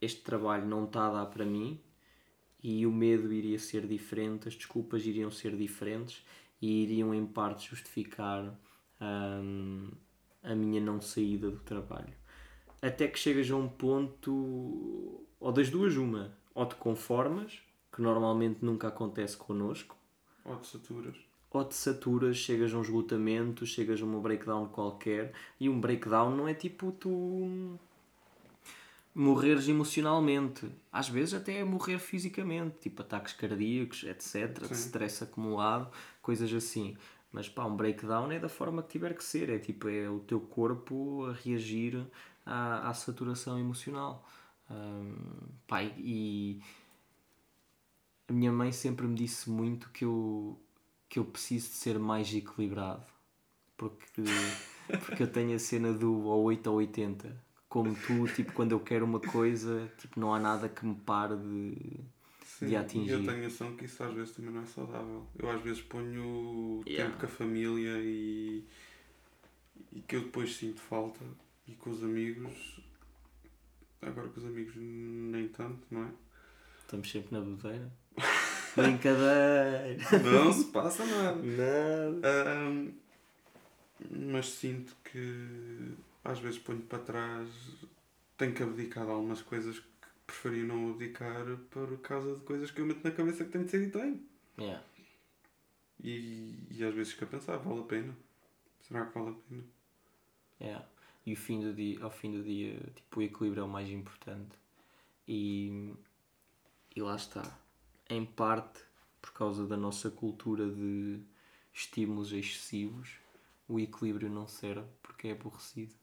[0.00, 1.80] este trabalho não está a dar para mim
[2.62, 6.24] e o medo iria ser diferente, as desculpas iriam ser diferentes
[6.60, 8.58] e iriam em parte justificar
[9.00, 9.90] um,
[10.42, 12.14] a minha não saída do trabalho.
[12.80, 17.60] Até que chegas a um ponto, ou das duas, uma, ou te conformas,
[17.92, 19.96] que normalmente nunca acontece connosco,
[20.44, 21.16] ou te saturas.
[21.50, 26.36] Ou te saturas, chegas a um esgotamento, chegas a uma breakdown qualquer, e um breakdown
[26.36, 27.78] não é tipo tu
[29.16, 30.70] morreres emocionalmente.
[30.92, 34.66] Às vezes até é morrer fisicamente, tipo ataques cardíacos, etc.
[34.66, 34.74] Sim.
[34.74, 35.90] Stress acumulado,
[36.20, 36.96] coisas assim.
[37.32, 39.48] Mas pá, um breakdown é da forma que tiver que ser.
[39.48, 42.06] É tipo, é o teu corpo a reagir
[42.44, 44.28] à, à saturação emocional.
[44.70, 45.14] Um,
[45.66, 46.60] pá, e
[48.28, 50.60] a minha mãe sempre me disse muito que eu,
[51.08, 53.06] que eu preciso de ser mais equilibrado.
[53.78, 54.22] Porque,
[55.06, 58.80] porque eu tenho a cena do ou 8 ou 80 como tu, tipo, quando eu
[58.80, 61.76] quero uma coisa, tipo, não há nada que me pare de,
[62.44, 63.12] Sim, de atingir.
[63.12, 65.26] eu tenho a noção que isso às vezes também não é saudável.
[65.38, 67.04] Eu às vezes ponho yeah.
[67.04, 68.64] tempo com a família e,
[69.92, 71.24] e que eu depois sinto falta
[71.66, 72.80] e com os amigos.
[74.00, 76.10] Agora com os amigos nem tanto, não é?
[76.82, 77.90] Estamos sempre na bodeira.
[78.76, 79.96] Brincadeira!
[80.22, 81.42] Não se passa nada.
[81.42, 82.70] Nada.
[82.70, 82.92] Um,
[84.10, 85.94] mas sinto que
[86.26, 87.48] às vezes ponho para trás,
[88.36, 89.86] tenho que abdicar de algumas coisas que
[90.26, 93.70] preferia não abdicar por causa de coisas que eu meto na cabeça que tenho de
[93.70, 94.20] ser e tenho.
[94.58, 94.84] Yeah.
[96.02, 98.16] E, e às vezes fico a pensar, vale a pena?
[98.80, 99.64] Será que vale a pena?
[100.60, 100.88] Yeah.
[101.24, 103.88] E o fim do dia, ao fim do dia, tipo, o equilíbrio é o mais
[103.90, 104.56] importante.
[105.26, 105.92] E,
[106.94, 107.58] e lá está.
[108.08, 108.80] Em parte,
[109.20, 111.20] por causa da nossa cultura de
[111.72, 113.18] estímulos excessivos,
[113.68, 115.94] o equilíbrio não serve porque é aborrecido.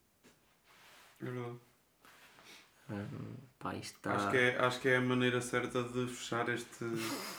[1.27, 1.57] É verdade.
[2.89, 4.15] Um, pá, está...
[4.15, 6.85] acho, que é, acho que é a maneira certa de fechar este,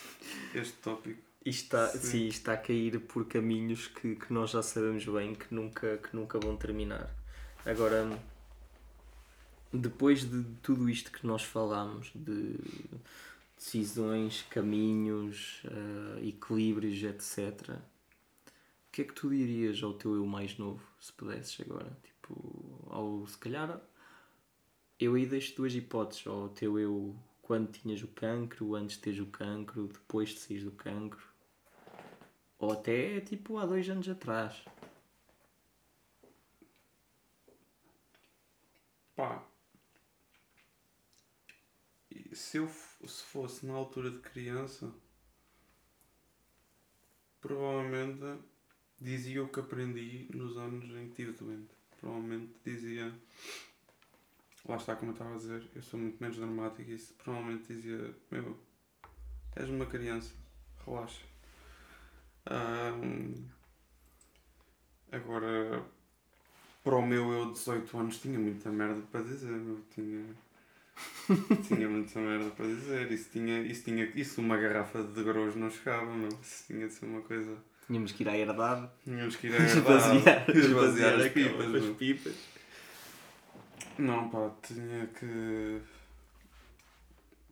[0.55, 1.23] este tópico.
[1.45, 1.99] Isto está, sim.
[1.99, 6.17] sim, está a cair por caminhos que, que nós já sabemos bem que nunca, que
[6.17, 7.15] nunca vão terminar.
[7.67, 8.19] Agora,
[9.71, 12.57] depois de tudo isto que nós falamos, de
[13.59, 20.57] decisões, caminhos, uh, equilíbrios, etc., o que é que tu dirias ao teu eu mais
[20.57, 21.95] novo, se pudesses agora?
[22.25, 23.79] Tipo, ou se calhar
[24.99, 29.21] eu aí deixo duas hipóteses, ou teu eu quando tinhas o cancro, antes de teres
[29.21, 31.23] o cancro, depois de saís do cancro,
[32.59, 34.65] ou até tipo há dois anos atrás.
[39.15, 39.47] Pá,
[42.33, 44.91] se eu se fosse na altura de criança,
[47.43, 48.43] provavelmente
[48.99, 53.13] dizia o que aprendi nos anos em que estive doente provavelmente dizia.
[54.67, 57.73] Lá está, como eu estava a dizer, eu sou muito menos dramático e isso provavelmente
[57.73, 58.57] dizia: Meu,
[59.57, 60.35] és uma criança,
[60.85, 61.23] relaxa.
[62.51, 63.47] Um,
[65.11, 65.83] agora,
[66.83, 70.25] para o meu eu de 18 anos, tinha muita merda para dizer, meu, tinha.
[71.67, 73.11] tinha muita merda para dizer.
[73.11, 76.29] Isso tinha, isso tinha, isso uma garrafa de grosso não chegava, meu.
[76.29, 78.91] Isso tinha de ser uma coisa Tínhamos que ir à herdade.
[79.05, 80.17] Tínhamos que ir à herdade.
[80.49, 81.75] esvaziar, esvaziar as pipas.
[81.75, 82.37] As pipas.
[83.99, 85.81] Não, pá, tinha que.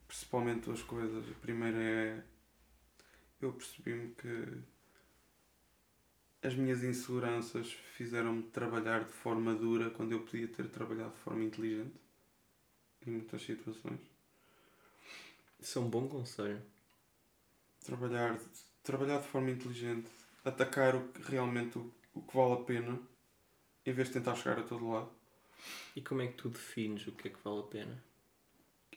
[0.09, 1.24] Principalmente duas coisas.
[1.28, 2.22] A primeira é.
[3.40, 4.59] Eu percebi-me que.
[6.42, 11.44] as minhas inseguranças fizeram-me trabalhar de forma dura quando eu podia ter trabalhado de forma
[11.44, 12.00] inteligente
[13.06, 14.00] em muitas situações.
[15.60, 16.60] Isso é um bom conselho.
[17.84, 18.38] Trabalhar,
[18.82, 20.09] trabalhar de forma inteligente,
[20.44, 22.98] atacar o realmente o, o que vale a pena,
[23.85, 25.10] em vez de tentar chegar a todo lado.
[25.94, 28.02] E como é que tu defines o que é que vale a pena?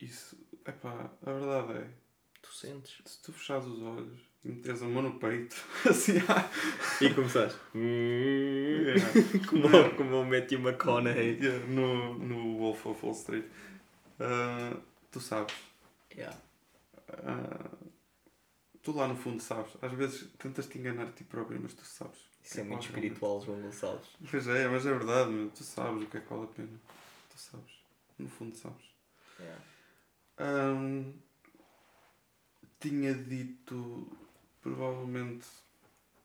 [0.01, 1.87] Isso, epá, a verdade é.
[2.41, 3.01] Tu sentes?
[3.05, 5.55] Se tu fechares os olhos e meteres a mão no peito,
[5.89, 6.17] assim.
[6.29, 6.49] Ah,
[7.01, 7.55] e começares.
[7.73, 9.01] yeah.
[9.47, 11.39] como, como o Matthew McConaughey.
[11.41, 13.45] Yeah, no, no Wolf of Wall Street.
[14.19, 14.79] Uh,
[15.11, 15.55] tu sabes.
[16.15, 16.37] Yeah.
[17.09, 17.84] Uh,
[18.85, 19.73] tu lá no fundo sabes.
[19.81, 22.19] Às vezes tentas te enganar a ti próprio, mas tu sabes.
[22.43, 24.07] Isso é, é muito espiritual, João Gonçalves.
[24.29, 25.49] Pois é, mas é verdade, meu.
[25.49, 26.79] tu sabes o que é que vale a pena.
[27.29, 27.83] Tu sabes.
[28.19, 28.85] No fundo sabes.
[29.39, 29.63] Yeah.
[30.39, 31.13] Um,
[32.79, 34.07] tinha dito
[34.61, 35.47] provavelmente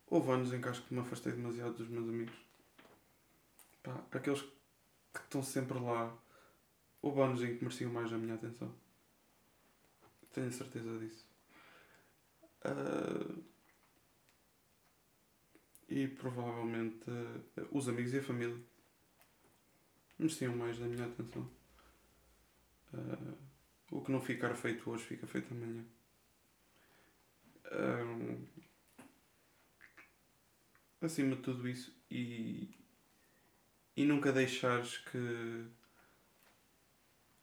[0.07, 2.35] houve anos em que acho que me afastei demasiado dos meus amigos.
[3.81, 6.15] Pá, aqueles que estão sempre lá.
[7.01, 8.71] Houve anos em que mereciam mais a minha atenção.
[10.31, 11.30] Tenho certeza disso.
[12.63, 13.43] Uh,
[15.89, 18.57] e provavelmente uh, os amigos e a família
[20.17, 21.49] mereciam mais da minha atenção.
[22.93, 23.37] Uh,
[23.91, 25.83] o que não ficar feito hoje fica feito amanhã.
[31.01, 32.69] Acima de tudo isso e,
[33.95, 35.65] e nunca deixares que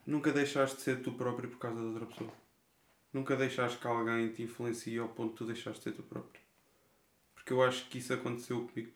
[0.05, 2.33] nunca deixares de ser tu próprio por causa de outra pessoa.
[3.11, 6.41] Nunca deixares que alguém te influencie ao ponto de tu deixares de ser tu próprio.
[7.33, 8.93] Porque eu acho que isso aconteceu comigo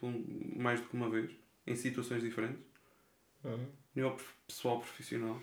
[0.55, 1.31] mais do que uma vez,
[1.65, 2.61] em situações diferentes,
[3.43, 3.67] uhum.
[3.95, 4.15] nível
[4.45, 5.41] pessoal profissional.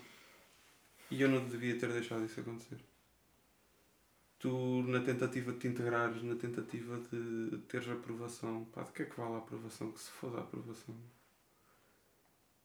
[1.09, 2.77] E eu não devia ter deixado isso acontecer.
[4.39, 9.05] Tu, na tentativa de te integrares, na tentativa de teres aprovação, pá, de que é
[9.05, 9.91] que vale a aprovação?
[9.91, 10.95] Que se foda a aprovação.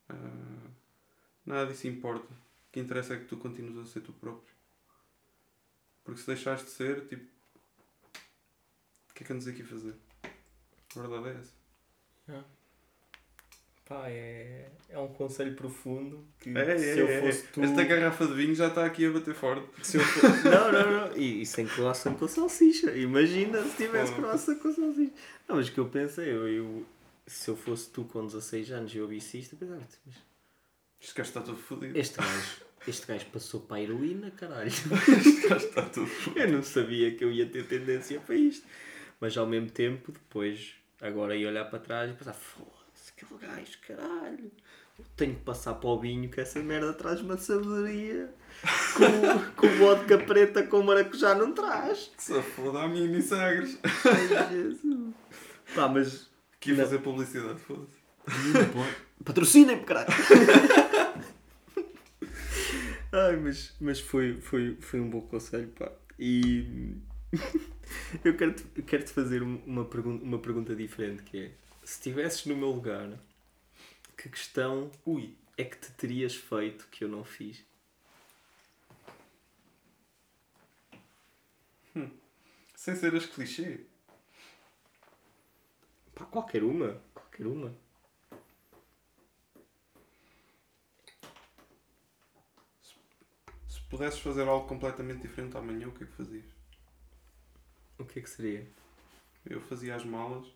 [0.08, 0.70] Uh,
[1.44, 2.32] nada disso importa.
[2.32, 4.55] O que interessa é que tu continues a ser tu próprio.
[6.06, 7.26] Porque se deixares de ser, tipo.
[9.10, 9.94] O que é que andas aqui a fazer?
[10.94, 11.52] A verdade é essa.
[12.28, 12.44] Ah.
[13.84, 17.62] Pá, é, é um conselho profundo que é, é, se eu é, fosse tu...
[17.62, 19.68] Esta garrafa de vinho já está aqui a bater forte.
[19.82, 20.28] Se eu for...
[20.50, 21.16] não, não, não.
[21.16, 22.96] E, e sem croissant com salsicha.
[22.96, 24.16] Imagina se tivesse oh.
[24.16, 25.12] croissant com salsicha.
[25.48, 26.86] Não, mas o que eu penso é, eu, eu,
[27.26, 30.16] se eu fosse tu com 16 anos e eu ouvisse isto, eu pensava, mas...
[31.00, 31.96] Este gajo está todo fodido.
[31.98, 34.68] Este gajo, este gajo passou para a heroína, caralho.
[34.68, 34.84] este
[35.48, 36.38] gajo está fodido.
[36.38, 38.66] Eu não sabia que eu ia ter tendência para isto.
[39.20, 42.76] Mas ao mesmo tempo, depois, agora ia olhar para trás e pensar, foda
[43.16, 44.52] aquele gajo, caralho.
[45.16, 48.32] tenho que passar para o vinho que essa merda traz uma sabedoria
[48.94, 52.10] com, com vodka preta com maracujá não traz.
[52.16, 53.78] Que se foda a mim, Sagres.
[53.82, 55.14] Ai, Jesus.
[55.74, 56.28] Pá, mas.
[56.60, 57.96] Que ia fazer publicidade, foda-se.
[59.24, 60.08] Patrocinem-me, caralho.
[63.16, 65.90] Ai, mas, mas foi, foi, foi um bom conselho, pá.
[66.18, 66.96] E
[68.24, 71.50] eu quero-te quero -te fazer uma, pergunta, uma pergunta diferente, que é
[71.82, 73.18] se estivesses no meu lugar,
[74.16, 77.64] que questão ui, é que te terias feito que eu não fiz?
[81.94, 82.10] Hum.
[82.74, 83.86] Sem ser as clichê.
[86.14, 87.00] Pá, qualquer uma.
[87.14, 87.74] Qualquer uma.
[92.82, 92.94] Se,
[93.68, 96.44] se pudesses fazer algo completamente diferente amanhã, o que é que fazias?
[97.98, 98.68] O que é que seria?
[99.44, 100.46] Eu fazia as malas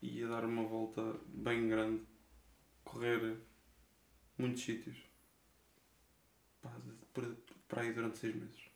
[0.00, 2.02] e ia dar uma volta bem grande,
[2.84, 3.38] correr
[4.36, 4.96] muitos sítios.
[6.62, 6.70] Pá,
[7.68, 8.68] para aí durante seis meses.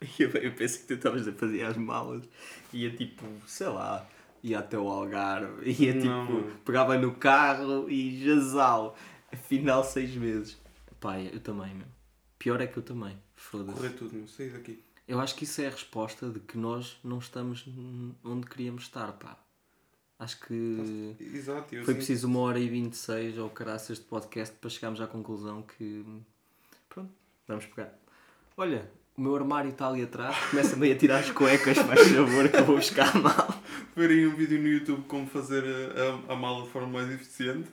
[0.18, 2.28] Eu, eu pensei que tu estavas a fazer as malas,
[2.72, 4.04] ia tipo, sei lá,
[4.42, 8.96] ia até o Algarve, ia não, tipo, pegava no carro e jazal.
[9.30, 10.60] Afinal, seis meses.
[11.02, 11.86] Pá, eu também, meu.
[12.38, 13.18] Pior é que eu também.
[13.34, 13.76] Foda-se.
[13.76, 14.28] Correr tudo, meu.
[14.28, 14.80] Sair daqui.
[15.08, 17.66] Eu acho que isso é a resposta de que nós não estamos
[18.24, 19.36] onde queríamos estar, pá.
[20.16, 21.94] Acho que Exato, foi sinto...
[21.96, 26.06] preciso uma hora e 26 ou caraças de podcast para chegarmos à conclusão que
[26.88, 27.10] pronto,
[27.48, 27.98] vamos pegar.
[28.56, 32.56] Olha, o meu armário está ali atrás, começa-me a tirar as cuecas, faz favor, que
[32.56, 33.62] eu vou buscar a mala.
[33.96, 37.68] Verem um vídeo no YouTube como fazer a, a, a mala de forma mais eficiente.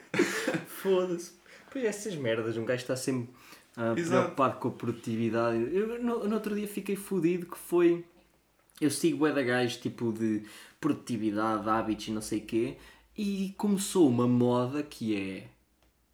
[0.82, 1.39] Foda-se.
[1.72, 3.30] Pois essas merdas, um gajo está sempre
[3.78, 5.58] uh, preocupado com a produtividade.
[5.74, 8.06] Eu no, no outro dia fiquei fodido que foi.
[8.80, 10.44] Eu sigo bué da gajos tipo de
[10.80, 12.78] produtividade, hábitos e não sei o quê,
[13.18, 15.48] e começou uma moda que é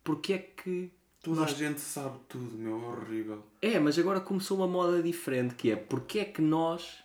[0.06, 0.91] porque é que.
[1.22, 1.52] Toda nós...
[1.52, 3.44] a gente sabe tudo, meu, é horrível.
[3.60, 7.03] É, mas agora começou uma moda diferente que é porque é que nós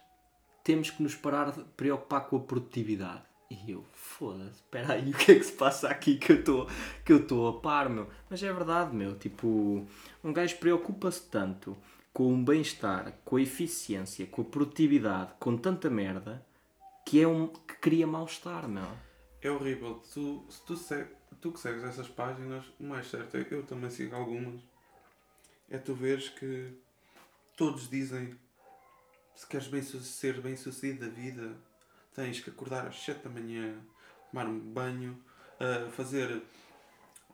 [0.63, 3.23] temos que nos parar de preocupar com a produtividade.
[3.51, 3.83] E eu,
[4.21, 7.89] foda-se, espera aí, o que é que se passa aqui que eu estou a par,
[7.89, 8.07] meu?
[8.29, 9.87] Mas é verdade, meu, tipo,
[10.23, 11.75] um gajo preocupa-se tanto
[12.13, 16.45] com o bem-estar, com a eficiência, com a produtividade, com tanta merda,
[17.07, 18.85] que é um que cria mal-estar, meu.
[19.41, 20.03] É horrível.
[20.13, 21.07] Tu, se tu, se,
[21.41, 24.61] tu que segues essas páginas, o mais certo é eu também sigo algumas.
[25.71, 26.75] É tu veres que
[27.57, 28.37] todos dizem
[29.35, 31.57] se queres bem, ser bem sucedido da vida,
[32.15, 33.81] tens que acordar às 7 da manhã,
[34.31, 35.17] tomar um banho,
[35.61, 36.43] uh, fazer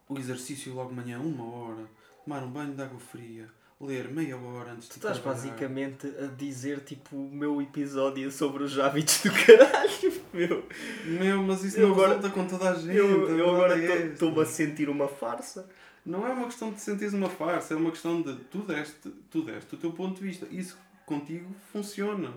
[0.08, 1.84] o exercício logo de manhã, uma hora,
[2.24, 3.48] tomar um banho de água fria,
[3.80, 8.30] ler meia hora antes tu de Tu estás basicamente a dizer tipo o meu episódio
[8.30, 10.64] sobre os hábitos do caralho, meu.
[11.04, 12.96] Meu, mas isso eu não agora, resulta com toda a gente.
[12.96, 15.68] Eu, eu agora é estou-me a sentir uma farsa.
[16.04, 19.42] Não é uma questão de sentir uma farsa, é uma questão de tu deste, tu
[19.42, 20.46] deste o teu ponto de vista.
[20.50, 22.32] Isso contigo funciona.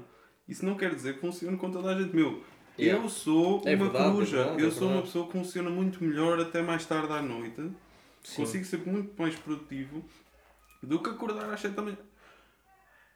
[0.47, 2.15] Isso não quer dizer que funcione com toda a gente.
[2.15, 2.43] Meu,
[2.81, 3.03] yeah.
[3.03, 4.37] eu sou é uma verdade, coruja.
[4.37, 7.21] É verdade, eu é sou uma pessoa que funciona muito melhor até mais tarde à
[7.21, 7.71] noite.
[8.23, 8.43] Sim.
[8.43, 10.03] Consigo ser muito mais produtivo
[10.81, 11.97] do que acordar às 7 da manhã.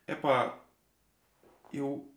[0.06, 0.60] É pá,
[1.72, 2.10] eu,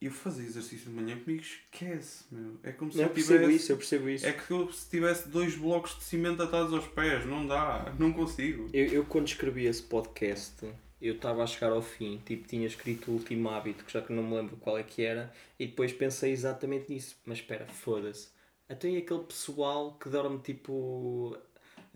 [0.00, 2.58] eu fazer exercício de manhã comigo esquece, meu.
[2.62, 4.26] É como se eu, eu percebo tivesse, isso, eu percebo isso.
[4.26, 8.12] É que eu, se tivesse dois blocos de cimento atados aos pés, não dá, não
[8.12, 8.68] consigo.
[8.72, 10.66] Eu, eu quando escrevi esse podcast,
[11.00, 14.12] eu estava a chegar ao fim, tipo, tinha escrito o último hábito, que já que
[14.12, 17.16] não me lembro qual é que era, e depois pensei exatamente nisso.
[17.24, 18.28] Mas espera, foda-se.
[18.68, 21.36] Até aí aquele pessoal que dorme tipo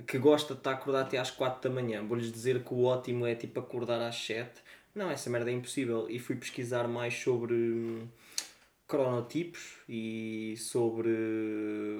[0.07, 2.05] que gosta de estar acordado até às 4 da manhã.
[2.05, 4.61] Vou-lhes dizer que o ótimo é tipo acordar às 7.
[4.95, 6.09] Não, essa merda é impossível.
[6.09, 8.09] E fui pesquisar mais sobre hum,
[8.91, 11.11] cronotipos e sobre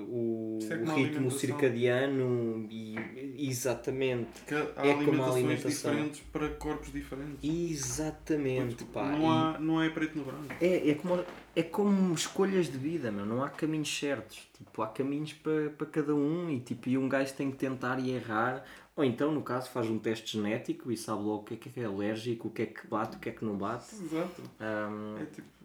[0.09, 2.97] o, o ritmo circadiano e
[3.39, 5.93] exatamente que há é como a alimentação.
[5.93, 7.39] diferentes para corpos diferentes.
[7.43, 9.05] Exatamente pá.
[9.05, 10.53] não, há, não é preto no branco.
[10.61, 13.25] É, é, como, é como escolhas de vida meu.
[13.25, 14.49] não há caminhos certos.
[14.59, 18.01] Tipo, há caminhos para, para cada um e, tipo, e um gajo tem que tentar
[18.01, 18.65] e errar.
[18.97, 21.81] Ou então no caso faz um teste genético e sabe logo o que é que
[21.81, 23.95] é alérgico o que é que bate, o que é que não bate.
[23.95, 24.43] Exato.
[24.61, 25.60] Um, é tipo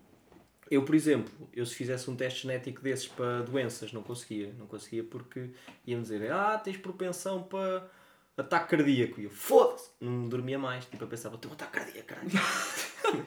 [0.69, 4.53] eu, por exemplo, eu se fizesse um teste genético desses para doenças, não conseguia.
[4.57, 5.51] Não conseguia porque
[5.85, 7.87] iam dizer, ah, tens propensão para
[8.37, 9.21] ataque cardíaco.
[9.21, 9.89] E eu, foda-se!
[10.01, 10.85] Não dormia mais.
[10.85, 12.29] Tipo, eu pensava, tenho um ataque cardíaco, caralho.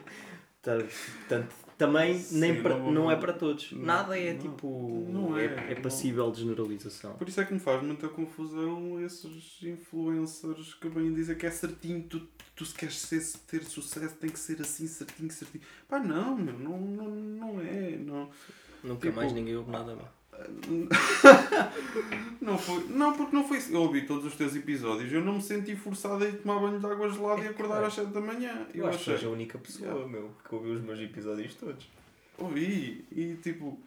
[0.61, 3.71] Portanto, também Sim, nem pra, não, não, é para todos.
[3.71, 5.05] Não, Nada é não, tipo.
[5.37, 7.13] É, é, é passível de generalização.
[7.13, 11.51] Por isso é que me faz muita confusão esses influencers que vêm dizer que é
[11.51, 15.63] certinho, tu, tu se queres ser, ter sucesso tem que ser assim, certinho, certinho.
[15.87, 17.95] Pá, não, meu, não, não, não é.
[17.95, 18.29] Não.
[18.83, 20.18] Nunca tipo, mais ninguém ouve nada, meu.
[22.41, 22.85] não foi.
[22.89, 23.59] Não, porque não foi.
[23.69, 25.11] Eu ouvi todos os teus episódios.
[25.11, 27.83] Eu não me senti forçado a ir tomar banho de água gelada é, e acordar
[27.83, 28.67] às 7 da manhã.
[28.73, 30.07] Eu, eu acho que és a única pessoa, yeah.
[30.07, 31.89] meu, que ouviu os meus episódios todos.
[32.37, 33.79] Ouvi e tipo,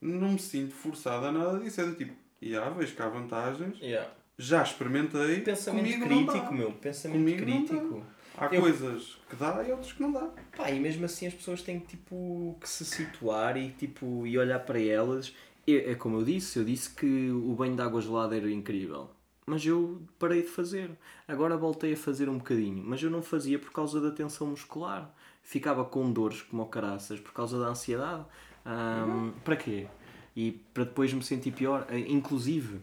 [0.00, 1.80] não me sinto forçado a nada disso.
[1.80, 3.78] É do tipo, yeah, vejo que há vantagens.
[3.80, 4.10] Yeah.
[4.38, 5.40] Já experimentei.
[5.40, 6.72] Pensamento crítico, meu.
[6.72, 8.06] Pensamento comigo crítico.
[8.36, 8.62] Há eu...
[8.62, 10.30] coisas que dá e outras que não dá.
[10.56, 14.60] Pá, e mesmo assim as pessoas têm tipo, que se situar e, tipo, e olhar
[14.60, 15.34] para elas
[15.76, 19.10] é, é como eu disse, eu disse que o banho de água gelada era incrível.
[19.46, 20.90] Mas eu parei de fazer.
[21.26, 22.84] Agora voltei a fazer um bocadinho.
[22.86, 25.12] Mas eu não fazia por causa da tensão muscular.
[25.42, 28.24] Ficava com dores como caraças por causa da ansiedade.
[28.64, 29.32] Um, uhum.
[29.44, 29.88] Para quê?
[30.36, 31.84] E para depois me sentir pior.
[31.88, 32.80] Eh, inclusive,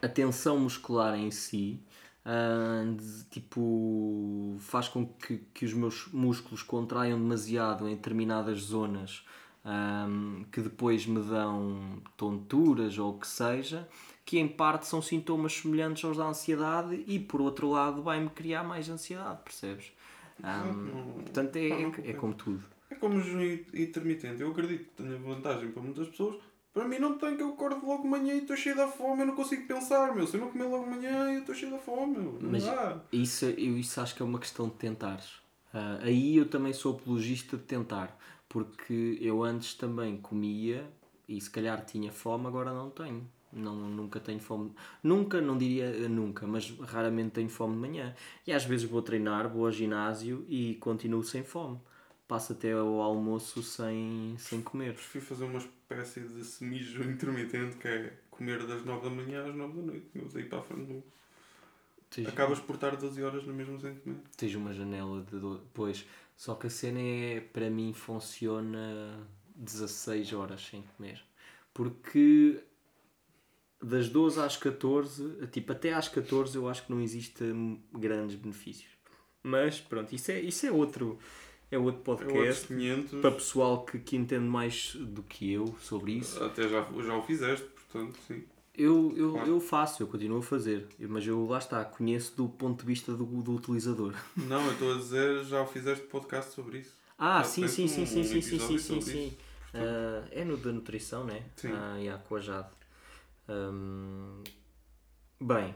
[0.00, 1.78] a tensão muscular em si
[2.24, 9.24] uh, de, tipo faz com que, que os meus músculos contraiam demasiado em determinadas zonas
[9.68, 13.86] um, que depois me dão tonturas ou o que seja,
[14.24, 18.62] que em parte são sintomas semelhantes aos da ansiedade e por outro lado vai-me criar
[18.62, 19.92] mais ansiedade, percebes?
[20.42, 22.64] Um, portanto, é, é, é, como tudo.
[22.90, 24.40] É como o jejum intermitente.
[24.40, 26.36] Eu acredito que tenha vantagem para muitas pessoas.
[26.72, 29.22] Para mim não tem que eu acordo logo de manhã e estou cheio da fome,
[29.22, 30.26] eu não consigo pensar, meu.
[30.26, 32.38] Se eu não comer logo de manhã, eu estou cheio da fome, meu.
[32.40, 33.00] Não Mas dá.
[33.12, 35.26] Isso, eu isso acho que é uma questão de tentares.
[35.74, 38.16] Uh, aí eu também sou apologista de tentar
[38.48, 40.88] porque eu antes também comia
[41.28, 43.28] e se calhar tinha fome, agora não tenho.
[43.52, 44.72] Não, nunca tenho fome.
[45.02, 48.14] Nunca, não diria nunca, mas raramente tenho fome de manhã.
[48.46, 51.78] E às vezes vou treinar, vou ao ginásio e continuo sem fome.
[52.26, 54.92] Passo até ao almoço sem, sem comer.
[54.92, 59.54] Prefiro fazer uma espécie de semijo intermitente que é comer das 9 da manhã às
[59.54, 60.06] 9 da noite.
[60.14, 61.02] Eu daí para a frente.
[62.10, 62.28] Tens...
[62.28, 64.18] Acabas por estar 12 horas no mesmo sem comer.
[64.36, 65.38] Tens uma janela de.
[65.38, 65.62] Do...
[65.72, 66.06] Pois,
[66.38, 71.20] só que a cena é, para mim, funciona 16 horas sem comer.
[71.74, 72.62] Porque
[73.82, 77.42] das 12 às 14, tipo, até às 14 eu acho que não existe
[77.92, 78.88] grandes benefícios.
[79.42, 81.18] Mas pronto, isso é, isso é outro.
[81.72, 82.72] é outro podcast.
[82.72, 86.40] É outro para pessoal que, que entende mais do que eu sobre isso.
[86.44, 88.44] Até já, já o fizeste, portanto, sim.
[88.78, 89.48] Eu, eu, claro.
[89.48, 93.12] eu faço, eu continuo a fazer, mas eu lá está, conheço do ponto de vista
[93.12, 94.14] do, do utilizador.
[94.38, 96.94] Não, eu estou a dizer, já fizeste podcast sobre isso.
[97.18, 99.38] Ah, sim, sim, sim, um, sim, um sim, sim, sim, sim, sim,
[99.74, 101.42] uh, é no da nutrição, né?
[101.56, 101.72] Sim.
[101.72, 102.68] Ah, yeah, com a Jade.
[103.48, 104.44] Um,
[105.40, 105.74] bem,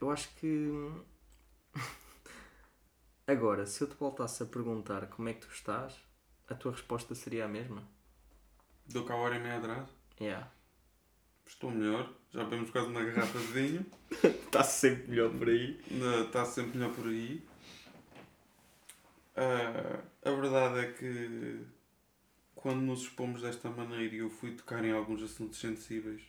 [0.00, 0.90] eu acho que.
[3.28, 5.94] Agora, se eu te voltasse a perguntar como é que tu estás,
[6.48, 7.86] a tua resposta seria a mesma?
[8.86, 9.99] Dou cá a hora e meia atrás?
[10.20, 10.50] Yeah.
[11.46, 13.86] Estou melhor, já bebemos quase uma garrafa de vinho.
[14.22, 15.80] Está sempre melhor por aí.
[16.26, 17.42] Está sempre melhor por aí.
[19.36, 21.64] Uh, a verdade é que
[22.54, 26.22] quando nos expomos desta maneira e eu fui tocar em alguns assuntos sensíveis,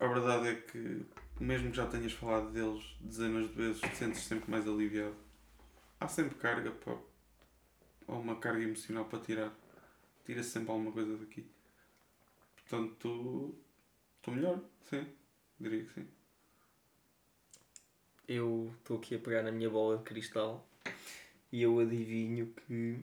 [0.00, 1.04] a verdade é que,
[1.38, 5.16] mesmo que já tenhas falado deles dezenas de vezes, te sentes sempre mais aliviado.
[6.00, 6.96] Há sempre carga, pá,
[8.06, 9.52] ou uma carga emocional para tirar.
[10.24, 11.46] Tira-se sempre alguma coisa daqui.
[12.68, 13.54] Portanto,
[14.18, 15.06] estou melhor, sim.
[15.58, 16.06] Diria que sim.
[18.28, 20.68] Eu estou aqui a pegar na minha bola de cristal
[21.50, 23.02] e eu adivinho que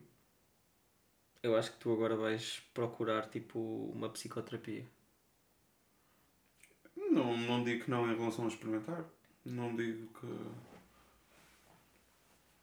[1.42, 3.60] eu acho que tu agora vais procurar tipo
[3.92, 4.86] uma psicoterapia.
[6.96, 9.04] Não, não digo que não em relação a experimentar.
[9.44, 10.75] Não digo que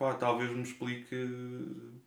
[0.03, 1.15] pá, talvez me explique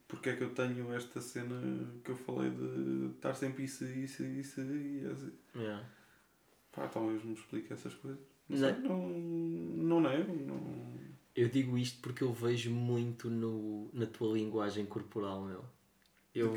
[0.06, 1.58] porque é que eu tenho esta cena
[2.04, 5.32] que eu falei de estar sempre isso, isso, isso e assim.
[5.54, 5.88] Yeah.
[6.72, 8.20] Pá, talvez me explique essas coisas.
[8.50, 10.34] Não, não, sei, não, não nego.
[10.44, 10.94] Não...
[11.34, 15.64] Eu digo isto porque eu vejo muito no, na tua linguagem corporal, meu.
[16.34, 16.54] Eu,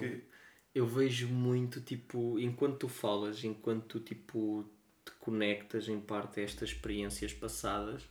[0.75, 4.65] eu vejo muito, tipo, enquanto tu falas, enquanto tu, tipo,
[5.05, 8.03] te conectas em parte a estas experiências passadas,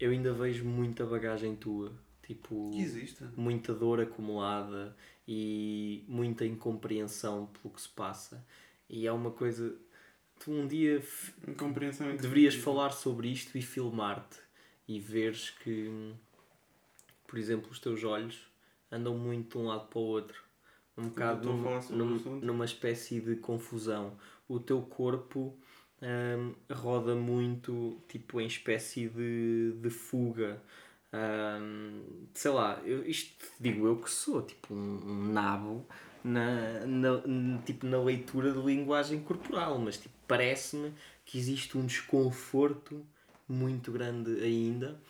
[0.00, 1.92] eu ainda vejo muita bagagem tua
[2.28, 3.24] Tipo, existe.
[3.38, 4.94] muita dor acumulada
[5.26, 8.44] e muita incompreensão pelo que se passa.
[8.86, 9.74] E é uma coisa.
[10.38, 11.02] Tu um dia
[11.46, 14.40] incompreensão deverias falar sobre isto e filmar-te
[14.86, 16.12] e veres que,
[17.26, 18.38] por exemplo, os teus olhos
[18.92, 20.42] andam muito de um lado para o outro.
[20.98, 24.18] Um bocado num, num, numa espécie de confusão.
[24.46, 25.58] O teu corpo
[26.02, 30.62] hum, roda muito tipo em espécie de, de fuga
[31.12, 35.86] um, sei lá, eu, isto digo eu que sou tipo um, um nabo
[36.22, 40.92] na, na, tipo, na leitura de linguagem corporal, mas tipo, parece-me
[41.24, 43.04] que existe um desconforto
[43.48, 45.00] muito grande ainda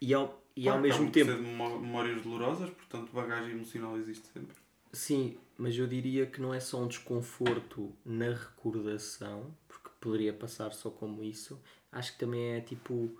[0.00, 1.32] e ao, e ao mesmo tempo.
[1.32, 4.56] de memórias dolorosas, portanto, bagagem emocional existe sempre.
[4.92, 10.72] Sim, mas eu diria que não é só um desconforto na recordação, porque poderia passar
[10.72, 11.60] só como isso,
[11.90, 13.18] acho que também é tipo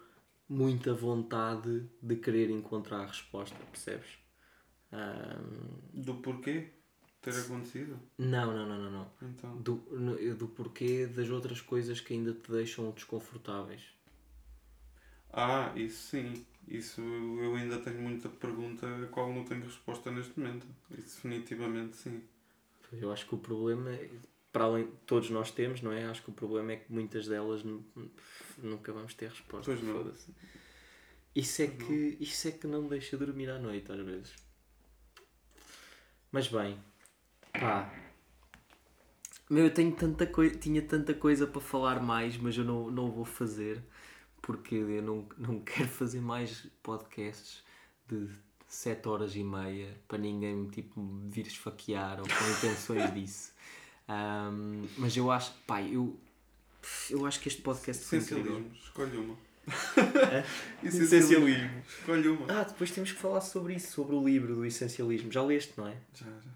[0.49, 4.19] muita vontade de querer encontrar a resposta, percebes?
[4.93, 6.03] Um...
[6.03, 6.71] Do porquê
[7.21, 7.99] ter acontecido?
[8.17, 8.91] Não, não, não, não.
[8.91, 9.11] não.
[9.23, 9.57] Então.
[9.57, 9.77] Do,
[10.37, 13.83] do porquê das outras coisas que ainda te deixam desconfortáveis.
[15.33, 16.47] Ah, isso sim.
[16.67, 20.67] Isso eu ainda tenho muita pergunta a qual não tenho resposta neste momento.
[20.91, 22.23] Isso definitivamente sim.
[22.93, 24.11] Eu acho que o problema é,
[24.53, 26.07] para além todos nós temos, não é?
[26.07, 27.63] Acho que o problema é que muitas delas
[28.59, 29.71] nunca vamos ter resposta.
[29.71, 30.13] Pois não.
[31.35, 34.35] Isso é, que, isso é que não deixa dormir à noite, às vezes.
[36.33, 36.79] Mas bem,
[37.53, 37.93] pá.
[39.49, 43.11] Meu, eu tenho tanta coi tinha tanta coisa para falar mais, mas eu não, não
[43.11, 43.83] vou fazer
[44.43, 47.63] porque eu não, não quero fazer mais podcasts
[48.07, 48.29] de
[48.67, 53.53] 7 horas e meia para ninguém tipo, me vir esfaquear ou com intenções disso.
[54.09, 56.19] Um, mas eu acho, pá, eu,
[57.11, 58.65] eu acho que este podcast foi incrível.
[58.75, 59.37] Escolhe uma.
[60.83, 60.87] É?
[60.87, 61.83] Essencialismo.
[61.87, 62.61] Escolhe uma.
[62.61, 65.31] Ah, depois temos que falar sobre isso, sobre o livro do essencialismo.
[65.31, 65.97] Já leste, não é?
[66.15, 66.51] Já, já.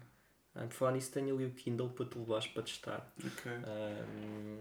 [0.55, 3.13] Ah, por falar nisso, tenho ali o Kindle para tu levares para testar.
[3.23, 3.51] Ok.
[3.51, 4.59] Um,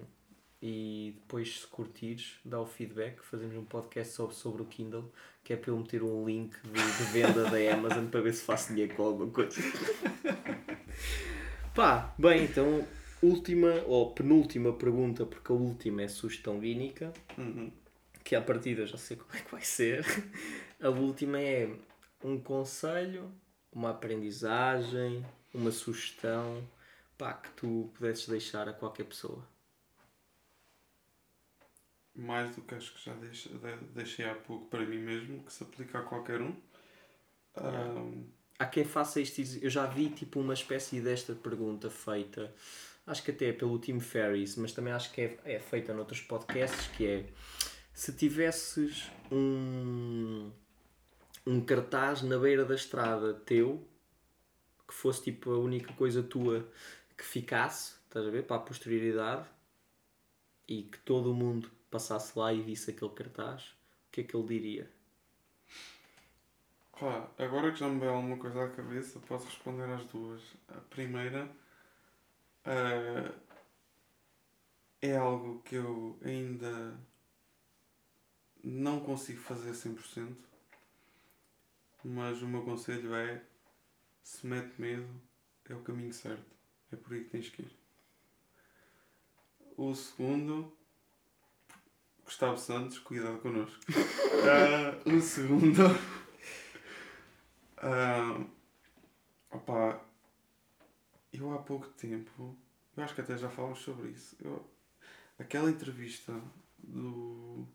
[0.61, 3.21] e depois, se curtires, dá o feedback.
[3.23, 5.11] Fazemos um podcast sobre, sobre o Kindle,
[5.43, 8.43] que é para eu meter um link de, de venda da Amazon para ver se
[8.43, 9.61] faço dinheiro com alguma coisa.
[11.75, 12.87] Pá, bem, então,
[13.23, 17.73] última ou penúltima pergunta, porque a última é sugestão vínica, uhum.
[18.23, 20.05] que à partida já sei como é que vai ser.
[20.79, 21.75] A última é
[22.23, 23.33] um conselho,
[23.73, 25.25] uma aprendizagem,
[25.55, 26.63] uma sugestão,
[27.17, 29.43] pá, que tu pudesses deixar a qualquer pessoa.
[32.15, 33.51] Mais do que acho que já deixei,
[33.95, 36.55] deixei há pouco para mim mesmo, que se aplica a qualquer um.
[37.57, 37.93] Yeah.
[37.93, 39.41] Um, há quem faça isto.
[39.61, 42.55] Eu já vi tipo uma espécie desta pergunta feita,
[43.07, 46.21] acho que até é pelo Tim Ferriss, mas também acho que é, é feita noutros
[46.21, 47.27] podcasts, que é
[47.93, 50.51] se tivesses um
[51.45, 53.85] um cartaz na beira da estrada teu
[54.87, 56.69] que fosse tipo a única coisa tua
[57.17, 59.49] que ficasse, estás a ver, para a posterioridade
[60.69, 64.37] e que todo o mundo passasse lá e visse aquele cartaz, o que é que
[64.37, 64.91] ele diria?
[67.03, 70.41] Pá, agora que já me veio alguma coisa à cabeça, posso responder às duas.
[70.69, 71.51] A primeira
[72.65, 73.35] uh,
[75.01, 76.97] é algo que eu ainda
[78.63, 80.33] não consigo fazer 100%,
[82.05, 83.43] mas o meu conselho é:
[84.23, 85.09] se mete medo,
[85.69, 86.55] é o caminho certo.
[86.93, 87.77] É por aí que tens que ir.
[89.77, 90.73] O segundo,
[92.25, 93.81] Gustavo Santos, cuidado connosco.
[93.91, 96.22] uh, o segundo.
[97.83, 98.49] Uh,
[99.51, 100.01] opa,
[101.33, 102.57] eu há pouco tempo,
[102.97, 104.37] eu acho que até já falamos sobre isso.
[104.41, 104.65] Eu,
[105.39, 106.41] aquela entrevista
[106.79, 107.67] do.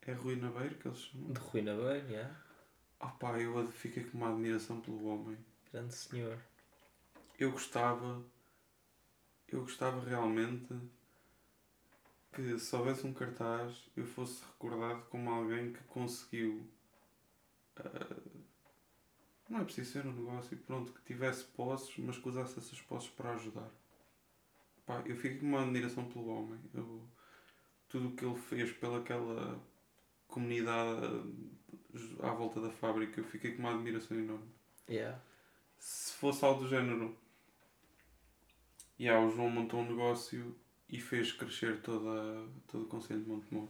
[0.00, 1.32] É Rui Nabeiro que eles chamam?
[1.32, 2.12] De Rui Nabeiro, já.
[2.12, 2.40] Yeah.
[2.98, 5.36] Opa, eu fiquei com uma admiração pelo homem.
[5.70, 6.38] Grande senhor.
[7.38, 8.24] Eu gostava.
[9.48, 10.74] Eu gostava realmente
[12.32, 16.66] que se houvesse um cartaz eu fosse recordado como alguém que conseguiu.
[17.78, 18.41] Uh,
[19.52, 23.10] não é preciso ser um negócio, pronto, que tivesse posses, mas que usasse essas posses
[23.10, 23.70] para ajudar.
[24.86, 26.58] Pá, eu fico com uma admiração pelo homem.
[26.72, 27.06] Eu,
[27.86, 29.62] tudo o que ele fez pelaquela
[30.26, 31.06] comunidade
[32.20, 34.48] à volta da fábrica, eu fiquei com uma admiração enorme.
[34.88, 35.20] Yeah.
[35.78, 37.14] Se fosse algo do género,
[38.98, 40.56] yeah, o João montou um negócio
[40.88, 43.68] e fez crescer toda, todo o Conselho de Montemor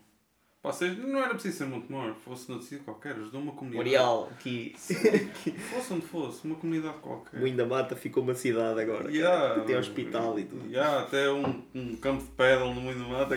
[0.70, 3.84] seja, não era preciso ser Montemor, fosse no sítio qualquer, ajudou uma comunidade.
[3.84, 4.76] Morial, aqui.
[4.78, 7.40] fosse onde fosse, uma comunidade qualquer.
[7.40, 9.10] Moinho da Mata ficou uma cidade agora.
[9.10, 10.64] Yeah, tem hospital e tudo.
[10.68, 13.36] Yeah, até um, um campo de pedal no da Mata.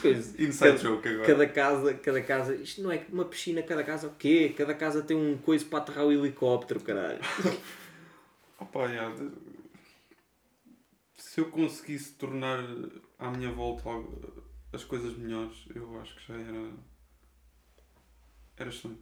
[0.00, 1.26] Pois, Inside cada, joke agora.
[1.26, 4.54] Cada casa, cada casa, isto não é uma piscina, cada casa o quê?
[4.56, 7.18] Cada casa tem um coisa para aterrar o helicóptero, caralho.
[8.60, 9.12] Opa, yeah,
[11.16, 12.64] se eu conseguisse tornar
[13.18, 16.72] à minha volta algo as coisas melhores, eu acho que já era.
[18.56, 19.00] Era excelente.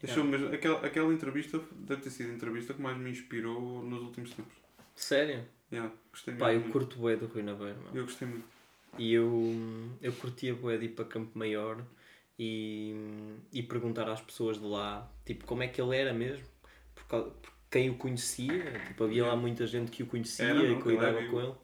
[0.00, 0.52] Deixou mesmo.
[0.52, 4.54] Aquela, aquela entrevista deve ter sido a entrevista que mais me inspirou nos últimos tempos.
[4.94, 5.44] Sério?
[5.72, 6.72] Yeah, gostei Pá, eu muito.
[6.72, 8.44] curto bué do Rui Naveiro, Eu gostei muito.
[8.96, 9.54] E eu,
[10.00, 11.84] eu curtia bué de ir para Campo Maior
[12.38, 12.94] e,
[13.52, 16.44] e perguntar às pessoas de lá, tipo, como é que ele era mesmo.
[16.94, 20.80] Por, por quem o conhecia, tipo, havia lá muita gente que o conhecia era, e
[20.80, 21.54] cuidava com ele.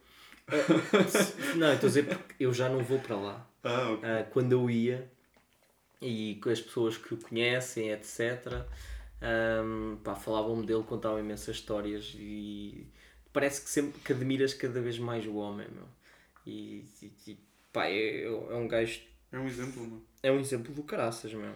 [1.56, 3.50] Não, estou a dizer porque eu já não vou para lá.
[3.62, 4.10] Ah, okay.
[4.10, 5.10] uh, quando eu ia
[6.00, 8.66] e com as pessoas que o conhecem, etc.,
[9.64, 12.86] um, pá, falavam-me dele, contavam imensas histórias e
[13.32, 15.88] parece que sempre que admiras cada vez mais o homem, meu.
[16.46, 16.84] E,
[17.26, 17.38] e,
[17.72, 19.00] pá, é, é um gajo.
[19.32, 20.02] É um exemplo, meu.
[20.22, 21.54] É um exemplo do caraças, meu.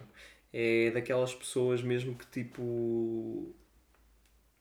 [0.51, 3.55] É daquelas pessoas mesmo que tipo.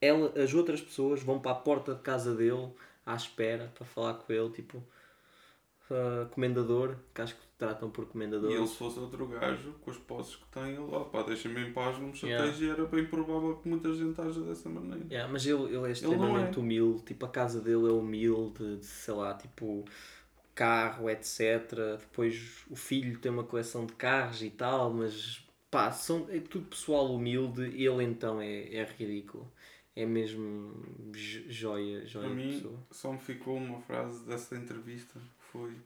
[0.00, 2.70] Ela, as outras pessoas vão para a porta de casa dele
[3.08, 8.50] à espera para falar com ele, tipo, uh, comendador, que acho que tratam por comendador.
[8.50, 11.72] E ele se fosse outro gajo, com as posses que tem, ele, opá, deixa-me em
[11.72, 12.80] paz, não me chateis, yeah.
[12.80, 15.06] era bem provável que muita gente haja dessa maneira.
[15.10, 16.60] Yeah, mas ele, ele é extremamente ele é.
[16.60, 19.84] humilde, tipo, a casa dele é humilde, sei lá, tipo,
[20.54, 21.98] carro, etc.
[21.98, 26.66] Depois o filho tem uma coleção de carros e tal, mas pá, são, é tudo
[26.66, 29.50] pessoal humilde, ele então é, é ridículo
[29.98, 30.80] é mesmo
[31.12, 32.86] joia, joia Para mim, pessoa.
[32.88, 35.76] só me ficou uma frase dessa entrevista que foi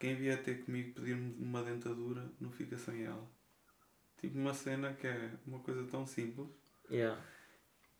[0.00, 3.24] quem vier ter comigo pedir-me uma dentadura não fica sem ela.
[4.20, 6.48] Tipo uma cena que é uma coisa tão simples.
[6.90, 7.22] Yeah.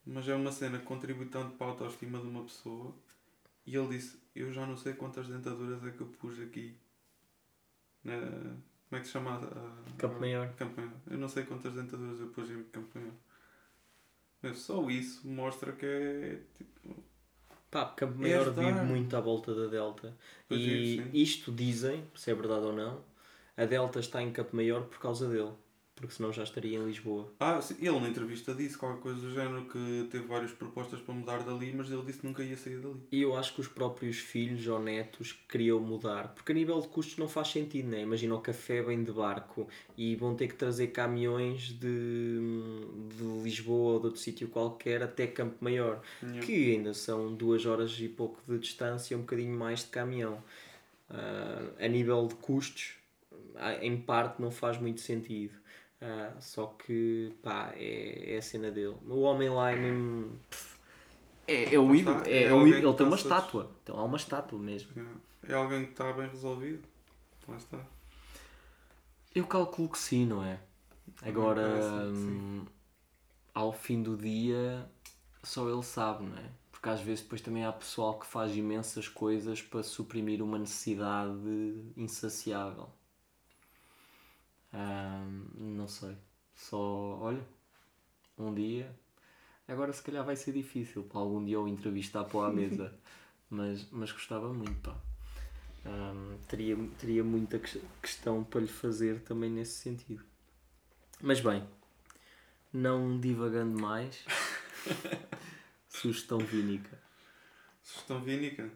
[0.05, 2.93] Mas é uma cena que contribui tanto para a autoestima de uma pessoa.
[3.65, 6.77] E ele disse, eu já não sei quantas dentaduras é que eu pus aqui.
[8.03, 9.41] Na, como é que se chama?
[9.97, 10.53] Campo Maior.
[10.55, 10.95] Campo Maior.
[11.09, 13.15] Eu não sei quantas dentaduras eu pus em Campo Maior.
[14.55, 16.97] Só isso mostra que é tipo.
[17.71, 20.17] Pá, Campo Maior vive muito à volta da Delta.
[20.49, 23.05] Pois e isto dizem, se é verdade ou não,
[23.57, 25.53] a Delta está em Campo Maior por causa dele
[25.97, 27.33] porque senão já estaria em Lisboa.
[27.41, 27.75] Ah, sim.
[27.81, 31.73] ele na entrevista disse qualquer coisa do género que teve várias propostas para mudar dali,
[31.75, 33.01] mas ele disse que nunca ia sair dali.
[33.11, 36.89] E eu acho que os próprios filhos ou netos queriam mudar, porque a nível de
[36.89, 38.03] custos não faz sentido, né?
[38.03, 39.67] Imagina o café vem de barco
[39.97, 42.41] e vão ter que trazer caminhões de,
[43.17, 46.03] de Lisboa ou de outro sítio qualquer até Campo Maior,
[46.45, 50.43] que ainda são duas horas e pouco de distância, um bocadinho mais de caminhão.
[51.09, 52.97] Uh, a nível de custos,
[53.81, 55.55] em parte não faz muito sentido.
[56.01, 58.97] Uh, só que, pá, é, é a cena dele.
[59.09, 60.39] O homem lá é mesmo.
[61.49, 62.23] É, é o ídolo.
[62.27, 62.67] É, é, é ídolo.
[62.67, 63.71] Ele tem uma estátua.
[63.83, 64.91] Então há uma estátua mesmo.
[65.47, 66.83] É, é alguém que está bem resolvido.
[67.49, 67.79] Lá está.
[69.35, 70.59] Eu calculo que sim, não é?
[71.23, 71.67] Agora,
[72.09, 72.65] hum,
[73.55, 74.87] ao fim do dia,
[75.43, 76.51] só ele sabe, não é?
[76.71, 81.93] Porque às vezes depois também há pessoal que faz imensas coisas para suprimir uma necessidade
[81.97, 82.89] insaciável.
[84.77, 86.15] Hum, não sei.
[86.55, 87.43] Só, olha,
[88.37, 88.95] um dia.
[89.67, 92.95] Agora se calhar vai ser difícil para algum dia eu entrevistar para a mesa.
[93.49, 94.97] mas, mas gostava muito, pá.
[95.85, 97.61] Um, teria, teria muita
[98.03, 100.23] questão para lhe fazer também nesse sentido.
[101.23, 101.67] Mas bem,
[102.73, 104.25] não divagando mais,
[105.89, 107.01] sugestão vínica.
[107.83, 108.69] Sugestão vínica?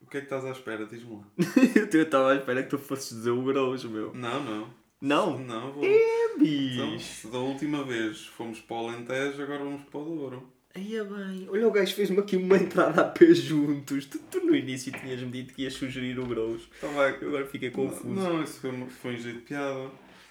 [0.00, 0.86] O que é que estás à espera?
[0.86, 1.26] Diz-me lá.
[1.92, 4.14] eu estava à espera que tu fosses dizer o Grows, meu.
[4.14, 4.83] Não, não.
[5.04, 5.38] Não?
[5.38, 5.84] Não, vou.
[5.84, 7.28] É, bicho.
[7.28, 10.48] Então, da última vez fomos para o Alentejo, agora vamos para o Douro.
[10.74, 11.46] Aí é bem.
[11.50, 14.06] Olha, o gajo fez-me aqui uma entrada a pé juntos.
[14.06, 16.24] Tu, tu no início tinhas-me dito que ias sugerir o.
[16.24, 17.16] Então vai.
[17.16, 18.08] Agora fiquei confuso.
[18.08, 19.90] Não, isso foi, foi um jeito de piada.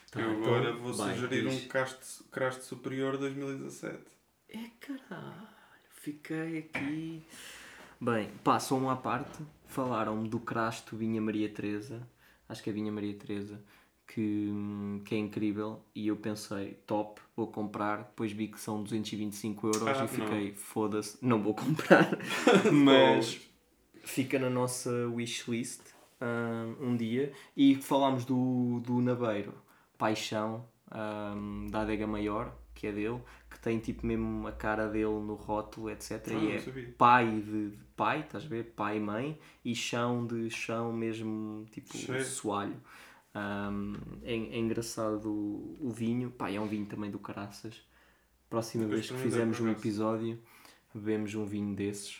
[0.09, 1.59] Tá, eu então, agora vou bem, sugerir um
[2.31, 3.97] craste superior 2017.
[4.49, 5.47] É caralho,
[6.01, 7.23] fiquei aqui.
[8.01, 9.37] Bem, passam à parte,
[9.67, 12.07] falaram-me do crasto Vinha Maria Teresa,
[12.49, 13.63] acho que é Vinha Maria Teresa,
[14.07, 14.51] que,
[15.05, 19.87] que é incrível e eu pensei, top, vou comprar, depois vi que são 225 euros
[19.87, 22.17] ah, e fiquei, foda-se, não vou comprar,
[22.71, 23.41] mas
[24.03, 25.81] fica na nossa wishlist
[26.21, 29.53] um, ah, um dia e falámos do, do Naveiro
[29.97, 35.05] Paixão um, da Adega Maior, que é dele, que tem tipo mesmo a cara dele
[35.05, 36.21] no rótulo, etc.
[36.27, 36.95] Ah, e é sabia.
[36.97, 38.73] pai de, de, pai, estás a ver?
[38.75, 42.23] Pai e mãe, e chão de chão mesmo, tipo Cheio.
[42.23, 42.75] soalho.
[43.35, 47.81] Um, é, é, engraçado o, o, vinho, pá, é um vinho também do Caraças.
[48.49, 50.39] Próxima vez que fizermos um episódio,
[50.93, 52.17] bebemos um vinho desses,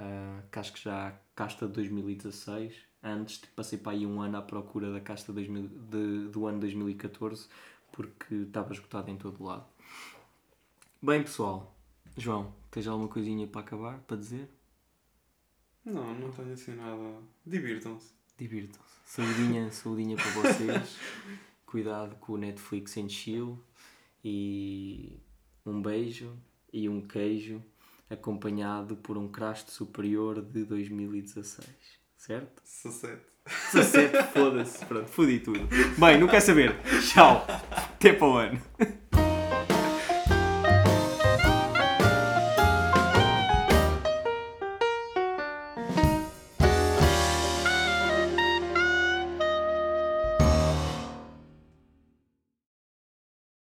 [0.00, 4.36] uh, que acho que já casta de 2016 antes, tipo, passei para aí um ano
[4.36, 7.48] à procura da casta 2000, de, do ano 2014
[7.92, 9.64] porque estava esgotado em todo lado.
[11.00, 11.74] Bem, pessoal,
[12.16, 14.50] João, tens alguma coisinha para acabar, para dizer?
[15.84, 17.22] Não, não tenho assim nada.
[17.44, 18.15] Divirtam-se.
[18.38, 18.96] Divirtam-se.
[19.04, 20.96] Saudinha, saudinha para vocês.
[21.64, 23.62] Cuidado com o Netflix em chill.
[24.24, 25.20] E
[25.64, 26.36] um beijo
[26.72, 27.62] e um queijo
[28.10, 32.62] acompanhado por um crasto superior de 2016 certo?
[32.64, 33.22] 17.
[33.72, 34.84] 17, foda-se.
[34.84, 35.68] Pronto, fodi tudo.
[35.96, 36.76] Bem, não quer saber.
[37.00, 37.46] Tchau.
[37.70, 38.60] Até para o ano.